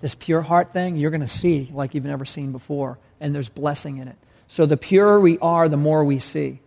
this 0.00 0.14
pure 0.14 0.42
heart 0.42 0.72
thing, 0.72 0.96
you're 0.96 1.10
going 1.10 1.20
to 1.20 1.28
see 1.28 1.70
like 1.72 1.94
you've 1.94 2.04
never 2.04 2.24
seen 2.24 2.52
before, 2.52 2.98
and 3.20 3.34
there's 3.34 3.48
blessing 3.48 3.96
in 3.96 4.08
it. 4.08 4.16
So 4.48 4.66
the 4.66 4.76
purer 4.76 5.18
we 5.18 5.38
are, 5.38 5.68
the 5.68 5.76
more 5.76 6.04
we 6.04 6.18
see. 6.18 6.60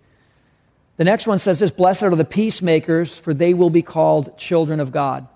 The 0.98 1.04
next 1.04 1.28
one 1.28 1.38
says 1.38 1.60
this 1.60 1.70
Blessed 1.70 2.04
are 2.04 2.16
the 2.16 2.26
peacemakers, 2.26 3.16
for 3.16 3.34
they 3.34 3.54
will 3.54 3.70
be 3.70 3.84
called 3.84 4.38
children 4.38 4.80
of 4.80 4.92
God. 4.92 5.28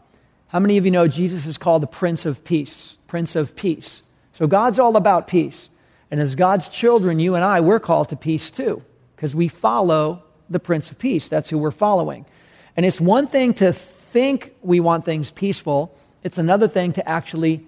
How 0.48 0.60
many 0.60 0.78
of 0.78 0.86
you 0.86 0.92
know 0.92 1.08
Jesus 1.08 1.46
is 1.46 1.58
called 1.58 1.84
the 1.84 1.88
Prince 1.88 2.26
of 2.26 2.44
Peace? 2.44 2.98
Prince 3.08 3.36
of 3.36 3.56
Peace. 3.56 4.02
So 4.34 4.48
God's 4.48 4.80
all 4.80 4.98
about 4.98 5.28
peace. 5.28 5.70
And 6.12 6.20
as 6.20 6.36
God's 6.36 6.70
children, 6.70 7.20
you 7.20 7.36
and 7.36 7.44
I, 7.44 7.62
we're 7.62 7.80
called 7.80 8.10
to 8.10 8.16
peace 8.16 8.52
too. 8.52 8.84
because 9.22 9.36
we 9.36 9.48
follow 9.48 10.24
the 10.50 10.60
Prince 10.60 10.90
of 10.90 10.98
Peace. 10.98 11.30
That's 11.30 11.48
who 11.48 11.60
we're 11.60 11.70
following. 11.70 12.26
And 12.76 12.88
it's 12.88 13.00
one 13.00 13.28
thing 13.28 13.54
to 13.56 13.72
think 13.72 14.56
we 14.64 14.80
want 14.80 15.06
things 15.06 15.30
peaceful, 15.30 15.96
it's 16.24 16.40
another 16.40 16.68
thing 16.68 16.94
to 16.94 17.08
actually 17.08 17.64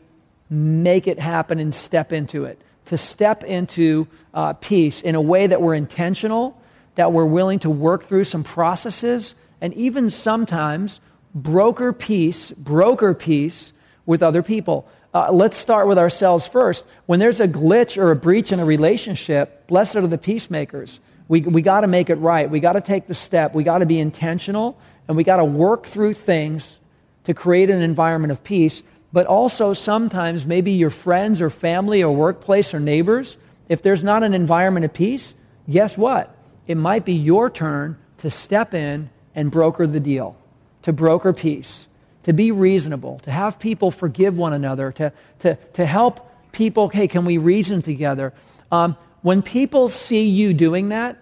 make 0.49 1.05
it 1.05 1.19
happen 1.19 1.59
and 1.59 1.75
step 1.75 2.11
into 2.11 2.45
it. 2.45 2.59
To 2.85 2.97
step 2.97 3.43
into 3.43 4.07
uh, 4.33 4.53
peace 4.53 5.03
in 5.03 5.13
a 5.13 5.21
way 5.21 5.45
that 5.45 5.61
we're 5.61 5.75
intentional, 5.75 6.59
that 6.95 7.11
we're 7.11 7.25
willing 7.25 7.59
to 7.59 7.69
work 7.69 8.03
through 8.03 8.23
some 8.23 8.43
processes, 8.43 9.35
and 9.61 9.75
even 9.75 10.09
sometimes 10.09 11.01
broker 11.35 11.93
peace, 11.93 12.51
broker 12.51 13.13
peace 13.13 13.73
with 14.07 14.23
other 14.23 14.41
people. 14.41 14.87
Uh, 15.13 15.31
let's 15.31 15.57
start 15.57 15.87
with 15.87 15.99
ourselves 15.99 16.47
first. 16.47 16.85
When 17.05 17.19
there's 17.19 17.39
a 17.39 17.47
glitch 17.47 17.97
or 18.01 18.09
a 18.09 18.15
breach 18.15 18.51
in 18.51 18.59
a 18.59 18.65
relationship, 18.65 19.67
blessed 19.67 19.97
are 19.97 20.07
the 20.07 20.17
peacemakers. 20.17 20.99
We, 21.27 21.41
we 21.41 21.61
got 21.61 21.81
to 21.81 21.87
make 21.87 22.09
it 22.09 22.15
right. 22.15 22.49
We 22.49 22.59
got 22.59 22.73
to 22.73 22.81
take 22.81 23.05
the 23.05 23.13
step. 23.13 23.53
We 23.53 23.63
got 23.63 23.79
to 23.79 23.85
be 23.85 23.99
intentional, 23.99 24.77
and 25.07 25.15
we 25.15 25.23
got 25.23 25.37
to 25.37 25.45
work 25.45 25.85
through 25.85 26.15
things 26.15 26.79
to 27.25 27.33
create 27.33 27.69
an 27.69 27.81
environment 27.81 28.31
of 28.31 28.43
peace. 28.43 28.81
But 29.13 29.27
also, 29.27 29.75
sometimes, 29.75 30.47
maybe 30.47 30.71
your 30.71 30.89
friends 30.89 31.41
or 31.41 31.51
family 31.51 32.03
or 32.03 32.13
workplace 32.13 32.73
or 32.73 32.79
neighbors, 32.79 33.37
if 33.69 33.83
there's 33.83 34.03
not 34.03 34.23
an 34.23 34.33
environment 34.33 34.85
of 34.85 34.93
peace, 34.93 35.35
guess 35.69 35.95
what? 35.95 36.35
It 36.65 36.75
might 36.75 37.05
be 37.05 37.13
your 37.13 37.51
turn 37.51 37.97
to 38.17 38.31
step 38.31 38.73
in 38.73 39.11
and 39.35 39.51
broker 39.51 39.85
the 39.85 39.99
deal, 39.99 40.35
to 40.81 40.91
broker 40.91 41.33
peace, 41.33 41.87
to 42.23 42.33
be 42.33 42.51
reasonable, 42.51 43.19
to 43.19 43.31
have 43.31 43.59
people 43.59 43.91
forgive 43.91 44.37
one 44.37 44.53
another, 44.53 44.91
to, 44.93 45.13
to, 45.39 45.55
to 45.73 45.85
help 45.85 46.29
people, 46.51 46.89
hey, 46.89 47.07
can 47.07 47.25
we 47.25 47.37
reason 47.37 47.81
together? 47.81 48.33
Um, 48.71 48.97
when 49.21 49.41
people 49.41 49.89
see 49.89 50.27
you 50.27 50.53
doing 50.53 50.89
that, 50.89 51.17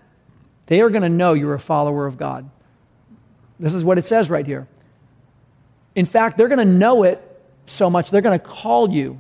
they 0.68 0.82
are 0.82 0.90
going 0.90 1.02
to 1.04 1.10
know 1.10 1.34
you're 1.34 1.54
a 1.54 1.60
follower 1.60 2.06
of 2.06 2.18
God. 2.18 2.50
This 3.60 3.74
is 3.74 3.84
what 3.84 3.98
it 3.98 4.06
says 4.06 4.30
right 4.30 4.46
here. 4.46 4.68
In 5.96 6.06
fact, 6.06 6.38
they're 6.38 6.48
going 6.48 6.60
to 6.60 6.74
know 6.74 7.04
it 7.04 7.28
so 7.66 7.90
much, 7.90 8.10
they're 8.10 8.22
going 8.22 8.38
to 8.38 8.46
call 8.46 8.92
you 8.92 9.20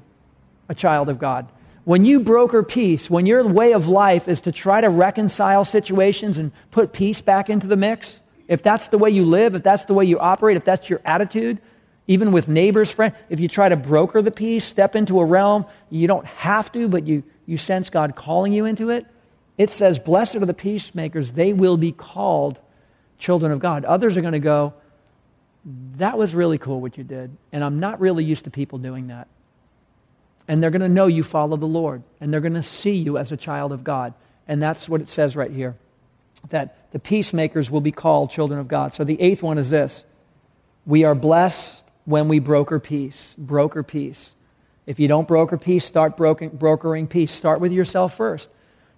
a 0.67 0.75
child 0.75 1.09
of 1.09 1.19
God. 1.19 1.47
When 1.83 2.05
you 2.05 2.19
broker 2.19 2.63
peace, 2.63 3.09
when 3.09 3.25
your 3.25 3.43
way 3.47 3.73
of 3.73 3.87
life 3.87 4.27
is 4.27 4.41
to 4.41 4.51
try 4.51 4.81
to 4.81 4.89
reconcile 4.89 5.65
situations 5.65 6.37
and 6.37 6.51
put 6.69 6.93
peace 6.93 7.21
back 7.21 7.49
into 7.49 7.67
the 7.67 7.75
mix, 7.75 8.21
if 8.47 8.61
that's 8.61 8.89
the 8.89 8.97
way 8.97 9.09
you 9.09 9.25
live, 9.25 9.55
if 9.55 9.63
that's 9.63 9.85
the 9.85 9.93
way 9.93 10.05
you 10.05 10.19
operate, 10.19 10.57
if 10.57 10.65
that's 10.65 10.89
your 10.89 11.01
attitude, 11.05 11.59
even 12.07 12.31
with 12.31 12.47
neighbors, 12.47 12.91
friends, 12.91 13.15
if 13.29 13.39
you 13.39 13.47
try 13.47 13.69
to 13.69 13.77
broker 13.77 14.21
the 14.21 14.31
peace, 14.31 14.65
step 14.65 14.95
into 14.95 15.19
a 15.19 15.25
realm, 15.25 15.65
you 15.89 16.07
don't 16.07 16.25
have 16.25 16.71
to, 16.71 16.87
but 16.87 17.05
you, 17.05 17.23
you 17.45 17.57
sense 17.57 17.89
God 17.89 18.15
calling 18.15 18.53
you 18.53 18.65
into 18.65 18.89
it, 18.89 19.05
it 19.57 19.71
says, 19.71 19.99
Blessed 19.99 20.35
are 20.35 20.45
the 20.45 20.53
peacemakers, 20.53 21.33
they 21.33 21.53
will 21.53 21.77
be 21.77 21.91
called 21.91 22.59
children 23.17 23.51
of 23.51 23.59
God. 23.59 23.85
Others 23.85 24.17
are 24.17 24.21
going 24.21 24.33
to 24.33 24.39
go, 24.39 24.73
That 25.97 26.17
was 26.17 26.33
really 26.33 26.57
cool 26.57 26.81
what 26.81 26.97
you 26.97 27.03
did, 27.03 27.35
and 27.51 27.63
I'm 27.63 27.79
not 27.79 27.99
really 27.99 28.23
used 28.23 28.45
to 28.45 28.51
people 28.51 28.79
doing 28.79 29.07
that. 29.07 29.27
And 30.47 30.61
they're 30.61 30.71
going 30.71 30.81
to 30.81 30.89
know 30.89 31.05
you 31.07 31.23
follow 31.23 31.55
the 31.55 31.67
Lord, 31.67 32.03
and 32.19 32.33
they're 32.33 32.41
going 32.41 32.55
to 32.55 32.63
see 32.63 32.95
you 32.95 33.17
as 33.17 33.31
a 33.31 33.37
child 33.37 33.71
of 33.71 33.83
God. 33.83 34.13
And 34.47 34.61
that's 34.61 34.89
what 34.89 35.01
it 35.01 35.07
says 35.07 35.35
right 35.35 35.51
here 35.51 35.75
that 36.49 36.91
the 36.91 36.99
peacemakers 36.99 37.69
will 37.69 37.81
be 37.81 37.91
called 37.91 38.31
children 38.31 38.59
of 38.59 38.67
God. 38.67 38.93
So 38.95 39.03
the 39.03 39.21
eighth 39.21 39.43
one 39.43 39.57
is 39.57 39.69
this 39.69 40.05
we 40.85 41.03
are 41.03 41.15
blessed 41.15 41.80
when 42.11 42.27
we 42.27 42.37
broker 42.37 42.79
peace. 42.79 43.35
Broker 43.37 43.81
peace. 43.81 44.35
If 44.85 44.99
you 44.99 45.07
don't 45.07 45.27
broker 45.27 45.57
peace, 45.57 45.85
start 45.85 46.15
brokering 46.17 47.07
peace. 47.07 47.31
Start 47.31 47.59
with 47.59 47.71
yourself 47.71 48.15
first. 48.15 48.49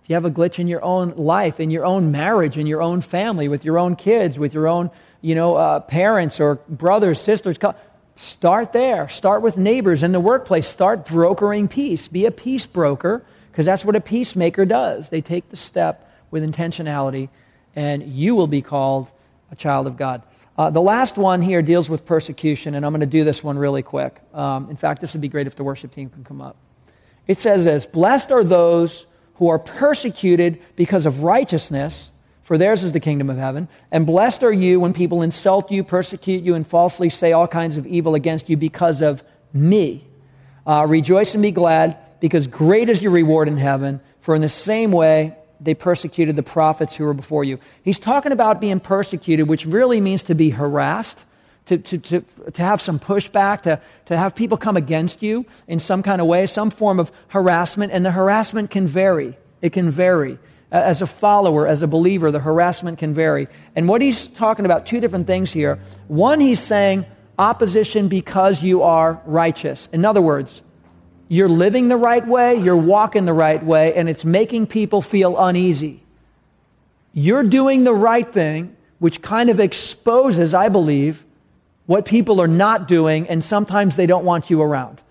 If 0.04 0.10
you 0.10 0.16
have 0.16 0.26
a 0.26 0.32
glitch 0.32 0.60
in 0.60 0.68
your 0.68 0.84
own 0.84 1.12
life, 1.16 1.62
in 1.62 1.70
your 1.70 1.86
own 1.86 2.12
marriage, 2.12 2.58
in 2.58 2.68
your 2.68 2.82
own 2.82 3.00
family, 3.00 3.48
with 3.48 3.64
your 3.64 3.80
own 3.80 3.96
kids, 3.96 4.38
with 4.38 4.54
your 4.54 4.68
own 4.68 4.92
you 5.24 5.34
know, 5.34 5.56
uh, 5.56 5.80
parents 5.80 6.40
or 6.40 6.56
brothers, 6.68 7.20
sisters, 7.20 7.58
start 8.16 8.74
there. 8.74 9.08
Start 9.08 9.42
with 9.42 9.58
neighbors 9.58 10.04
in 10.04 10.12
the 10.12 10.20
workplace. 10.20 10.68
Start 10.68 11.06
brokering 11.06 11.70
peace. 11.70 12.10
Be 12.10 12.26
a 12.26 12.32
peace 12.32 12.66
broker 12.66 13.26
because 13.50 13.66
that's 13.66 13.86
what 13.86 13.96
a 13.96 14.02
peacemaker 14.02 14.66
does. 14.66 15.10
They 15.10 15.22
take 15.22 15.48
the 15.50 15.56
step 15.56 16.12
with 16.30 16.44
intentionality, 16.44 17.30
and 17.76 18.04
you 18.04 18.36
will 18.36 18.48
be 18.48 18.62
called 18.62 19.08
a 19.50 19.56
child 19.56 19.88
of 19.88 19.96
God. 19.96 20.22
Uh, 20.56 20.70
the 20.70 20.82
last 20.82 21.18
one 21.18 21.42
here 21.42 21.62
deals 21.62 21.90
with 21.90 22.06
persecution, 22.06 22.76
and 22.76 22.86
I'm 22.86 22.92
going 22.92 23.02
to 23.02 23.08
do 23.08 23.24
this 23.24 23.44
one 23.44 23.58
really 23.58 23.82
quick. 23.82 24.22
Um, 24.34 24.70
in 24.70 24.76
fact, 24.76 25.02
this 25.02 25.14
would 25.14 25.22
be 25.22 25.28
great 25.28 25.48
if 25.48 25.56
the 25.56 25.64
worship 25.64 25.92
team 25.92 26.10
can 26.10 26.24
come 26.24 26.42
up. 26.42 26.58
It 27.28 27.40
says 27.40 27.66
this 27.66 27.86
Blessed 27.86 28.32
are 28.32 28.44
those 28.44 29.08
who 29.36 29.48
are 29.48 29.58
persecuted 29.58 30.62
because 30.76 31.06
of 31.06 31.24
righteousness, 31.24 32.12
for 32.44 32.58
theirs 32.58 32.84
is 32.84 32.92
the 32.92 33.00
kingdom 33.00 33.30
of 33.30 33.38
heaven. 33.38 33.68
And 33.92 34.06
blessed 34.06 34.44
are 34.44 34.54
you 34.54 34.80
when 34.80 34.94
people 34.94 35.24
insult 35.24 35.72
you, 35.72 35.84
persecute 35.84 36.44
you, 36.44 36.54
and 36.54 36.68
falsely 36.68 37.10
say 37.10 37.32
all 37.32 37.48
kinds 37.48 37.78
of 37.78 37.88
evil 37.88 38.14
against 38.14 38.48
you 38.50 38.58
because 38.58 39.02
of 39.02 39.24
me. 39.54 40.06
Uh, 40.68 40.86
rejoice 40.88 41.34
and 41.34 41.42
be 41.42 41.52
glad, 41.52 41.98
because 42.20 42.46
great 42.46 42.90
is 42.90 43.02
your 43.02 43.12
reward 43.12 43.48
in 43.48 43.58
heaven. 43.58 44.02
For 44.20 44.36
in 44.36 44.42
the 44.42 44.50
same 44.50 44.92
way 44.92 45.36
they 45.64 45.74
persecuted 45.74 46.36
the 46.36 46.44
prophets 46.44 46.96
who 46.96 47.06
were 47.06 47.14
before 47.14 47.44
you. 47.44 47.60
He's 47.84 48.00
talking 48.00 48.32
about 48.32 48.60
being 48.60 48.80
persecuted, 48.80 49.48
which 49.48 49.66
really 49.66 50.02
means 50.02 50.24
to 50.24 50.36
be 50.36 50.50
harassed 50.50 51.26
to, 51.66 51.78
to, 51.78 51.98
to, 51.98 52.26
to 52.52 52.62
have 52.62 52.82
some 52.82 53.00
pushback, 53.00 53.62
to, 53.64 53.80
to 54.08 54.18
have 54.18 54.36
people 54.36 54.58
come 54.58 54.76
against 54.76 55.22
you 55.22 55.46
in 55.68 55.80
some 55.80 56.04
kind 56.04 56.22
of 56.22 56.28
way, 56.28 56.46
some 56.46 56.70
form 56.70 57.00
of 57.00 57.12
harassment. 57.30 57.92
And 57.94 58.06
the 58.06 58.12
harassment 58.12 58.70
can 58.70 58.86
vary. 58.86 59.38
It 59.62 59.72
can 59.72 59.90
vary. 59.90 60.38
As 60.72 61.02
a 61.02 61.08
follower, 61.08 61.68
as 61.68 61.82
a 61.82 61.88
believer, 61.88 62.32
the 62.32 62.40
harassment 62.40 62.98
can 62.98 63.14
vary. 63.14 63.48
And 63.76 63.88
what 63.88 64.02
he's 64.02 64.28
talking 64.28 64.66
about, 64.66 64.86
two 64.86 65.00
different 65.00 65.28
things 65.28 65.54
here. 65.54 65.80
One, 66.08 66.40
he's 66.40 66.60
saying 66.60 67.06
opposition 67.38 68.08
because 68.08 68.62
you 68.62 68.82
are 68.82 69.22
righteous. 69.26 69.88
In 69.94 70.04
other 70.04 70.22
words, 70.22 70.62
you're 71.34 71.50
living 71.50 71.88
the 71.88 71.98
right 71.98 72.26
way, 72.28 72.56
you're 72.58 72.78
walking 72.78 73.26
the 73.26 73.34
right 73.34 73.64
way, 73.64 73.96
and 73.96 74.08
it's 74.08 74.24
making 74.24 74.68
people 74.68 75.02
feel 75.02 75.36
uneasy. 75.44 76.04
You're 77.12 77.44
doing 77.44 77.84
the 77.86 77.94
right 77.94 78.32
thing, 78.32 78.76
which 79.00 79.20
kind 79.24 79.50
of 79.50 79.60
exposes, 79.60 80.54
I 80.54 80.70
believe, 80.70 81.26
what 81.88 82.06
people 82.06 82.40
are 82.40 82.48
not 82.48 82.88
doing, 82.88 83.28
and 83.28 83.44
sometimes 83.44 83.96
they 83.96 84.06
don't 84.06 84.24
want 84.24 84.52
you 84.52 84.62
around. 84.62 85.02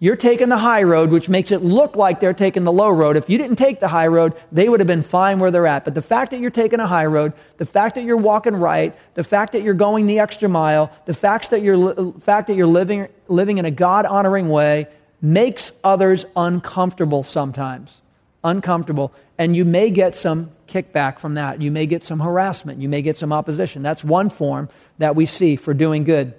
You're 0.00 0.16
taking 0.16 0.48
the 0.48 0.58
high 0.58 0.82
road, 0.82 1.10
which 1.10 1.28
makes 1.28 1.52
it 1.52 1.62
look 1.62 1.94
like 1.94 2.18
they're 2.18 2.34
taking 2.34 2.64
the 2.64 2.72
low 2.72 2.90
road. 2.90 3.16
If 3.16 3.30
you 3.30 3.38
didn't 3.38 3.56
take 3.56 3.78
the 3.78 3.88
high 3.88 4.08
road, 4.08 4.34
they 4.50 4.68
would 4.68 4.80
have 4.80 4.88
been 4.88 5.02
fine 5.02 5.38
where 5.38 5.52
they're 5.52 5.66
at. 5.68 5.84
But 5.84 5.94
the 5.94 6.02
fact 6.02 6.32
that 6.32 6.40
you're 6.40 6.50
taking 6.50 6.80
a 6.80 6.88
high 6.88 7.06
road, 7.06 7.34
the 7.56 7.66
fact 7.66 7.94
that 7.94 8.02
you're 8.02 8.16
walking 8.16 8.56
right, 8.56 8.96
the 9.14 9.24
fact 9.24 9.52
that 9.52 9.62
you're 9.62 9.74
going 9.74 10.08
the 10.08 10.18
extra 10.18 10.48
mile, 10.48 10.90
the 11.04 11.14
fact 11.14 11.50
that 11.50 11.62
you're, 11.62 12.12
fact 12.20 12.48
that 12.48 12.54
you're 12.54 12.66
living, 12.66 13.06
living 13.28 13.58
in 13.58 13.64
a 13.64 13.70
God 13.70 14.06
honoring 14.06 14.48
way 14.48 14.88
makes 15.20 15.72
others 15.82 16.24
uncomfortable 16.36 17.22
sometimes. 17.22 18.00
Uncomfortable. 18.44 19.12
And 19.36 19.54
you 19.56 19.64
may 19.64 19.90
get 19.90 20.14
some 20.14 20.50
kickback 20.66 21.18
from 21.18 21.34
that. 21.34 21.60
You 21.60 21.70
may 21.70 21.86
get 21.86 22.04
some 22.04 22.20
harassment. 22.20 22.80
You 22.80 22.88
may 22.88 23.02
get 23.02 23.16
some 23.16 23.32
opposition. 23.32 23.82
That's 23.82 24.04
one 24.04 24.30
form 24.30 24.68
that 24.98 25.16
we 25.16 25.26
see 25.26 25.56
for 25.56 25.74
doing 25.74 26.04
good. 26.04 26.34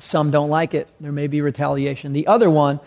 Some 0.00 0.30
don't 0.30 0.50
like 0.50 0.74
it. 0.74 0.88
There 1.00 1.12
may 1.12 1.26
be 1.26 1.40
retaliation. 1.40 2.12
The 2.12 2.26
other 2.26 2.50
one, 2.50 2.80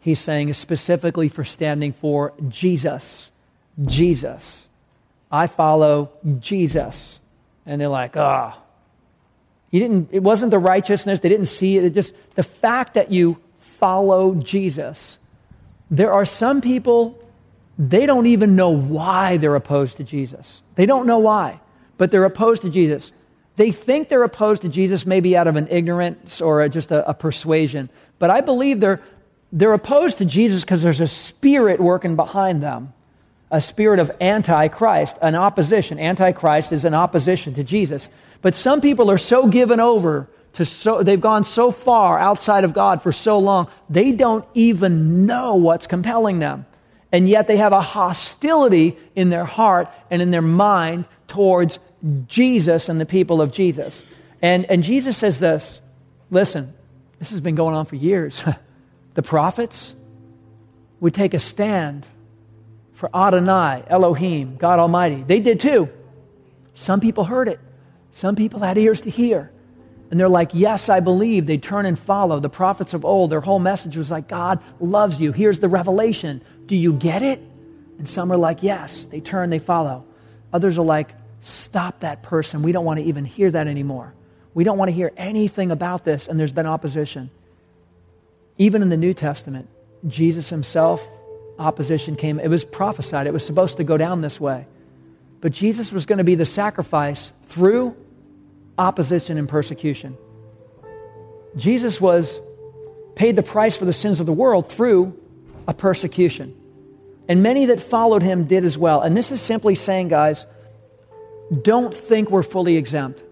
he's 0.00 0.18
saying, 0.18 0.48
is 0.48 0.58
specifically 0.58 1.28
for 1.28 1.44
standing 1.44 1.92
for 1.92 2.32
Jesus. 2.48 3.30
Jesus. 3.84 4.68
I 5.30 5.46
follow 5.46 6.12
Jesus. 6.38 7.20
And 7.66 7.80
they're 7.80 7.88
like, 7.88 8.16
ah. 8.16 8.54
Oh. 8.56 8.62
You 9.70 9.80
didn't, 9.80 10.10
it 10.12 10.22
wasn't 10.22 10.50
the 10.50 10.58
righteousness. 10.58 11.20
They 11.20 11.30
didn't 11.30 11.46
see 11.46 11.78
it. 11.78 11.84
it 11.84 11.94
just 11.94 12.14
the 12.34 12.42
fact 12.42 12.94
that 12.94 13.10
you 13.10 13.38
follow 13.82 14.36
Jesus. 14.36 15.18
There 15.90 16.12
are 16.12 16.24
some 16.24 16.60
people, 16.60 17.18
they 17.76 18.06
don't 18.06 18.26
even 18.26 18.54
know 18.54 18.70
why 18.70 19.38
they're 19.38 19.56
opposed 19.56 19.96
to 19.96 20.04
Jesus. 20.04 20.62
They 20.76 20.86
don't 20.86 21.04
know 21.04 21.18
why, 21.18 21.60
but 21.98 22.12
they're 22.12 22.24
opposed 22.24 22.62
to 22.62 22.70
Jesus. 22.70 23.10
They 23.56 23.72
think 23.72 24.08
they're 24.08 24.22
opposed 24.22 24.62
to 24.62 24.68
Jesus 24.68 25.04
maybe 25.04 25.36
out 25.36 25.48
of 25.48 25.56
an 25.56 25.66
ignorance 25.68 26.40
or 26.40 26.62
a, 26.62 26.68
just 26.68 26.92
a, 26.92 27.08
a 27.10 27.12
persuasion. 27.12 27.90
But 28.20 28.30
I 28.30 28.40
believe 28.40 28.78
they're, 28.78 29.02
they're 29.50 29.72
opposed 29.72 30.18
to 30.18 30.26
Jesus 30.26 30.62
because 30.62 30.80
there's 30.82 31.00
a 31.00 31.08
spirit 31.08 31.80
working 31.80 32.14
behind 32.14 32.62
them 32.62 32.92
a 33.50 33.60
spirit 33.60 33.98
of 33.98 34.10
antichrist, 34.18 35.18
an 35.20 35.34
opposition. 35.34 35.98
Antichrist 35.98 36.72
is 36.72 36.86
an 36.86 36.94
opposition 36.94 37.52
to 37.52 37.62
Jesus. 37.62 38.08
But 38.42 38.54
some 38.54 38.80
people 38.80 39.10
are 39.10 39.18
so 39.18 39.46
given 39.46 39.78
over 39.78 40.26
to 40.54 40.64
so, 40.64 41.02
they've 41.02 41.20
gone 41.20 41.44
so 41.44 41.70
far 41.70 42.18
outside 42.18 42.64
of 42.64 42.72
God 42.72 43.02
for 43.02 43.12
so 43.12 43.38
long, 43.38 43.68
they 43.88 44.12
don't 44.12 44.44
even 44.54 45.24
know 45.26 45.56
what's 45.56 45.86
compelling 45.86 46.38
them. 46.38 46.66
And 47.10 47.28
yet 47.28 47.46
they 47.46 47.58
have 47.58 47.72
a 47.72 47.80
hostility 47.80 48.96
in 49.14 49.28
their 49.28 49.44
heart 49.44 49.88
and 50.10 50.22
in 50.22 50.30
their 50.30 50.42
mind 50.42 51.06
towards 51.28 51.78
Jesus 52.26 52.88
and 52.88 53.00
the 53.00 53.06
people 53.06 53.40
of 53.40 53.52
Jesus. 53.52 54.04
And, 54.40 54.64
and 54.66 54.82
Jesus 54.82 55.16
says 55.16 55.38
this 55.38 55.80
listen, 56.30 56.74
this 57.18 57.30
has 57.30 57.40
been 57.40 57.54
going 57.54 57.74
on 57.74 57.86
for 57.86 57.96
years. 57.96 58.42
the 59.14 59.22
prophets 59.22 59.94
would 61.00 61.14
take 61.14 61.34
a 61.34 61.40
stand 61.40 62.06
for 62.94 63.08
Adonai, 63.14 63.84
Elohim, 63.86 64.56
God 64.56 64.78
Almighty. 64.78 65.22
They 65.22 65.40
did 65.40 65.60
too. 65.60 65.88
Some 66.74 67.00
people 67.00 67.24
heard 67.24 67.48
it, 67.48 67.60
some 68.10 68.36
people 68.36 68.60
had 68.60 68.76
ears 68.78 69.02
to 69.02 69.10
hear. 69.10 69.51
And 70.12 70.20
they're 70.20 70.28
like, 70.28 70.50
Yes, 70.52 70.90
I 70.90 71.00
believe. 71.00 71.46
They 71.46 71.56
turn 71.56 71.86
and 71.86 71.98
follow. 71.98 72.38
The 72.38 72.50
prophets 72.50 72.92
of 72.92 73.02
old, 73.02 73.30
their 73.30 73.40
whole 73.40 73.58
message 73.58 73.96
was 73.96 74.10
like, 74.10 74.28
God 74.28 74.62
loves 74.78 75.18
you. 75.18 75.32
Here's 75.32 75.58
the 75.58 75.70
revelation. 75.70 76.42
Do 76.66 76.76
you 76.76 76.92
get 76.92 77.22
it? 77.22 77.40
And 77.96 78.06
some 78.06 78.30
are 78.30 78.36
like, 78.36 78.62
Yes. 78.62 79.06
They 79.06 79.20
turn, 79.20 79.48
they 79.48 79.58
follow. 79.58 80.04
Others 80.52 80.76
are 80.76 80.84
like, 80.84 81.08
Stop 81.40 82.00
that 82.00 82.22
person. 82.22 82.62
We 82.62 82.72
don't 82.72 82.84
want 82.84 83.00
to 83.00 83.06
even 83.06 83.24
hear 83.24 83.50
that 83.52 83.66
anymore. 83.66 84.12
We 84.52 84.64
don't 84.64 84.76
want 84.76 84.90
to 84.90 84.94
hear 84.94 85.12
anything 85.16 85.70
about 85.70 86.04
this. 86.04 86.28
And 86.28 86.38
there's 86.38 86.52
been 86.52 86.66
opposition. 86.66 87.30
Even 88.58 88.82
in 88.82 88.90
the 88.90 88.98
New 88.98 89.14
Testament, 89.14 89.70
Jesus 90.06 90.50
himself, 90.50 91.02
opposition 91.58 92.16
came. 92.16 92.38
It 92.38 92.48
was 92.48 92.66
prophesied, 92.66 93.26
it 93.26 93.32
was 93.32 93.46
supposed 93.46 93.78
to 93.78 93.84
go 93.84 93.96
down 93.96 94.20
this 94.20 94.38
way. 94.38 94.66
But 95.40 95.52
Jesus 95.52 95.90
was 95.90 96.04
going 96.04 96.18
to 96.18 96.24
be 96.24 96.34
the 96.34 96.44
sacrifice 96.44 97.32
through 97.46 97.96
opposition 98.82 99.38
and 99.38 99.48
persecution. 99.48 100.18
Jesus 101.56 102.00
was 102.00 102.40
paid 103.14 103.36
the 103.36 103.42
price 103.42 103.76
for 103.76 103.84
the 103.84 103.92
sins 103.92 104.20
of 104.20 104.26
the 104.26 104.32
world 104.32 104.70
through 104.70 105.18
a 105.68 105.74
persecution. 105.74 106.56
And 107.28 107.42
many 107.42 107.66
that 107.66 107.80
followed 107.80 108.22
him 108.22 108.44
did 108.44 108.64
as 108.64 108.76
well. 108.76 109.00
And 109.00 109.16
this 109.16 109.30
is 109.30 109.40
simply 109.40 109.76
saying, 109.76 110.08
guys, 110.08 110.46
don't 111.62 111.96
think 111.96 112.30
we're 112.30 112.42
fully 112.42 112.76
exempt. 112.76 113.22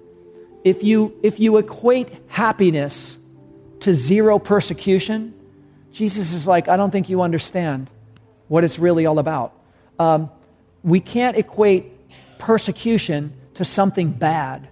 If 0.63 0.85
you, 0.85 1.19
if 1.23 1.41
you 1.41 1.57
equate 1.57 2.17
happiness 2.29 3.19
to 3.81 3.93
zero 3.93 4.39
persecution, 4.39 5.35
Jesus 5.91 6.33
is 6.33 6.47
like, 6.47 6.69
I 6.69 6.77
don't 6.77 6.91
think 6.91 7.09
you 7.09 7.23
understand 7.23 7.91
what 8.47 8.63
it's 8.63 8.79
really 8.79 9.07
all 9.07 9.19
about. 9.19 9.53
Um, 9.99 10.31
we 10.85 11.01
can't 11.01 11.37
equate 11.37 11.93
persecution 12.39 13.33
to 13.55 13.65
something 13.65 14.13
bad. 14.13 14.69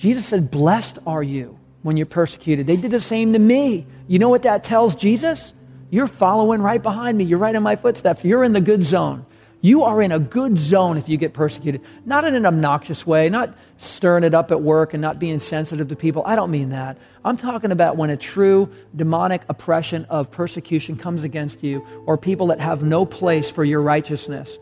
Jesus 0.00 0.24
said, 0.24 0.50
Blessed 0.50 0.98
are 1.06 1.22
you 1.22 1.58
when 1.82 1.98
you're 1.98 2.06
persecuted. 2.06 2.66
They 2.66 2.76
did 2.76 2.90
the 2.90 3.00
same 3.00 3.34
to 3.34 3.38
me. 3.38 3.86
You 4.08 4.18
know 4.18 4.30
what 4.30 4.44
that 4.44 4.64
tells 4.64 4.94
Jesus? 4.94 5.52
You're 5.90 6.06
following 6.06 6.62
right 6.62 6.82
behind 6.82 7.18
me. 7.18 7.24
You're 7.24 7.38
right 7.38 7.54
in 7.54 7.62
my 7.62 7.76
footsteps. 7.76 8.24
You're 8.24 8.42
in 8.42 8.54
the 8.54 8.62
good 8.62 8.82
zone. 8.82 9.26
You 9.60 9.82
are 9.82 10.00
in 10.00 10.10
a 10.10 10.18
good 10.18 10.58
zone 10.58 10.96
if 10.96 11.10
you 11.10 11.18
get 11.18 11.34
persecuted. 11.34 11.82
Not 12.06 12.24
in 12.24 12.34
an 12.34 12.46
obnoxious 12.46 13.06
way, 13.06 13.28
not 13.28 13.54
stirring 13.76 14.24
it 14.24 14.32
up 14.32 14.50
at 14.50 14.62
work 14.62 14.94
and 14.94 15.02
not 15.02 15.18
being 15.18 15.38
sensitive 15.38 15.88
to 15.88 15.96
people. 15.96 16.22
I 16.24 16.34
don't 16.34 16.50
mean 16.50 16.70
that. 16.70 16.96
I'm 17.22 17.36
talking 17.36 17.70
about 17.70 17.98
when 17.98 18.08
a 18.08 18.16
true 18.16 18.70
demonic 18.96 19.42
oppression 19.50 20.06
of 20.06 20.30
persecution 20.30 20.96
comes 20.96 21.24
against 21.24 21.62
you 21.62 21.84
or 22.06 22.16
people 22.16 22.46
that 22.46 22.60
have 22.60 22.82
no 22.82 23.04
place 23.04 23.50
for 23.50 23.64
your 23.64 23.82
righteousness. 23.82 24.58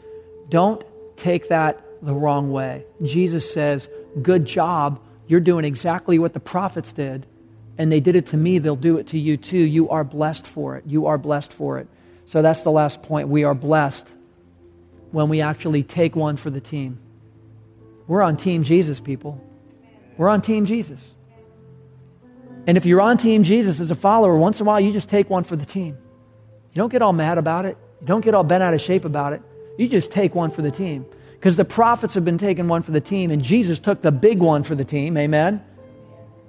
Don't 0.48 0.84
take 1.16 1.48
that 1.50 1.80
the 2.02 2.14
wrong 2.14 2.50
way. 2.50 2.84
Jesus 3.04 3.52
says, 3.52 3.88
Good 4.20 4.44
job. 4.44 5.00
You're 5.28 5.40
doing 5.40 5.64
exactly 5.64 6.18
what 6.18 6.32
the 6.32 6.40
prophets 6.40 6.92
did, 6.92 7.26
and 7.76 7.92
they 7.92 8.00
did 8.00 8.16
it 8.16 8.26
to 8.26 8.36
me. 8.36 8.58
They'll 8.58 8.76
do 8.76 8.98
it 8.98 9.06
to 9.08 9.18
you 9.18 9.36
too. 9.36 9.58
You 9.58 9.90
are 9.90 10.02
blessed 10.02 10.46
for 10.46 10.76
it. 10.76 10.84
You 10.86 11.06
are 11.06 11.18
blessed 11.18 11.52
for 11.52 11.78
it. 11.78 11.86
So 12.24 12.42
that's 12.42 12.62
the 12.62 12.70
last 12.70 13.02
point. 13.02 13.28
We 13.28 13.44
are 13.44 13.54
blessed 13.54 14.08
when 15.12 15.28
we 15.28 15.40
actually 15.40 15.82
take 15.82 16.16
one 16.16 16.36
for 16.36 16.50
the 16.50 16.60
team. 16.60 16.98
We're 18.06 18.22
on 18.22 18.36
Team 18.36 18.64
Jesus, 18.64 19.00
people. 19.00 19.42
We're 20.16 20.30
on 20.30 20.40
Team 20.40 20.64
Jesus. 20.66 21.14
And 22.66 22.76
if 22.76 22.86
you're 22.86 23.00
on 23.00 23.18
Team 23.18 23.44
Jesus 23.44 23.80
as 23.80 23.90
a 23.90 23.94
follower, 23.94 24.36
once 24.36 24.60
in 24.60 24.66
a 24.66 24.68
while 24.68 24.80
you 24.80 24.92
just 24.92 25.08
take 25.08 25.30
one 25.30 25.44
for 25.44 25.56
the 25.56 25.64
team. 25.64 25.96
You 26.72 26.74
don't 26.74 26.90
get 26.90 27.02
all 27.02 27.12
mad 27.12 27.38
about 27.38 27.66
it, 27.66 27.76
you 28.00 28.06
don't 28.06 28.24
get 28.24 28.34
all 28.34 28.44
bent 28.44 28.62
out 28.62 28.74
of 28.74 28.80
shape 28.80 29.04
about 29.04 29.32
it. 29.34 29.42
You 29.78 29.88
just 29.88 30.10
take 30.10 30.34
one 30.34 30.50
for 30.50 30.62
the 30.62 30.70
team. 30.70 31.06
Because 31.38 31.56
the 31.56 31.64
prophets 31.64 32.14
have 32.14 32.24
been 32.24 32.38
taking 32.38 32.66
one 32.68 32.82
for 32.82 32.90
the 32.90 33.00
team, 33.00 33.30
and 33.30 33.42
Jesus 33.42 33.78
took 33.78 34.02
the 34.02 34.10
big 34.10 34.40
one 34.40 34.62
for 34.62 34.74
the 34.74 34.84
team. 34.84 35.16
Amen? 35.16 35.64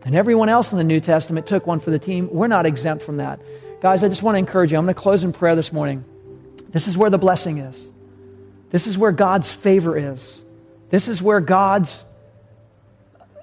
And 0.06 0.16
everyone 0.16 0.50
else 0.50 0.72
in 0.72 0.78
the 0.78 0.84
New 0.84 1.00
Testament 1.00 1.46
took 1.46 1.68
one 1.68 1.80
for 1.80 1.92
the 1.92 2.00
team. 2.00 2.30
We're 2.32 2.48
not 2.48 2.66
exempt 2.66 3.04
from 3.04 3.18
that. 3.18 3.40
Guys, 3.82 4.04
I 4.04 4.08
just 4.08 4.24
want 4.24 4.36
to 4.36 4.40
encourage 4.40 4.72
you. 4.72 4.78
I'm 4.78 4.86
going 4.86 4.96
to 4.96 5.00
close 5.00 5.24
in 5.24 5.32
prayer 5.32 5.56
this 5.56 5.72
morning. 5.72 6.04
This 6.70 6.88
is 6.88 6.98
where 6.98 7.10
the 7.10 7.18
blessing 7.18 7.60
is. 7.60 7.92
This 8.70 8.88
is 8.88 8.98
where 8.98 9.12
God's 9.12 9.52
favor 9.52 9.98
is. 9.98 10.44
This 10.90 11.08
is 11.08 11.22
where 11.22 11.40
God's 11.40 12.06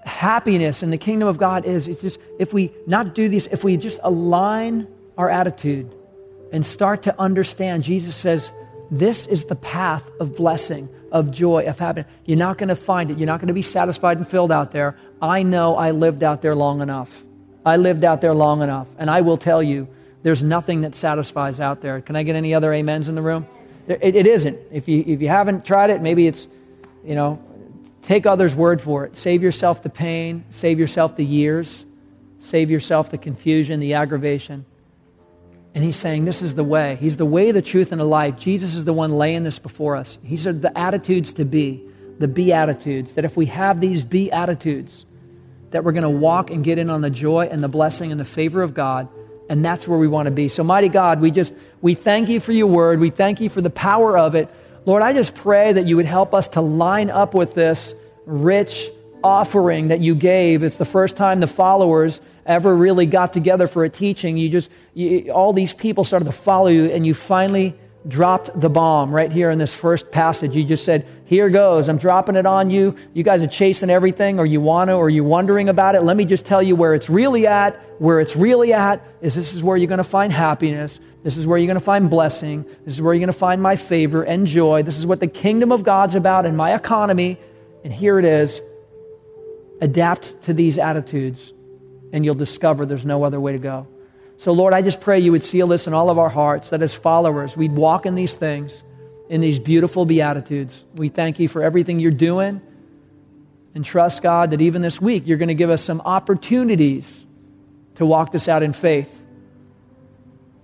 happiness 0.05 0.83
in 0.83 0.91
the 0.91 0.99
kingdom 0.99 1.29
of 1.29 1.39
God 1.39 1.65
is. 1.65 1.89
It's 1.89 2.01
just 2.01 2.21
if 2.39 2.53
we 2.53 2.73
not 2.87 3.15
do 3.15 3.29
these, 3.29 3.47
if 3.49 3.65
we 3.65 3.77
just 3.77 3.99
align 4.03 4.87
our 5.19 5.29
attitude 5.29 5.93
and 6.53 6.65
start 6.65 7.05
to 7.05 7.21
understand, 7.21 7.83
Jesus 7.83 8.15
says, 8.15 8.53
this 8.91 9.27
is 9.27 9.45
the 9.45 9.57
path 9.57 10.09
of 10.21 10.37
blessing, 10.37 10.89
of 11.13 11.31
joy, 11.31 11.65
of 11.67 11.79
happiness. 11.79 12.11
You're 12.25 12.39
not 12.39 12.59
going 12.59 12.69
to 12.69 12.77
find 12.77 13.11
it. 13.11 13.19
You're 13.19 13.27
not 13.27 13.41
going 13.41 13.49
to 13.49 13.55
be 13.55 13.63
satisfied 13.63 14.19
and 14.19 14.29
filled 14.29 14.53
out 14.53 14.73
there. 14.73 14.97
I 15.21 15.43
know 15.43 15.77
I 15.77 15.93
lived 15.93 16.23
out 16.23 16.43
there 16.43 16.55
long 16.55 16.81
enough. 16.81 17.25
I 17.65 17.77
lived 17.77 18.05
out 18.05 18.21
there 18.21 18.35
long 18.35 18.63
enough. 18.63 18.87
And 18.99 19.11
I 19.11 19.21
will 19.21 19.39
tell 19.39 19.63
you, 19.63 19.89
there's 20.23 20.43
nothing 20.43 20.81
that 20.83 20.95
satisfies 20.95 21.61
out 21.61 21.81
there. 21.81 22.01
Can 22.01 22.17
I 22.17 22.23
get 22.23 22.37
any 22.37 22.55
other 22.55 22.75
amens 22.75 23.09
in 23.09 23.15
the 23.15 23.23
room? 23.23 23.47
It, 23.87 24.17
it 24.17 24.27
isn't. 24.27 24.59
If 24.73 24.89
you, 24.89 25.05
if 25.07 25.23
you 25.23 25.29
haven't 25.29 25.65
tried 25.65 25.91
it, 25.91 26.01
maybe 26.01 26.27
it's, 26.27 26.49
you 27.05 27.15
know, 27.15 27.43
take 28.03 28.27
others' 28.27 28.55
word 28.55 28.81
for 28.81 29.05
it. 29.05 29.17
Save 29.17 29.43
yourself 29.43 29.83
the 29.83 29.91
pain, 29.91 30.45
save 30.51 30.79
yourself 30.79 31.17
the 31.17 31.25
years, 31.25 31.85
save 32.41 32.71
yourself 32.71 33.11
the 33.11 33.19
confusion, 33.19 33.81
the 33.81 33.95
aggravation. 33.95 34.65
And 35.77 35.85
he's 35.85 35.97
saying, 35.97 36.25
This 36.25 36.43
is 36.43 36.55
the 36.55 36.65
way. 36.65 36.97
He's 36.97 37.19
the 37.19 37.27
way, 37.27 37.53
the 37.53 37.63
truth, 37.63 37.93
and 37.93 38.01
the 38.01 38.05
life. 38.05 38.37
Jesus 38.39 38.75
is 38.75 38.85
the 38.85 38.93
one 38.93 39.13
laying 39.13 39.45
this 39.45 39.59
before 39.59 39.95
us. 39.95 40.19
He 40.25 40.39
said 40.39 40.63
the 40.63 40.77
attitudes 40.77 41.35
to 41.35 41.45
be, 41.45 41.85
the 42.19 42.27
beatitudes, 42.27 43.13
that 43.13 43.25
if 43.25 43.37
we 43.37 43.47
have 43.47 43.81
these 43.81 44.05
beatitudes, 44.05 45.05
that 45.71 45.85
we're 45.85 45.93
going 45.93 46.03
to 46.03 46.11
walk 46.11 46.51
and 46.51 46.65
get 46.65 46.79
in 46.79 46.91
on 46.91 47.03
the 47.03 47.11
joy 47.11 47.47
and 47.51 47.63
the 47.63 47.69
blessing 47.69 48.11
and 48.11 48.19
the 48.19 48.25
favor 48.25 48.63
of 48.63 48.75
God 48.75 49.09
and 49.49 49.65
that's 49.65 49.87
where 49.87 49.99
we 49.99 50.09
want 50.09 50.27
to 50.27 50.33
be. 50.33 50.49
So, 50.49 50.65
mighty 50.65 50.89
God, 50.89 51.21
we 51.21 51.31
just, 51.31 51.55
we 51.81 51.95
thank 51.95 52.29
you 52.29 52.41
for 52.41 52.53
your 52.53 52.67
word. 52.67 53.01
We 53.01 53.11
thank 53.11 53.41
you 53.41 53.49
for 53.49 53.61
the 53.61 53.71
power 53.71 54.19
of 54.19 54.35
it. 54.35 54.53
Lord, 54.85 55.03
I 55.03 55.13
just 55.13 55.35
pray 55.35 55.73
that 55.73 55.87
you 55.87 55.97
would 55.97 56.07
help 56.07 56.35
us 56.35 56.49
to 56.51 56.61
line 56.61 57.11
up 57.11 57.35
with 57.35 57.55
this 57.55 57.95
rich 58.25 58.91
offering 59.27 59.89
that 59.89 60.01
you 60.01 60.15
gave. 60.15 60.63
It's 60.63 60.77
the 60.77 60.85
first 60.85 61.17
time 61.17 61.41
the 61.41 61.47
followers 61.47 62.21
ever 62.47 62.75
really 62.75 63.07
got 63.07 63.33
together 63.33 63.67
for 63.67 63.85
a 63.85 63.89
teaching. 63.89 64.37
You 64.37 64.49
just, 64.49 64.71
you, 64.95 65.31
all 65.33 65.53
these 65.53 65.75
people 65.75 66.05
started 66.05 66.27
to 66.27 66.33
follow 66.33 66.69
you, 66.69 66.87
and 66.87 67.05
you 67.05 67.13
finally 67.13 67.75
dropped 68.09 68.59
the 68.59 68.71
bomb 68.71 69.11
right 69.11 69.33
here 69.33 69.51
in 69.51 69.59
this 69.59 69.75
first 69.75 70.13
passage. 70.13 70.55
You 70.55 70.65
just 70.65 70.85
said, 70.85 71.07
Here 71.25 71.51
goes. 71.51 71.89
I'm 71.89 71.99
dropping 71.99 72.37
it 72.37 72.47
on 72.47 72.71
you. 72.71 72.95
You 73.15 73.23
guys 73.23 73.43
are 73.43 73.49
chasing 73.49 73.91
everything, 73.91 74.39
or 74.39 74.47
you 74.47 74.61
want 74.61 74.91
to, 74.91 74.95
or 74.95 75.11
you're 75.11 75.25
wondering 75.25 75.69
about 75.69 75.95
it. 75.95 76.03
Let 76.03 76.17
me 76.17 76.25
just 76.25 76.47
tell 76.47 76.63
you 76.63 76.77
where 76.77 76.95
it's 76.95 77.11
really 77.11 77.47
at. 77.47 77.75
Where 78.01 78.21
it's 78.21 78.37
really 78.37 78.73
at 78.73 79.05
is 79.21 79.35
this 79.35 79.55
is 79.55 79.63
where 79.63 79.77
you're 79.77 79.89
going 79.89 79.99
to 79.99 80.05
find 80.05 80.33
happiness. 80.33 81.01
This 81.23 81.37
is 81.37 81.47
where 81.47 81.59
you're 81.59 81.67
going 81.67 81.79
to 81.79 81.85
find 81.85 82.09
blessing. 82.09 82.65
This 82.85 82.95
is 82.95 83.03
where 83.03 83.13
you're 83.13 83.21
going 83.21 83.33
to 83.33 83.39
find 83.39 83.61
my 83.61 83.75
favor 83.75 84.23
and 84.23 84.47
joy. 84.47 84.85
This 84.85 84.99
is 84.99 85.07
what 85.07 85.19
the 85.19 85.27
kingdom 85.27 85.73
of 85.73 85.83
God's 85.83 86.15
about 86.15 86.47
in 86.47 86.55
my 86.55 86.75
economy. 86.75 87.39
And 87.83 87.93
here 87.93 88.19
it 88.19 88.25
is. 88.25 88.63
Adapt 89.81 90.43
to 90.45 90.55
these 90.55 90.79
attitudes, 90.79 91.53
and 92.13 92.25
you'll 92.25 92.35
discover 92.35 92.87
there's 92.87 93.05
no 93.05 93.25
other 93.25 93.41
way 93.41 93.53
to 93.53 93.59
go. 93.59 93.87
So, 94.39 94.53
Lord, 94.53 94.75
I 94.75 94.83
just 94.83 95.01
pray 95.01 95.19
you 95.19 95.33
would 95.33 95.45
seal 95.45 95.67
this 95.67 95.87
in 95.87 95.95
all 95.95 96.11
of 96.11 96.19
our 96.19 96.29
hearts, 96.29 96.71
that 96.71 96.83
as 96.83 96.95
followers, 96.95 97.57
we'd 97.57 97.73
walk 97.73 98.07
in 98.07 98.15
these 98.15 98.35
things, 98.35 98.85
in 99.29 99.41
these 99.41 99.59
beautiful 99.59 100.05
beatitudes. 100.05 100.85
We 100.95 101.09
thank 101.09 101.39
you 101.39 101.49
for 101.49 101.63
everything 101.63 102.01
you're 102.01 102.11
doing. 102.11 102.61
And 103.75 103.85
trust, 103.85 104.23
God, 104.23 104.51
that 104.51 104.61
even 104.61 104.83
this 104.83 105.01
week, 105.01 105.27
you're 105.27 105.39
going 105.39 105.49
to 105.49 105.55
give 105.55 105.71
us 105.71 105.83
some 105.83 106.01
opportunities 106.05 107.25
to 107.97 108.07
walk 108.07 108.33
this 108.33 108.49
out 108.49 108.63
in 108.63 108.73
faith. 108.73 109.25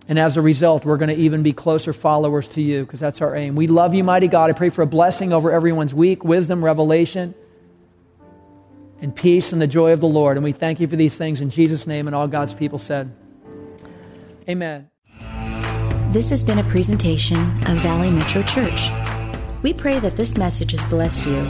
And 0.08 0.18
as 0.18 0.36
a 0.36 0.42
result, 0.42 0.84
we're 0.84 0.96
going 0.96 1.14
to 1.14 1.22
even 1.22 1.42
be 1.42 1.52
closer 1.52 1.92
followers 1.92 2.48
to 2.50 2.62
you 2.62 2.84
because 2.84 3.00
that's 3.00 3.20
our 3.20 3.34
aim. 3.36 3.54
We 3.54 3.66
love 3.66 3.94
you, 3.94 4.04
mighty 4.04 4.28
God. 4.28 4.50
I 4.50 4.52
pray 4.52 4.68
for 4.68 4.82
a 4.82 4.86
blessing 4.86 5.32
over 5.32 5.50
everyone's 5.50 5.94
week, 5.94 6.24
wisdom, 6.24 6.64
revelation, 6.64 7.34
and 9.02 9.14
peace 9.14 9.52
and 9.52 9.60
the 9.60 9.66
joy 9.66 9.92
of 9.92 10.00
the 10.00 10.08
Lord. 10.08 10.38
And 10.38 10.44
we 10.44 10.52
thank 10.52 10.80
you 10.80 10.86
for 10.86 10.96
these 10.96 11.16
things 11.16 11.42
in 11.42 11.50
Jesus' 11.50 11.86
name. 11.86 12.06
And 12.06 12.16
all 12.16 12.28
God's 12.28 12.54
people 12.54 12.78
said, 12.78 13.14
Amen. 14.48 14.88
This 16.12 16.30
has 16.30 16.42
been 16.42 16.58
a 16.58 16.64
presentation 16.64 17.38
of 17.66 17.78
Valley 17.78 18.10
Metro 18.10 18.42
Church. 18.42 18.88
We 19.62 19.72
pray 19.72 19.98
that 19.98 20.16
this 20.16 20.36
message 20.36 20.72
has 20.72 20.84
blessed 20.86 21.26
you. 21.26 21.48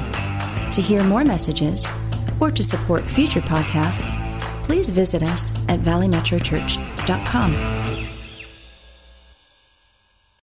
To 0.70 0.80
hear 0.80 1.02
more 1.04 1.24
messages 1.24 1.86
or 2.40 2.50
to 2.50 2.62
support 2.62 3.02
future 3.02 3.40
podcasts, 3.40 4.04
please 4.64 4.90
visit 4.90 5.22
us 5.22 5.52
at 5.68 5.80
valleymetrochurch.com. 5.80 7.91